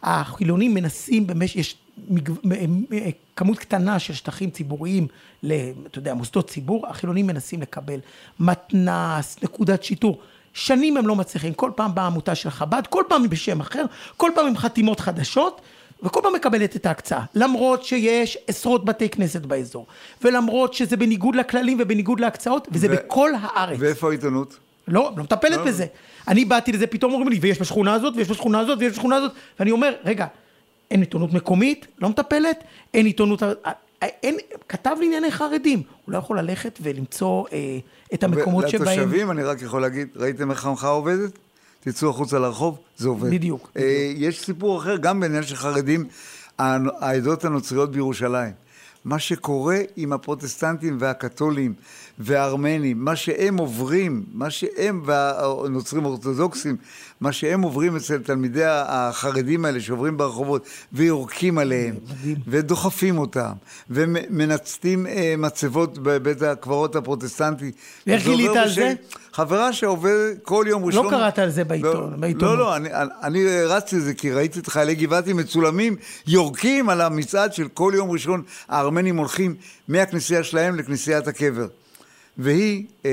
החילונים 0.04 0.74
מנסים 0.74 1.28
במשך, 1.28 1.56
יש 1.56 1.76
כמות 3.36 3.60
קטנה 3.60 4.00
של 4.00 4.14
שטחים 4.14 4.50
ציבוריים, 4.50 5.08
אתה 5.46 6.00
יודע, 6.00 6.14
מוסדות 6.14 6.50
ציבור, 6.50 6.88
החילונים 6.88 7.28
מנסים 7.28 7.62
לקבל 7.62 8.00
מתנ"ס, 8.40 9.38
נקודת 9.44 9.84
שיטור. 9.84 10.22
שנים 10.54 10.98
הם 10.98 11.08
לא 11.08 11.16
מצליחים, 11.16 11.54
כל 11.54 11.72
פעם 11.76 11.96
באה 11.96 12.06
עמותה 12.06 12.36
של 12.36 12.50
חב"ד, 12.50 12.84
כל 12.90 13.04
פעם 13.08 13.30
בשם 13.30 13.60
אחר, 13.60 13.86
כל 14.18 14.32
פעם 14.36 14.48
עם 14.48 14.58
חתימות 14.58 15.00
חדשות, 15.00 15.62
וכל 16.04 16.20
פעם 16.24 16.34
מקבלת 16.34 16.76
את 16.76 16.86
ההקצאה, 16.86 17.24
למרות 17.36 17.84
שיש 17.84 18.38
עשרות 18.48 18.86
בתי 18.86 19.10
כנסת 19.10 19.42
באזור, 19.42 19.86
ולמרות 20.22 20.74
שזה 20.74 20.98
בניגוד 20.98 21.36
לכללים 21.36 21.78
ובניגוד 21.82 22.20
להקצאות, 22.20 22.68
וזה 22.72 22.88
ו... 22.88 22.96
בכל 22.96 23.32
הארץ. 23.42 23.78
ואיפה 23.80 24.10
העיתונות? 24.10 24.58
לא, 24.88 25.12
לא 25.18 25.24
מטפלת 25.24 25.58
לא. 25.58 25.66
בזה. 25.66 25.86
אני 26.28 26.46
באתי 26.46 26.72
לזה, 26.72 26.88
פתאום 26.88 27.14
אומרים 27.14 27.30
לי, 27.30 27.40
ויש 27.42 27.62
בשכונה 27.62 27.94
הזאת, 27.94 28.14
ויש 28.18 28.30
בשכונה 28.30 28.60
הזאת, 28.60 28.78
ויש 28.80 28.92
בשכונה 28.92 29.16
הזאת, 29.16 29.32
ואני 29.60 29.72
אומר, 29.72 29.94
רגע, 30.06 30.26
אין 30.92 31.00
עיתונות 31.00 31.34
מקומית, 31.34 31.88
לא 32.02 32.10
מטפלת, 32.10 32.64
אין 32.94 33.06
עיתונות, 33.06 33.44
אין, 34.02 34.38
כתב 34.70 34.96
לענייני 35.00 35.32
חרדים, 35.32 35.84
הוא 36.06 36.14
לא 36.14 36.18
יכול 36.18 36.40
ללכת 36.40 36.80
ולמצוא 36.82 37.46
אה, 37.54 37.58
את 38.14 38.24
המקומות 38.24 38.70
שבהם... 38.70 39.00
לתושבים 39.00 39.32
אני 39.32 39.44
רק 39.44 39.62
יכול 39.62 39.82
להגיד, 39.82 40.08
ראיתם 40.16 40.52
איך 40.52 40.66
המחאה 40.66 40.90
עובדת? 40.90 41.32
תצאו 41.80 42.10
החוצה 42.10 42.40
לרחוב, 42.40 42.80
זה 42.98 43.08
עובד. 43.08 43.32
בדיוק. 43.32 43.72
אה, 43.78 43.82
בדיוק. 43.82 44.18
יש 44.18 44.46
סיפור 44.46 44.80
אחר, 44.80 44.98
גם 44.98 45.20
בעניין 45.20 45.44
של 45.44 45.56
חרדים, 45.56 46.08
העדות 46.60 47.46
הנוצריות 47.46 47.92
בירושלים. 47.92 48.54
מה 49.06 49.20
שקורה 49.20 49.78
עם 49.96 50.14
הפרוטסטנטים 50.14 50.98
והקתולים 51.00 51.74
והארמנים, 52.19 53.06
מה 53.06 53.15
שהם 53.15 53.58
עוברים, 53.58 54.24
מה 54.34 54.50
שהם 54.50 55.02
והנוצרים 55.06 56.06
האורתודוקסים, 56.06 56.78
מה 57.21 57.32
שהם 57.32 57.62
עוברים 57.62 57.95
אצל 57.95 58.17
תלמידי 58.17 58.63
החרדים 58.65 59.65
האלה 59.65 59.82
שעוברים 59.82 60.17
ברחובות 60.17 60.65
ויורקים 60.93 61.58
עליהם 61.58 61.95
ודוחפים 62.47 63.17
אותם 63.17 63.52
ומנצתים 63.89 65.08
אה, 65.08 65.34
מצבות 65.38 65.97
בבית 65.97 66.41
הקברות 66.41 66.95
הפרוטסטנטי. 66.95 67.71
ואיך 68.08 68.24
גילית 68.24 68.56
על 68.56 68.69
זה? 68.69 68.93
חברה 69.34 69.74
שעובדת 69.74 70.38
כל 70.43 70.65
יום 70.67 70.86
ראשון... 70.86 71.06
לא 71.06 71.10
קראת 71.10 71.39
על 71.39 71.50
זה 71.50 71.63
בעיתון, 71.63 72.21
לא, 72.21 72.47
לא, 72.47 72.58
לא, 72.58 72.76
אני, 72.76 72.89
אני 73.24 73.63
רצתי 73.65 73.95
לזה 73.95 74.13
כי 74.13 74.32
ראיתי 74.32 74.60
את 74.60 74.67
חיילי 74.67 74.95
גבעתי 74.95 75.34
מצולמים 75.34 75.95
יורקים 76.28 76.89
על 76.89 77.02
המצעד 77.02 77.54
של 77.54 77.67
כל 77.67 77.93
יום 77.95 78.12
ראשון 78.12 78.43
הארמנים 78.69 79.17
הולכים 79.17 79.56
מהכנסייה 79.88 80.43
שלהם 80.43 80.76
לכנסיית 80.76 81.28
הקבר. 81.28 81.67
והיא 82.42 82.86
אה, 83.06 83.12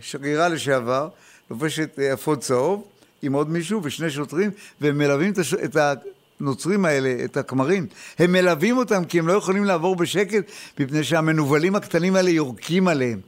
שגרירה 0.00 0.48
לשעבר, 0.48 1.08
לובשת 1.50 1.98
אה, 1.98 2.12
אפוד 2.12 2.38
צהוב, 2.38 2.84
עם 3.22 3.32
עוד 3.32 3.50
מישהו 3.50 3.80
ושני 3.82 4.10
שוטרים, 4.10 4.50
והם 4.80 4.98
מלווים 4.98 5.32
את, 5.32 5.38
הש... 5.38 5.54
את 5.54 5.76
הנוצרים 6.40 6.84
האלה, 6.84 7.24
את 7.24 7.36
הכמרים. 7.36 7.86
הם 8.18 8.32
מלווים 8.32 8.76
אותם 8.76 9.04
כי 9.04 9.18
הם 9.18 9.28
לא 9.28 9.32
יכולים 9.32 9.64
לעבור 9.64 9.96
בשקט, 9.96 10.50
מפני 10.78 11.04
שהמנוולים 11.04 11.74
הקטנים 11.74 12.16
האלה 12.16 12.30
יורקים 12.30 12.88
עליהם. 12.88 13.20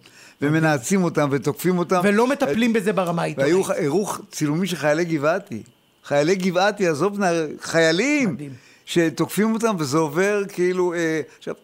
ומנאצים 0.43 1.05
אותם 1.05 1.29
ותוקפים 1.31 1.79
אותם. 1.79 2.01
ולא 2.05 2.27
מטפלים 2.27 2.73
בזה 2.73 2.93
ברמה 2.93 3.23
העיתונאית. 3.23 3.67
והיו 3.67 3.87
הראו 3.87 4.07
צילומים 4.31 4.67
של 4.67 4.77
חיילי 4.77 5.05
גבעתי. 5.05 5.63
חיילי 6.05 6.37
גבעתי, 6.37 6.89
עזוב, 6.89 7.19
חיילים, 7.61 8.33
מדהים. 8.33 8.51
שתוקפים 8.85 9.55
אותם 9.55 9.77
וזה 9.79 9.99
עובר 9.99 10.43
כאילו... 10.49 10.95
אה, 10.95 11.21
עכשיו, 11.39 11.55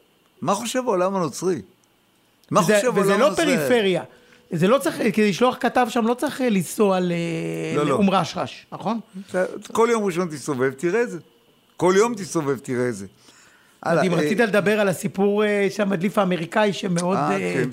מה 0.42 0.54
חושב 0.54 0.82
העולם 0.86 1.16
הנוצרי? 1.16 1.60
מה 2.54 2.60
וזה, 2.60 2.76
חושב? 2.76 2.92
וזה 2.98 3.16
לא 3.16 3.30
פריפריה. 3.36 4.02
זה 4.50 4.68
לא 4.68 4.78
צריך, 4.78 4.96
כדי 5.12 5.28
לשלוח 5.28 5.56
כתב 5.60 5.86
שם 5.90 6.06
לא 6.06 6.14
צריך 6.14 6.40
לנסוע 6.40 7.00
לא, 7.00 7.06
לא. 7.74 7.84
לאום 7.84 8.10
לא. 8.10 8.16
רשרש, 8.16 8.66
נכון? 8.72 9.00
כל 9.72 9.88
יום 9.90 10.04
ראשון 10.04 10.28
תסתובב, 10.28 10.70
תראה 10.70 11.02
את 11.02 11.10
זה. 11.10 11.18
כל 11.76 11.94
יום 11.96 12.14
תסתובב, 12.14 12.58
תראה 12.58 12.88
את 12.88 12.94
זה. 12.94 13.06
מדהים, 13.86 14.14
רצית 14.14 14.40
לדבר 14.40 14.80
על 14.80 14.88
הסיפור 14.88 15.44
אה, 15.44 15.66
שהמדליף 15.70 16.18
האמריקאי 16.18 16.72
שמאוד 16.72 17.16
אה, 17.16 17.38
כן, 17.38 17.68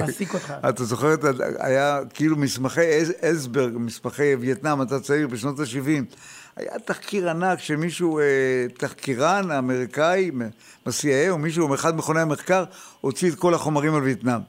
מעסיק 0.00 0.34
אותך. 0.34 0.54
אתה 0.68 0.84
זוכר, 0.84 1.14
היה 1.58 2.00
כאילו 2.14 2.36
מסמכי 2.36 2.80
אסברג, 3.20 3.72
מסמכי 3.76 4.34
וייטנאם, 4.34 4.82
אתה 4.82 5.00
צעיר 5.00 5.28
בשנות 5.28 5.60
ה-70. 5.60 6.16
היה 6.56 6.78
תחקיר 6.84 7.30
ענק 7.30 7.60
שמישהו, 7.60 8.18
אה, 8.18 8.24
תחקירן 8.78 9.50
אמריקאי, 9.50 10.30
מה-CIA 10.30 11.30
או 11.30 11.38
מישהו 11.38 11.68
מאחד 11.68 11.96
מכוני 11.96 12.20
המחקר, 12.20 12.64
הוציא 13.00 13.30
את 13.30 13.34
כל 13.34 13.54
החומרים 13.54 13.94
על 13.94 14.02
וייטנאם. 14.02 14.40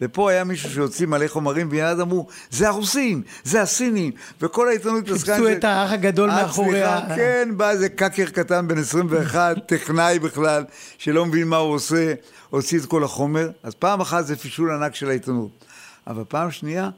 ופה 0.00 0.30
היה 0.30 0.44
מישהו 0.44 0.70
שהוציא 0.70 1.06
מלא 1.06 1.28
חומרים, 1.28 1.68
ויד 1.70 2.00
אמרו, 2.00 2.26
זה 2.50 2.68
הרוסים, 2.68 3.22
זה 3.44 3.62
הסינים, 3.62 4.12
וכל 4.40 4.68
העיתונות 4.68 5.08
עסקה... 5.08 5.34
חיפשו 5.34 5.52
את 5.52 5.64
האח 5.64 5.92
הגדול 5.92 6.30
אה, 6.30 6.42
מאחורי 6.42 6.82
ה... 6.82 7.00
כן, 7.16 7.48
בא 7.56 7.70
איזה 7.70 7.88
קאקר 7.88 8.24
קטן 8.24 8.68
בן 8.68 8.78
21, 8.78 9.56
טכנאי 9.68 10.18
בכלל, 10.18 10.64
שלא 10.98 11.26
מבין 11.26 11.48
מה 11.48 11.56
הוא 11.56 11.74
עושה, 11.74 12.14
הוציא 12.50 12.78
את 12.78 12.86
כל 12.86 13.04
החומר. 13.04 13.50
אז 13.62 13.74
פעם 13.74 14.00
אחת 14.00 14.26
זה 14.26 14.36
פישול 14.36 14.70
ענק 14.70 14.94
של 14.94 15.08
העיתונות. 15.08 15.64
אבל 16.06 16.22
פעם 16.28 16.50
שנייה, 16.50 16.90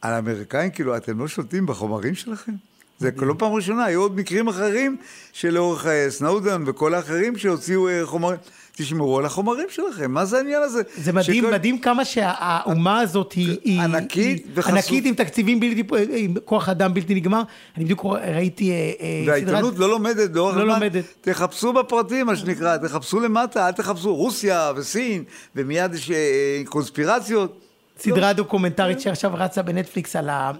על 0.00 0.12
האמריקאים, 0.12 0.70
כאילו, 0.70 0.96
אתם 0.96 1.18
לא 1.18 1.28
שולטים 1.28 1.66
בחומרים 1.66 2.14
שלכם? 2.14 2.52
זה 2.98 3.10
לא 3.22 3.34
פעם 3.38 3.52
ראשונה, 3.52 3.84
היו 3.84 4.00
עוד 4.00 4.16
מקרים 4.16 4.48
אחרים 4.48 4.96
שלאורך 5.32 5.86
אה, 5.86 6.06
סנאודן 6.08 6.62
וכל 6.66 6.94
האחרים 6.94 7.36
שהוציאו 7.38 7.88
אה, 7.88 8.00
חומרים. 8.04 8.38
תשמרו 8.78 9.18
על 9.18 9.24
החומרים 9.24 9.66
שלכם, 9.70 10.10
מה 10.10 10.24
זה 10.24 10.36
העניין 10.36 10.62
הזה? 10.62 10.82
זה 10.96 11.12
מדהים, 11.12 11.42
שכל... 11.42 11.52
מדהים 11.52 11.78
כמה 11.78 12.04
שהאומה 12.04 13.00
הזאת 13.00 13.32
היא... 13.32 13.80
ענקית 13.80 14.46
וחסות. 14.54 14.74
ענקית 14.74 15.04
עם 15.04 15.14
תקציבים 15.14 15.60
בלתי... 15.60 15.82
עם 16.14 16.34
כוח 16.44 16.68
אדם 16.68 16.94
בלתי 16.94 17.14
נגמר. 17.14 17.42
אני 17.76 17.84
בדיוק 17.84 18.04
ראיתי 18.04 18.70
אה, 18.70 19.24
והעיתונות 19.26 19.74
סדרת... 19.74 19.78
לא 19.78 19.88
לומדת 19.88 20.30
לאורך 20.34 20.56
לא 20.56 20.60
הזמן. 20.60 20.68
לא 20.68 20.74
לומדת. 20.74 21.04
תחפשו 21.20 21.72
בפרטים, 21.72 22.26
מה 22.26 22.36
שנקרא, 22.36 22.76
תחפשו 22.76 23.20
למטה, 23.20 23.66
אל 23.66 23.72
תחפשו 23.72 24.14
רוסיה 24.14 24.72
וסין, 24.76 25.24
ומיד 25.56 25.94
יש 25.94 26.10
קונספירציות. 26.64 27.60
סדרה 27.98 28.32
דוקומנטרית 28.32 29.00
שעכשיו 29.00 29.30
רצה 29.34 29.62
בנטפליקס 29.62 30.16
על 30.16 30.30
אה, 30.30 30.50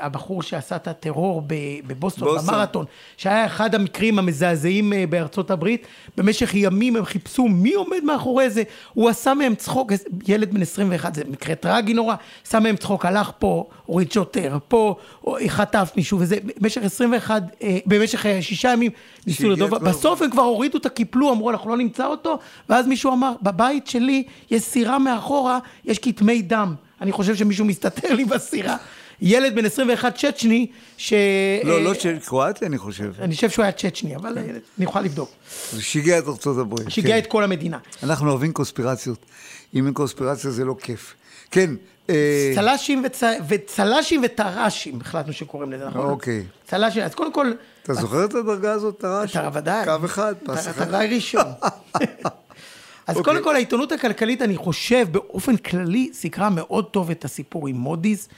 הבחור 0.00 0.42
שעשה 0.42 0.76
את 0.76 0.88
הטרור 0.88 1.42
בבוסטון, 1.86 2.38
במרתון, 2.38 2.84
שהיה 3.16 3.46
אחד 3.46 3.74
המקרים 3.74 4.18
המזעזעים 4.18 4.92
אה, 4.92 5.04
בארצות 5.06 5.50
הברית. 5.50 5.86
במשך 6.16 6.54
ימים 6.54 6.96
הם 6.96 7.04
חיפשו 7.04 7.48
מי 7.48 7.74
עומד 7.74 8.04
מאחורי 8.04 8.50
זה. 8.50 8.62
הוא 8.94 9.08
עשה 9.08 9.34
מהם 9.34 9.54
צחוק, 9.54 9.92
ילד 10.28 10.54
בן 10.54 10.62
21, 10.62 11.14
זה 11.14 11.22
מקרה 11.28 11.54
טרגי 11.54 11.94
נורא, 11.94 12.14
עשה 12.46 12.60
מהם 12.60 12.76
צחוק, 12.76 13.06
הלך 13.06 13.30
פה, 13.38 13.64
הוריד 13.86 14.12
שוטר, 14.12 14.58
פה, 14.68 14.96
חטף 15.48 15.92
מישהו, 15.96 16.18
וזה 16.20 16.36
במשך 16.60 16.82
21, 16.84 17.42
אה, 17.62 17.78
במשך 17.86 18.26
שישה 18.40 18.72
ימים 18.72 18.90
ניסו 19.26 19.50
לדוב, 19.50 19.74
בסוף 19.76 20.22
הם 20.22 20.30
כבר 20.30 20.42
הורידו 20.42 20.78
את 20.78 20.86
הקיפלו, 20.86 21.32
אמרו 21.32 21.50
אנחנו 21.50 21.70
לא 21.70 21.76
נמצא 21.76 22.06
אותו, 22.06 22.38
ואז 22.68 22.86
מישהו 22.86 23.12
אמר, 23.12 23.32
בבית 23.42 23.86
שלי 23.86 24.24
יש 24.50 24.62
סירה 24.62 24.98
מאחורה, 24.98 25.58
יש 25.84 25.98
כתמי 25.98 26.42
דם. 26.42 26.65
אני 27.00 27.12
חושב 27.12 27.36
שמישהו 27.36 27.64
מסתתר 27.64 28.14
לי 28.14 28.24
בסירה. 28.24 28.76
ילד 29.20 29.54
בן 29.54 29.64
21 29.64 30.18
צ'צ'ני, 30.18 30.66
ש... 30.96 31.12
לא, 31.64 31.84
לא 31.84 31.94
צ'צ'ני, 31.94 32.20
קרואטי 32.20 32.66
אני 32.66 32.78
חושב. 32.78 33.12
אני 33.20 33.34
חושב 33.34 33.50
שהוא 33.50 33.62
היה 33.62 33.72
צ'צ'ני, 33.72 34.16
אבל 34.16 34.38
אני 34.38 34.84
יכולה 34.84 35.04
לבדוק. 35.04 35.30
זה 35.72 35.82
שיגע 35.82 36.18
את 36.18 36.28
ארצות 36.28 36.58
הברית. 36.58 36.90
שיגע 36.90 37.08
כן. 37.08 37.18
את 37.18 37.26
כל 37.26 37.44
המדינה. 37.44 37.78
אנחנו 38.02 38.30
אוהבים 38.30 38.52
קונספירציות. 38.52 39.18
אם 39.74 39.86
אין 39.86 39.94
קונספירציה 39.94 40.50
זה 40.50 40.64
לא 40.64 40.76
כיף. 40.80 41.14
כן. 41.50 41.70
אה, 42.10 42.52
צל"שים 42.54 43.04
וצל"שים 43.48 44.22
וטר"שים, 44.24 45.00
החלטנו 45.00 45.32
שקוראים 45.32 45.72
לזה, 45.72 45.88
נכון? 45.88 46.06
אוקיי. 46.06 46.44
צל"שים, 46.66 47.02
אז 47.02 47.14
קודם 47.14 47.32
כל... 47.32 47.52
אתה 47.82 47.94
זוכר 47.94 48.24
את 48.24 48.34
הדרגה 48.34 48.72
הזאת, 48.72 48.98
טר"ש? 48.98 49.36
ודאי. 49.52 49.84
קו 49.84 50.04
אחד, 50.04 50.34
פס 50.44 50.68
אחד. 50.68 50.88
אתה 50.88 50.98
ראשון. 50.98 51.44
אז 53.06 53.16
okay. 53.16 53.22
קודם 53.22 53.44
כל, 53.44 53.54
העיתונות 53.54 53.92
הכלכלית, 53.92 54.42
אני 54.42 54.56
חושב, 54.56 55.06
באופן 55.10 55.56
כללי, 55.56 56.10
סיקרה 56.12 56.50
מאוד 56.50 56.84
טוב 56.84 57.10
את 57.10 57.24
הסיפור 57.24 57.68
עם 57.68 57.76
מודי'ס. 57.76 58.28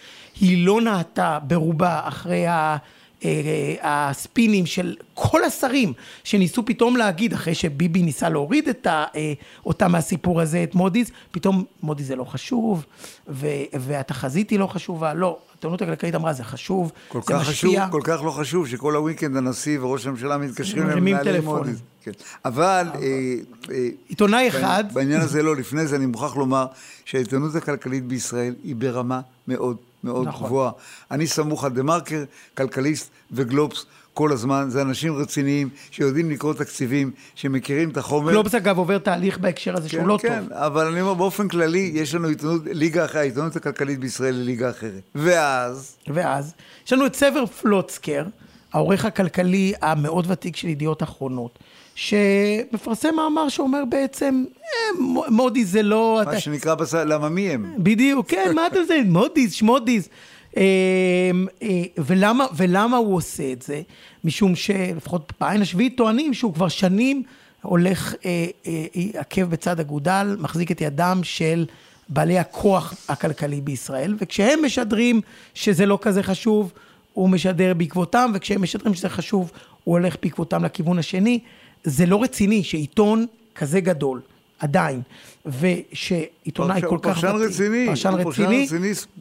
היא 0.41 0.67
לא 0.67 0.81
נהתה 0.81 1.39
ברובה 1.43 2.01
אחרי 2.05 2.47
ה... 2.47 2.77
אה, 3.25 3.75
הספינים 3.83 4.67
של 4.67 4.97
כל 5.15 5.45
השרים 5.45 5.93
שניסו 6.25 6.67
פתאום 6.67 6.97
להגיד, 6.97 7.33
אחרי 7.33 7.55
שביבי 7.55 8.03
ניסה 8.03 8.29
להוריד 8.29 8.69
את 8.69 8.87
ה, 8.87 9.05
אה, 9.17 9.33
אותה 9.67 9.89
מהסיפור 9.89 10.41
הזה, 10.41 10.63
את 10.63 10.75
מודי'ס, 10.75 11.11
פתאום 11.31 11.65
מודי'ס 11.83 12.07
זה 12.07 12.17
לא 12.17 12.25
חשוב, 12.25 12.85
ו, 13.29 13.47
והתחזית 13.73 14.51
היא 14.51 14.59
לא 14.59 14.67
חשובה, 14.67 15.15
לא. 15.15 15.39
העיתונות 15.51 15.83
הכלכלית 15.83 16.15
אמרה, 16.15 16.33
זה 16.33 16.45
חשוב, 16.45 16.93
זה 17.13 17.19
משפיע. 17.19 17.39
חשוב, 17.39 17.75
כל 17.91 18.01
כך 18.05 18.23
לא 18.25 18.31
חשוב, 18.31 18.69
שכל 18.69 18.95
הוויקנד 18.95 19.37
הנשיא 19.37 19.81
וראש 19.81 20.07
הממשלה 20.07 20.39
מתקשרים 20.39 20.89
למנהלי 20.89 21.41
מודי'ס. 21.41 21.79
כן. 22.03 22.11
אבל... 22.45 22.87
אה, 22.95 23.89
עיתונאי 24.09 24.49
אחד... 24.49 24.85
בעניין 24.93 25.21
הזה 25.21 25.43
לא, 25.43 25.57
לפני 25.57 25.87
זה 25.87 25.97
אני 25.97 26.07
מוכרח 26.07 26.37
לומר 26.37 26.67
שהעיתונות 27.05 27.55
הכלכלית 27.55 28.05
בישראל 28.05 28.55
היא 28.65 28.77
ברמה 28.77 29.21
מאוד 29.49 29.77
מאוד 30.05 30.29
נכון. 30.29 30.47
גבוהה. 30.47 30.71
אני 31.11 31.27
סמוך 31.27 31.65
על 31.65 31.73
דה 31.73 31.83
מרקר, 31.83 32.25
כלכליסט 32.57 33.11
וגלובס. 33.33 33.87
כל 34.15 34.33
הזמן, 34.33 34.67
זה 34.69 34.83
אנשים 34.83 35.17
רציניים 35.17 35.69
שיודעים 35.91 36.31
לקרוא 36.31 36.55
תקציבים, 36.55 37.11
שמכירים 37.35 37.91
את 37.91 37.97
החומר. 37.97 38.33
גלובס 38.33 38.55
אגב 38.55 38.79
עובר 38.79 38.99
תהליך 38.99 39.39
בהקשר 39.39 39.77
הזה 39.77 39.89
שהוא 39.89 40.01
כן, 40.01 40.07
לא 40.09 40.19
כן, 40.23 40.41
טוב. 40.41 40.49
כן, 40.49 40.55
אבל 40.55 40.87
אני 40.87 41.01
אומר 41.01 41.15
באופן 41.15 41.49
כללי, 41.49 41.91
יש 41.95 42.15
לנו 42.15 42.29
עיתונות, 42.29 42.63
ליגה 42.65 43.05
אחרת, 43.05 43.17
העיתונות 43.17 43.57
הכלכלית 43.57 43.99
בישראל 43.99 44.35
היא 44.35 44.45
ליגה 44.45 44.71
אחרת. 44.71 45.03
ואז? 45.15 45.97
ואז, 46.07 46.55
יש 46.87 46.93
לנו 46.93 47.07
את 47.07 47.15
סבר 47.15 47.47
פלוצקר, 47.47 48.25
העורך 48.73 49.05
הכלכלי 49.05 49.73
המאוד 49.83 50.31
ותיק 50.31 50.57
של 50.57 50.69
ידיעות 50.69 51.03
אחרונות, 51.03 51.59
שמפרסם 51.99 53.15
מאמר 53.17 53.49
שאומר 53.49 53.85
בעצם, 53.85 54.45
אה, 54.57 55.01
מודי 55.31 55.65
זה 55.65 55.83
לא... 55.83 56.21
מה 56.25 56.31
אתה... 56.31 56.41
שנקרא, 56.41 56.75
בס... 56.75 56.95
למה 56.95 57.29
מי 57.29 57.51
הם? 57.51 57.75
בדיוק, 57.79 58.31
כן, 58.31 58.53
מה 58.55 58.67
אתה 58.67 58.79
עושה? 58.79 59.01
מודי'ס, 59.07 59.53
שמודי'ס. 59.53 60.09
אה, 60.57 60.63
אה, 61.63 61.83
ולמה, 61.99 62.47
ולמה 62.57 62.97
הוא 62.97 63.17
עושה 63.17 63.53
את 63.53 63.63
זה? 63.63 63.83
משום 64.25 64.57
שלפחות 64.57 65.33
בעין 65.41 65.63
השביעית 65.63 65.97
טוענים 65.97 66.35
שהוא 66.35 66.55
כבר 66.55 66.69
שנים 66.69 67.23
הולך 67.63 68.15
עקב 69.15 69.43
בצד 69.43 69.81
אגודל, 69.81 70.37
מחזיק 70.41 70.73
את 70.73 70.81
ידם 70.81 71.21
של 71.23 71.67
בעלי 72.09 72.39
הכוח 72.39 72.95
הכלכלי 73.09 73.61
בישראל, 73.61 74.15
וכשהם 74.19 74.65
משדרים 74.65 75.21
שזה 75.55 75.87
לא 75.87 75.99
כזה 76.03 76.23
חשוב, 76.23 76.73
הוא 77.13 77.29
משדר 77.29 77.75
בעקבותם, 77.75 78.31
וכשהם 78.35 78.63
משדרים 78.63 78.95
שזה 78.95 79.09
חשוב, 79.09 79.53
הוא 79.85 79.93
הולך 79.99 80.17
בעקבותם 80.23 80.65
לכיוון 80.65 80.99
השני. 80.99 81.41
זה 81.85 82.07
לא 82.07 82.23
רציני 82.23 82.65
שעיתון 82.65 83.27
כזה 83.55 83.81
גדול, 83.81 84.21
עדיין, 84.59 85.03
ושעיתונאי 85.47 86.81
כל 86.89 86.99
כך... 87.03 87.15
פרשן 87.15 87.37
רציני. 87.37 87.87
פרשן 87.87 88.15
רציני. 88.15 88.69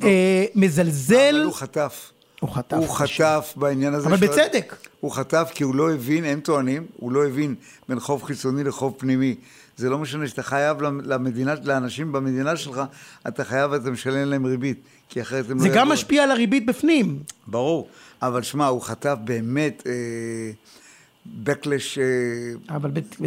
אה, 0.04 0.46
מזלזל. 0.56 1.36
אבל 1.36 1.44
הוא 1.44 1.54
חטף. 1.54 2.12
הוא 2.40 2.50
חטף. 2.50 2.78
הוא 2.78 2.90
חטף 2.90 3.54
בעניין 3.56 3.94
הזה. 3.94 4.08
אבל 4.08 4.18
בצדק. 4.18 4.76
הוא 5.00 5.12
חטף 5.12 5.52
כי 5.56 5.64
הוא 5.64 5.76
לא 5.76 5.94
הבין, 5.94 6.24
הם 6.26 6.40
טוענים, 6.40 6.86
הוא 6.98 7.12
לא 7.12 7.28
הבין 7.28 7.56
בין 7.90 8.00
חוב 8.00 8.24
חיצוני 8.24 8.64
לחוב 8.64 8.94
פנימי. 8.98 9.36
זה 9.78 9.90
לא 9.90 9.98
משנה 9.98 10.28
שאתה 10.28 10.44
חייב 10.44 10.82
למדינה, 10.82 11.54
לאנשים 11.64 12.12
במדינה 12.12 12.56
שלך, 12.56 12.82
אתה 13.28 13.44
חייב 13.44 13.72
ואתה 13.72 13.92
משלם 13.92 14.30
להם 14.30 14.46
ריבית, 14.46 14.80
כי 15.10 15.22
אחרת 15.22 15.50
הם 15.50 15.58
לא... 15.58 15.64
זה 15.64 15.70
גם 15.70 15.90
משפיע 15.90 16.24
על 16.24 16.32
הריבית 16.32 16.66
בפנים. 16.66 17.20
ברור, 17.48 17.88
אבל 18.22 18.44
שמע, 18.44 18.68
הוא 18.68 18.82
חטף 18.82 19.16
באמת... 19.24 19.84
אה, 19.88 19.92
backlash 21.46 22.00
אה, 22.00 22.78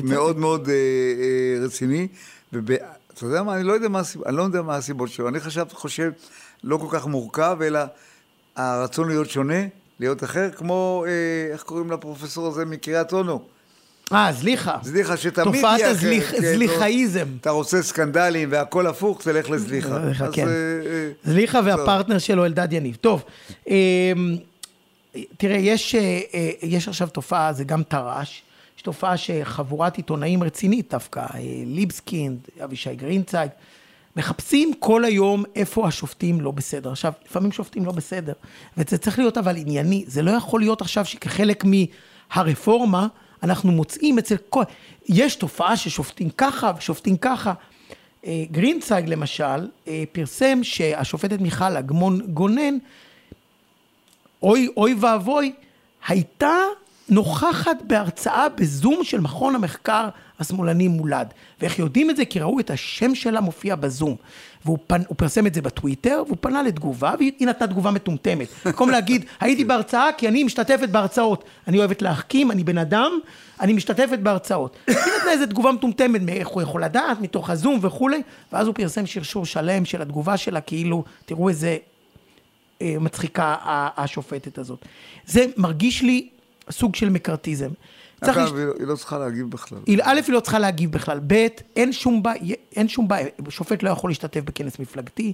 מאוד 0.02 0.38
מאוד 0.38 0.68
אה, 0.68 0.74
אה, 0.74 1.64
רציני, 1.64 2.08
ואתה 2.52 3.24
יודע 3.24 3.42
מה, 3.42 3.56
אני 3.56 3.64
לא 3.64 3.72
יודע 3.72 3.88
מה 3.88 4.02
אני 4.26 4.36
לא 4.36 4.42
יודע 4.42 4.62
מה 4.62 4.76
הסיבות 4.76 5.08
שלו, 5.08 5.28
אני 5.28 5.40
חשב, 5.40 5.64
חושב 5.72 6.12
לא 6.64 6.76
כל 6.76 6.86
כך 6.90 7.06
מורכב, 7.06 7.58
אלא 7.62 7.80
הרצון 8.56 9.08
להיות 9.08 9.30
שונה, 9.30 9.66
להיות 10.00 10.24
אחר, 10.24 10.50
כמו, 10.50 11.04
איך 11.52 11.62
קוראים 11.62 11.90
לפרופסור 11.90 12.46
הזה 12.48 12.64
מקריית 12.64 13.12
אונו? 13.12 13.42
אה, 14.12 14.32
זליחה. 14.32 14.76
זליחה 14.82 15.16
שתמיד 15.16 15.54
תופעת 15.54 15.80
יהיה 15.80 15.92
אחרת. 15.92 16.10
תופעת 16.10 16.40
כן, 16.40 16.46
הזליחאיזם. 16.46 17.26
אתה 17.40 17.50
רוצה 17.50 17.82
סקנדלים 17.82 18.48
והכל 18.52 18.86
הפוך, 18.86 19.22
תלך 19.22 19.50
לזליחה. 19.50 19.98
כן. 20.32 20.48
זליחה 21.24 21.60
והפרטנר 21.64 22.18
שלו 22.18 22.44
אלדד 22.44 22.72
יניב. 22.72 22.96
טוב, 23.00 23.24
תראה, 25.36 25.56
יש, 25.56 25.94
אה, 25.94 26.20
אה, 26.34 26.50
יש 26.62 26.88
עכשיו 26.88 27.08
תופעה, 27.08 27.52
זה 27.52 27.64
גם 27.64 27.82
טר"ש, 27.82 28.42
יש 28.76 28.82
תופעה 28.82 29.16
שחבורת 29.16 29.96
עיתונאים 29.96 30.42
רצינית 30.42 30.90
דווקא, 30.90 31.20
אה, 31.20 31.40
ליבסקינד, 31.66 32.38
אבישי 32.64 32.94
גרינצייג, 32.94 33.50
מחפשים 34.16 34.72
כל 34.78 35.04
היום 35.04 35.44
איפה 35.56 35.88
השופטים 35.88 36.40
לא 36.40 36.50
בסדר. 36.50 36.90
עכשיו, 36.90 37.12
לפעמים 37.26 37.52
שופטים 37.52 37.84
לא 37.84 37.92
בסדר, 37.92 38.32
וזה 38.76 38.98
צריך 38.98 39.18
להיות 39.18 39.38
אבל 39.38 39.56
ענייני, 39.56 40.04
זה 40.06 40.22
לא 40.22 40.30
יכול 40.30 40.60
להיות 40.60 40.80
עכשיו 40.80 41.04
שכחלק 41.04 41.64
מהרפורמה, 41.64 43.06
אנחנו 43.42 43.72
מוצאים 43.72 44.18
אצל 44.18 44.36
כל... 44.48 44.62
יש 45.08 45.36
תופעה 45.36 45.76
ששופטים 45.76 46.30
ככה 46.30 46.72
ושופטים 46.78 47.16
ככה. 47.16 47.52
גרינצייג 48.26 49.08
למשל, 49.08 49.68
פרסם 50.12 50.58
שהשופטת 50.62 51.40
מיכל 51.40 51.76
אגמון 51.76 52.20
גונן 52.26 52.78
אוי, 54.42 54.68
אוי 54.76 54.94
ואבוי, 55.00 55.52
הייתה 56.08 56.56
נוכחת 57.08 57.76
בהרצאה 57.86 58.48
בזום 58.48 59.04
של 59.04 59.20
מכון 59.20 59.54
המחקר 59.54 60.08
השמאלני 60.40 60.88
מולד. 60.88 61.32
ואיך 61.60 61.78
יודעים 61.78 62.10
את 62.10 62.16
זה? 62.16 62.24
כי 62.24 62.40
ראו 62.40 62.60
את 62.60 62.70
השם 62.70 63.14
שלה 63.14 63.40
מופיע 63.40 63.76
בזום. 63.76 64.16
והוא 64.64 64.78
פנ... 64.86 65.02
פרסם 65.16 65.46
את 65.46 65.54
זה 65.54 65.62
בטוויטר, 65.62 66.22
והוא 66.26 66.36
פנה 66.40 66.62
לתגובה, 66.62 67.14
והיא 67.18 67.32
נתנה 67.40 67.66
תגובה 67.66 67.90
מטומטמת. 67.90 68.48
במקום 68.64 68.90
להגיד, 68.90 69.24
הייתי 69.40 69.64
בהרצאה 69.64 70.08
כי 70.16 70.28
אני 70.28 70.44
משתתפת 70.44 70.88
בהרצאות. 70.88 71.44
אני 71.68 71.78
אוהבת 71.78 72.02
להחכים, 72.02 72.50
אני 72.50 72.64
בן 72.64 72.78
אדם, 72.78 73.12
אני 73.60 73.72
משתתפת 73.72 74.18
בהרצאות. 74.18 74.76
היא 74.86 74.96
נתנה 74.96 75.32
איזה 75.32 75.46
תגובה 75.46 75.72
מטומטמת, 75.72 76.22
מאיך 76.22 76.48
הוא 76.48 76.62
יכול 76.62 76.84
לדעת, 76.84 77.20
מתוך 77.20 77.50
הזום 77.50 77.78
וכולי, 77.82 78.22
ואז 78.52 78.66
הוא 78.66 78.74
פרסם 78.74 79.06
שרשור 79.06 79.46
שלם 79.46 79.84
של 79.84 80.02
התגובה 80.02 80.36
שלה, 80.36 80.60
כאילו, 80.60 81.04
תראו 81.26 81.48
איזה 81.48 81.76
מצחיקה 83.00 83.56
השופטת 83.96 84.58
הזאת. 84.58 84.84
זה 85.26 85.46
מרגיש 85.56 86.02
לי 86.02 86.28
סוג 86.70 86.94
של 86.94 87.08
מקארתיזם. 87.08 87.70
אגב, 88.20 88.56
היא 88.56 88.86
לא 88.86 88.96
צריכה 88.96 89.18
להגיב 89.18 89.50
בכלל. 89.50 89.78
א', 90.02 90.20
היא 90.26 90.34
לא 90.34 90.40
צריכה 90.40 90.58
להגיב 90.58 90.92
בכלל, 90.92 91.20
ב', 91.26 91.46
אין 91.76 91.92
שום 91.92 92.22
בעיה, 92.22 92.56
אין 92.76 92.88
שום 92.88 93.08
בעיה, 93.08 93.26
שופט 93.48 93.82
לא 93.82 93.90
יכול 93.90 94.10
להשתתף 94.10 94.40
בכנס 94.40 94.78
מפלגתי. 94.78 95.32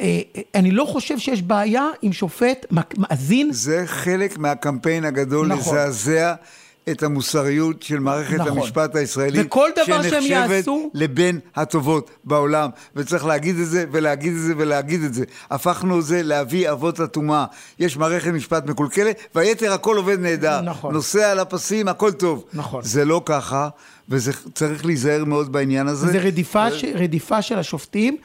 אה, 0.00 0.20
אני 0.54 0.70
לא 0.70 0.84
חושב 0.84 1.18
שיש 1.18 1.42
בעיה 1.42 1.88
עם 2.02 2.12
שופט 2.12 2.66
מאזין. 2.98 3.52
זה 3.52 3.82
חלק 3.86 4.38
מהקמפיין 4.38 5.04
הגדול 5.04 5.46
נכון. 5.46 5.74
לזעזע 5.74 6.34
את 6.90 7.02
המוסריות 7.02 7.82
של 7.82 7.98
מערכת 7.98 8.34
נכון. 8.34 8.58
המשפט 8.58 8.96
הישראלית, 8.96 9.46
וכל 9.46 9.70
דבר 9.76 10.02
שהם 10.02 10.22
יעשו... 10.22 10.50
שנחשבת 10.50 10.90
לבין 10.94 11.40
הטובות 11.56 12.10
בעולם, 12.24 12.70
וצריך 12.96 13.26
להגיד 13.26 13.58
את 13.58 13.66
זה, 13.66 13.84
ולהגיד 13.92 14.32
את 14.32 14.42
זה, 14.42 14.52
ולהגיד 14.56 15.02
את 15.02 15.14
זה. 15.14 15.24
הפכנו 15.50 15.98
את 15.98 16.04
זה 16.04 16.22
לאבי 16.22 16.70
אבות 16.70 17.00
הטומאה. 17.00 17.44
יש 17.78 17.96
מערכת 17.96 18.30
משפט 18.30 18.66
מקולקלת, 18.66 19.18
והיתר 19.34 19.72
הכל 19.72 19.96
עובד 19.96 20.20
נהדר. 20.20 20.60
נכון. 20.60 20.94
נוסע 20.94 21.30
על 21.30 21.38
הפסים, 21.38 21.88
הכל 21.88 22.12
טוב. 22.12 22.44
נכון. 22.52 22.82
זה 22.84 23.04
לא 23.04 23.22
ככה, 23.24 23.68
וזה 24.08 24.32
צריך 24.54 24.86
להיזהר 24.86 25.24
מאוד 25.24 25.52
בעניין 25.52 25.88
הזה. 25.88 26.06
זה 26.06 26.18
רדיפה, 26.18 26.66
ו... 26.72 26.78
ש... 26.78 26.84
רדיפה 26.84 27.42
של 27.42 27.58
השופטים, 27.58 28.16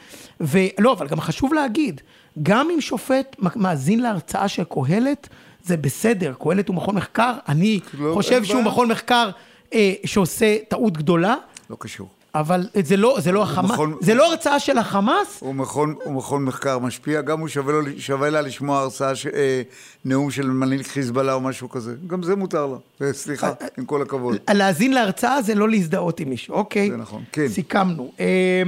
ולא, 0.41 0.93
אבל 0.93 1.07
גם 1.07 1.21
חשוב 1.21 1.53
להגיד, 1.53 2.01
גם 2.43 2.67
אם 2.73 2.81
שופט 2.81 3.35
מאזין 3.55 3.99
להרצאה 3.99 4.47
של 4.47 4.63
קהלת, 4.63 5.29
זה 5.63 5.77
בסדר, 5.77 6.33
קהלת 6.39 6.67
הוא 6.67 6.75
מכון 6.75 6.95
מחקר, 6.95 7.33
אני 7.47 7.79
לא, 7.99 8.13
חושב 8.13 8.43
שהוא 8.43 8.63
מכון 8.63 8.91
מחקר 8.91 9.29
אה, 9.73 9.93
שעושה 10.05 10.57
טעות 10.67 10.97
גדולה. 10.97 11.35
לא 11.69 11.77
קשור. 11.79 12.07
אבל 12.35 12.67
זה 12.83 12.97
לא, 12.97 13.17
זה 13.19 13.31
לא 13.31 13.43
החמאס, 13.43 13.71
מכון, 13.71 13.97
זה 14.01 14.13
לא 14.13 14.31
הרצאה 14.31 14.59
של 14.59 14.77
החמאס? 14.77 15.37
הוא 15.39 15.55
מכון, 15.55 15.95
הוא 16.03 16.13
מכון 16.13 16.43
מחקר 16.43 16.79
משפיע, 16.79 17.21
גם 17.21 17.39
הוא 17.39 17.47
שווה, 17.47 17.73
לו, 17.73 17.81
שווה 17.97 18.29
לה 18.29 18.41
לשמוע 18.41 18.79
הרצאה, 18.79 19.15
ש, 19.15 19.27
אה, 19.27 19.61
נאום 20.05 20.31
של 20.31 20.47
מנהיג 20.49 20.81
חיזבאללה 20.81 21.33
או 21.33 21.41
משהו 21.41 21.69
כזה, 21.69 21.95
גם 22.07 22.23
זה 22.23 22.35
מותר 22.35 22.75
לה, 22.99 23.13
סליחה, 23.13 23.47
אה, 23.47 23.67
עם 23.77 23.85
כל 23.85 24.01
הכבוד. 24.01 24.37
להאזין 24.49 24.93
להרצאה 24.93 25.41
זה 25.41 25.55
לא 25.55 25.69
להזדהות 25.69 26.19
עם 26.19 26.29
מישהו, 26.29 26.55
אוקיי. 26.55 26.89
זה 26.89 26.97
נכון, 26.97 27.23
כן. 27.31 27.47
סיכמנו. 27.47 28.11
אה, 28.19 28.63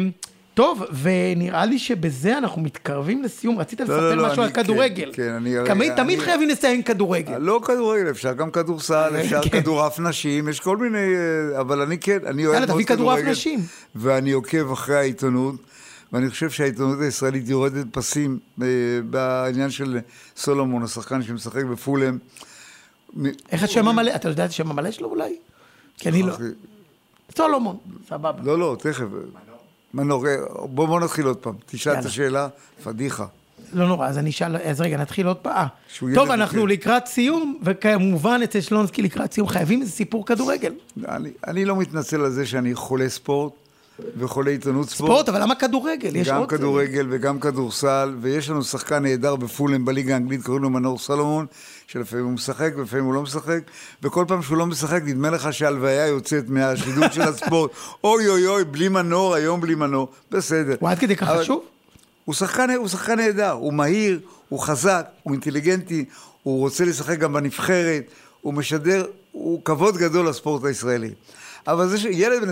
טוב, 0.54 0.84
ונראה 1.02 1.66
לי 1.66 1.80
שבזה 1.80 2.38
אנחנו 2.38 2.62
מתקרבים 2.62 3.24
לסיום. 3.24 3.60
רצית 3.60 3.80
לא, 3.80 3.86
לספר 3.86 4.16
לא, 4.16 4.16
לא, 4.16 4.30
משהו 4.30 4.44
על 4.44 4.50
כן, 4.52 4.64
כדורגל. 4.64 5.12
כן, 5.14 5.30
אני... 5.30 5.56
תמיד, 5.66 5.96
תמיד. 5.96 6.20
חייבים 6.20 6.50
לסיים 6.50 6.84
כדורגל. 6.84 7.38
לא 7.38 7.62
כדורגל, 7.66 8.10
אפשר 8.10 8.34
גם 8.34 8.52
כדורסל, 8.52 9.14
אפשר 9.22 9.42
כן. 9.42 9.50
כדורעף 9.62 10.00
נשים, 10.00 10.50
יש 10.50 10.60
כל 10.60 10.78
מיני... 10.78 11.14
אבל 11.60 11.82
אני 11.82 11.98
כן, 11.98 12.18
אני 12.26 12.46
אוהב 12.46 12.58
מאוד 12.58 12.68
כדורגל. 12.68 12.72
יאללה, 12.72 12.74
תביא 12.74 12.86
כדורעף 12.86 13.20
נשים. 13.20 13.60
ואני 13.96 14.32
עוקב 14.32 14.72
אחרי 14.72 14.96
העיתונות, 14.96 15.56
ואני 16.14 16.30
חושב 16.30 16.50
שהעיתונות 16.50 17.02
הישראלית 17.02 17.50
יורדת 17.50 17.86
פסים 17.92 18.40
אה, 18.62 18.68
בעניין 19.10 19.70
של 19.70 20.00
סולומון, 20.38 20.84
השחקן 20.84 21.24
שמשחק 21.24 21.64
בפולאם. 21.64 22.18
איך 23.52 23.64
השם 23.64 23.88
המלא? 23.88 24.16
אתה 24.16 24.30
יודע 24.30 24.46
את 24.46 24.50
השם 24.50 24.72
המלא 24.72 24.92
שלו 24.92 25.10
אולי? 25.10 25.36
כי 25.98 26.10
אני 26.10 26.24
לא... 26.24 26.34
סולומון, 27.38 27.78
סבבה. 28.10 28.44
לא, 28.44 28.60
לא, 28.60 28.76
תכף. 28.80 29.06
מנור, 29.94 30.26
בוא, 30.60 30.88
בוא 30.88 31.00
נתחיל 31.00 31.26
עוד 31.26 31.38
פעם. 31.38 31.54
תשאל 31.66 32.00
את 32.00 32.06
השאלה, 32.06 32.48
פדיחה. 32.84 33.26
לא 33.74 33.88
נורא, 33.88 34.08
אז 34.08 34.18
אני 34.18 34.30
אשאל, 34.30 34.58
אז 34.58 34.82
רגע, 34.82 34.98
נתחיל 34.98 35.28
עוד 35.28 35.38
פעם. 35.38 35.68
טוב, 36.16 36.32
אנחנו 36.32 36.68
לקראת 36.68 37.08
סיום, 37.08 37.60
וכמובן 37.64 38.40
אצל 38.44 38.62
שלונסקי 38.62 39.02
לקראת 39.02 39.34
סיום 39.34 39.48
חייבים 39.48 39.82
איזה 39.82 39.92
סיפור 39.92 40.26
כדורגל. 40.26 40.74
אני, 41.08 41.30
אני 41.48 41.66
לא 41.66 41.76
מתנצל 41.76 42.22
על 42.22 42.32
זה 42.32 42.46
שאני 42.46 42.76
חולה 42.76 43.10
ספורט 43.10 43.54
וחולה 44.18 44.52
עיתונות 44.52 44.90
ספורט. 44.90 45.12
ספורט, 45.12 45.30
אבל 45.30 45.42
למה 45.42 45.56
כדורגל? 45.56 46.16
יש 46.16 46.28
גם 46.28 46.48
כדורגל 46.48 47.08
וגם 47.10 47.40
כדורסל, 47.40 48.16
ויש 48.22 48.50
לנו 48.50 48.64
שחקן 48.64 49.04
נהדר 49.04 49.36
בפולם 49.36 49.86
בליגה 49.86 50.14
האנגלית, 50.14 50.44
קוראים 50.44 50.64
לו 50.64 50.70
מנור 50.70 51.00
סלומון, 51.00 51.46
שלפעמים 51.88 52.26
הוא 52.26 52.34
משחק 52.34 52.74
ולפעמים 52.76 53.06
הוא 53.06 53.14
לא 53.14 53.22
משחק, 53.22 53.60
וכל 54.04 54.26
פעם 54.28 54.42
שהוא 54.42 54.58
לא 54.58 54.66
משחק 54.66 55.02
נדמה 55.06 55.30
לך 55.30 55.54
שהלוויה 55.54 56.08
יוצאת 56.08 56.50
מהשידור 56.50 57.10
של 57.12 57.22
הספורט. 57.22 57.72
אוי 58.04 58.30
אוי 58.30 58.48
אוי, 58.48 58.64
בלי 58.64 58.90
מנור, 58.90 59.34
היום 59.34 59.62
בלי 59.62 59.76
מנור. 59.76 60.08
בסדר. 60.32 60.76
הוא 60.80 60.90
עד 60.90 61.00
כדי 61.00 61.16
כך 61.16 61.28
חשוב? 61.30 61.64
הוא 62.26 62.36
שחקן, 62.36 62.70
הוא 62.70 62.88
שחקן 62.88 63.16
נהדר, 63.16 63.52
הוא 63.52 63.74
מהיר, 63.74 64.20
הוא 64.50 64.60
חזק, 64.60 65.06
הוא 65.24 65.34
אינטליגנטי, 65.34 66.06
הוא 66.44 66.60
רוצה 66.60 66.86
לשחק 66.86 67.20
גם 67.20 67.34
בנבחרת, 67.34 68.04
הוא 68.42 68.54
משדר, 68.54 69.06
הוא 69.32 69.62
כבוד 69.66 69.98
גדול 69.98 70.30
לספורט 70.30 70.64
הישראלי. 70.64 71.10
אבל 71.68 71.88
זה 71.88 71.98
שילד 71.98 72.42
בן 72.42 72.50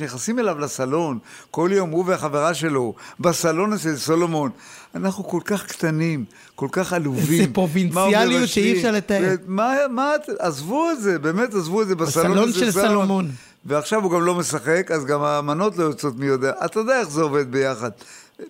22-23 0.00 0.04
נכנסים 0.04 0.38
אליו 0.38 0.58
לסלון, 0.58 1.18
כל 1.50 1.70
יום 1.72 1.90
הוא 1.90 2.04
והחברה 2.06 2.54
שלו, 2.54 2.94
בסלון 3.20 3.72
אצל 3.72 3.96
סולומון, 3.96 4.50
אנחנו 4.94 5.24
כל 5.24 5.40
כך 5.44 5.66
קטנים, 5.66 6.24
כל 6.54 6.68
כך 6.72 6.92
עלובים. 6.92 7.44
זה 7.44 7.52
פרובינציאליות 7.52 8.48
שאי 8.48 8.76
אפשר 8.76 8.92
לתאר. 8.92 9.34
מה, 9.46 9.74
מה, 9.90 10.10
עזבו 10.38 10.90
את 10.90 11.00
זה, 11.00 11.18
באמת 11.18 11.54
עזבו 11.54 11.82
את 11.82 11.88
זה 11.88 11.96
בסלון. 11.96 12.30
בסלון 12.32 12.52
של 12.52 12.70
סלומון. 12.70 13.30
ועכשיו 13.66 14.02
הוא 14.02 14.12
גם 14.12 14.22
לא 14.22 14.34
משחק, 14.34 14.90
אז 14.90 15.04
גם 15.04 15.22
המנות 15.22 15.78
לא 15.78 15.84
יוצאות 15.84 16.16
מי 16.16 16.26
יודע. 16.26 16.52
אתה 16.64 16.80
יודע 16.80 17.00
איך 17.00 17.10
זה 17.10 17.22
עובד 17.22 17.52
ביחד. 17.52 17.90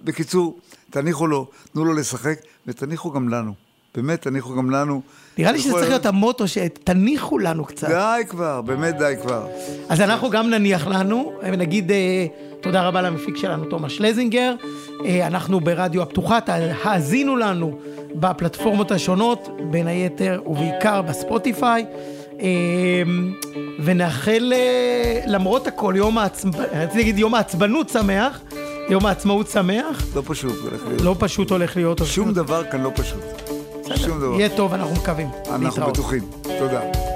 בקיצור, 0.04 0.58
תניחו 0.90 1.26
לו, 1.26 1.50
תנו 1.72 1.84
לו 1.84 1.92
לשחק, 1.92 2.38
ותניחו 2.66 3.10
גם 3.12 3.28
לנו. 3.28 3.54
באמת, 3.94 4.22
תניחו 4.22 4.56
גם 4.56 4.70
לנו. 4.70 5.02
נראה 5.38 5.52
לי 5.52 5.58
שזה 5.58 5.72
צריך 5.72 5.88
להיות 5.88 6.06
המוטו, 6.06 6.48
שתניחו 6.48 7.38
לנו 7.38 7.64
קצת. 7.64 7.88
די 7.88 8.22
כבר, 8.28 8.60
באמת 8.60 8.98
די 8.98 9.14
כבר. 9.22 9.46
אז 9.88 10.00
אנחנו 10.00 10.30
גם 10.30 10.50
נניח 10.50 10.86
לנו, 10.86 11.32
ונגיד 11.42 11.92
אה, 11.92 12.26
תודה 12.60 12.82
רבה 12.82 13.02
למפיק 13.02 13.36
שלנו, 13.36 13.64
תומש 13.64 13.96
שלזינגר. 13.96 14.54
אה, 15.04 15.26
אנחנו 15.26 15.60
ברדיו 15.60 16.02
הפתוחה, 16.02 16.38
האזינו 16.82 17.36
לנו 17.36 17.78
בפלטפורמות 18.14 18.90
השונות, 18.90 19.48
בין 19.70 19.86
היתר 19.86 20.40
ובעיקר 20.46 21.02
בספוטיפיי. 21.02 21.84
אה, 22.40 23.02
ונאחל, 23.84 24.52
למרות 25.26 25.66
הכל, 25.66 25.94
יום 25.96 26.18
העצבנות, 26.18 26.66
רציתי 26.72 26.98
להגיד 26.98 27.18
יום 27.18 27.34
העצבנות 27.34 27.88
שמח. 27.88 28.40
יום 28.88 29.06
העצמאות 29.06 29.48
שמח. 29.48 30.04
לא 30.14 30.22
פשוט 30.26 30.56
הולך 30.62 30.82
להיות. 30.86 31.00
לא 31.00 31.16
פשוט 31.18 31.50
הולך 31.50 31.76
להיות. 31.76 32.00
שום 32.04 32.32
דבר 32.32 32.64
כאן 32.70 32.80
לא 32.80 32.90
פשוט. 32.94 33.53
שום 33.96 34.20
דבר. 34.20 34.34
יהיה 34.34 34.48
טוב, 34.56 34.74
אנחנו 34.74 34.94
מקווים. 34.94 35.28
אנחנו 35.48 35.86
בטוחים. 35.86 36.22
תודה. 36.42 37.13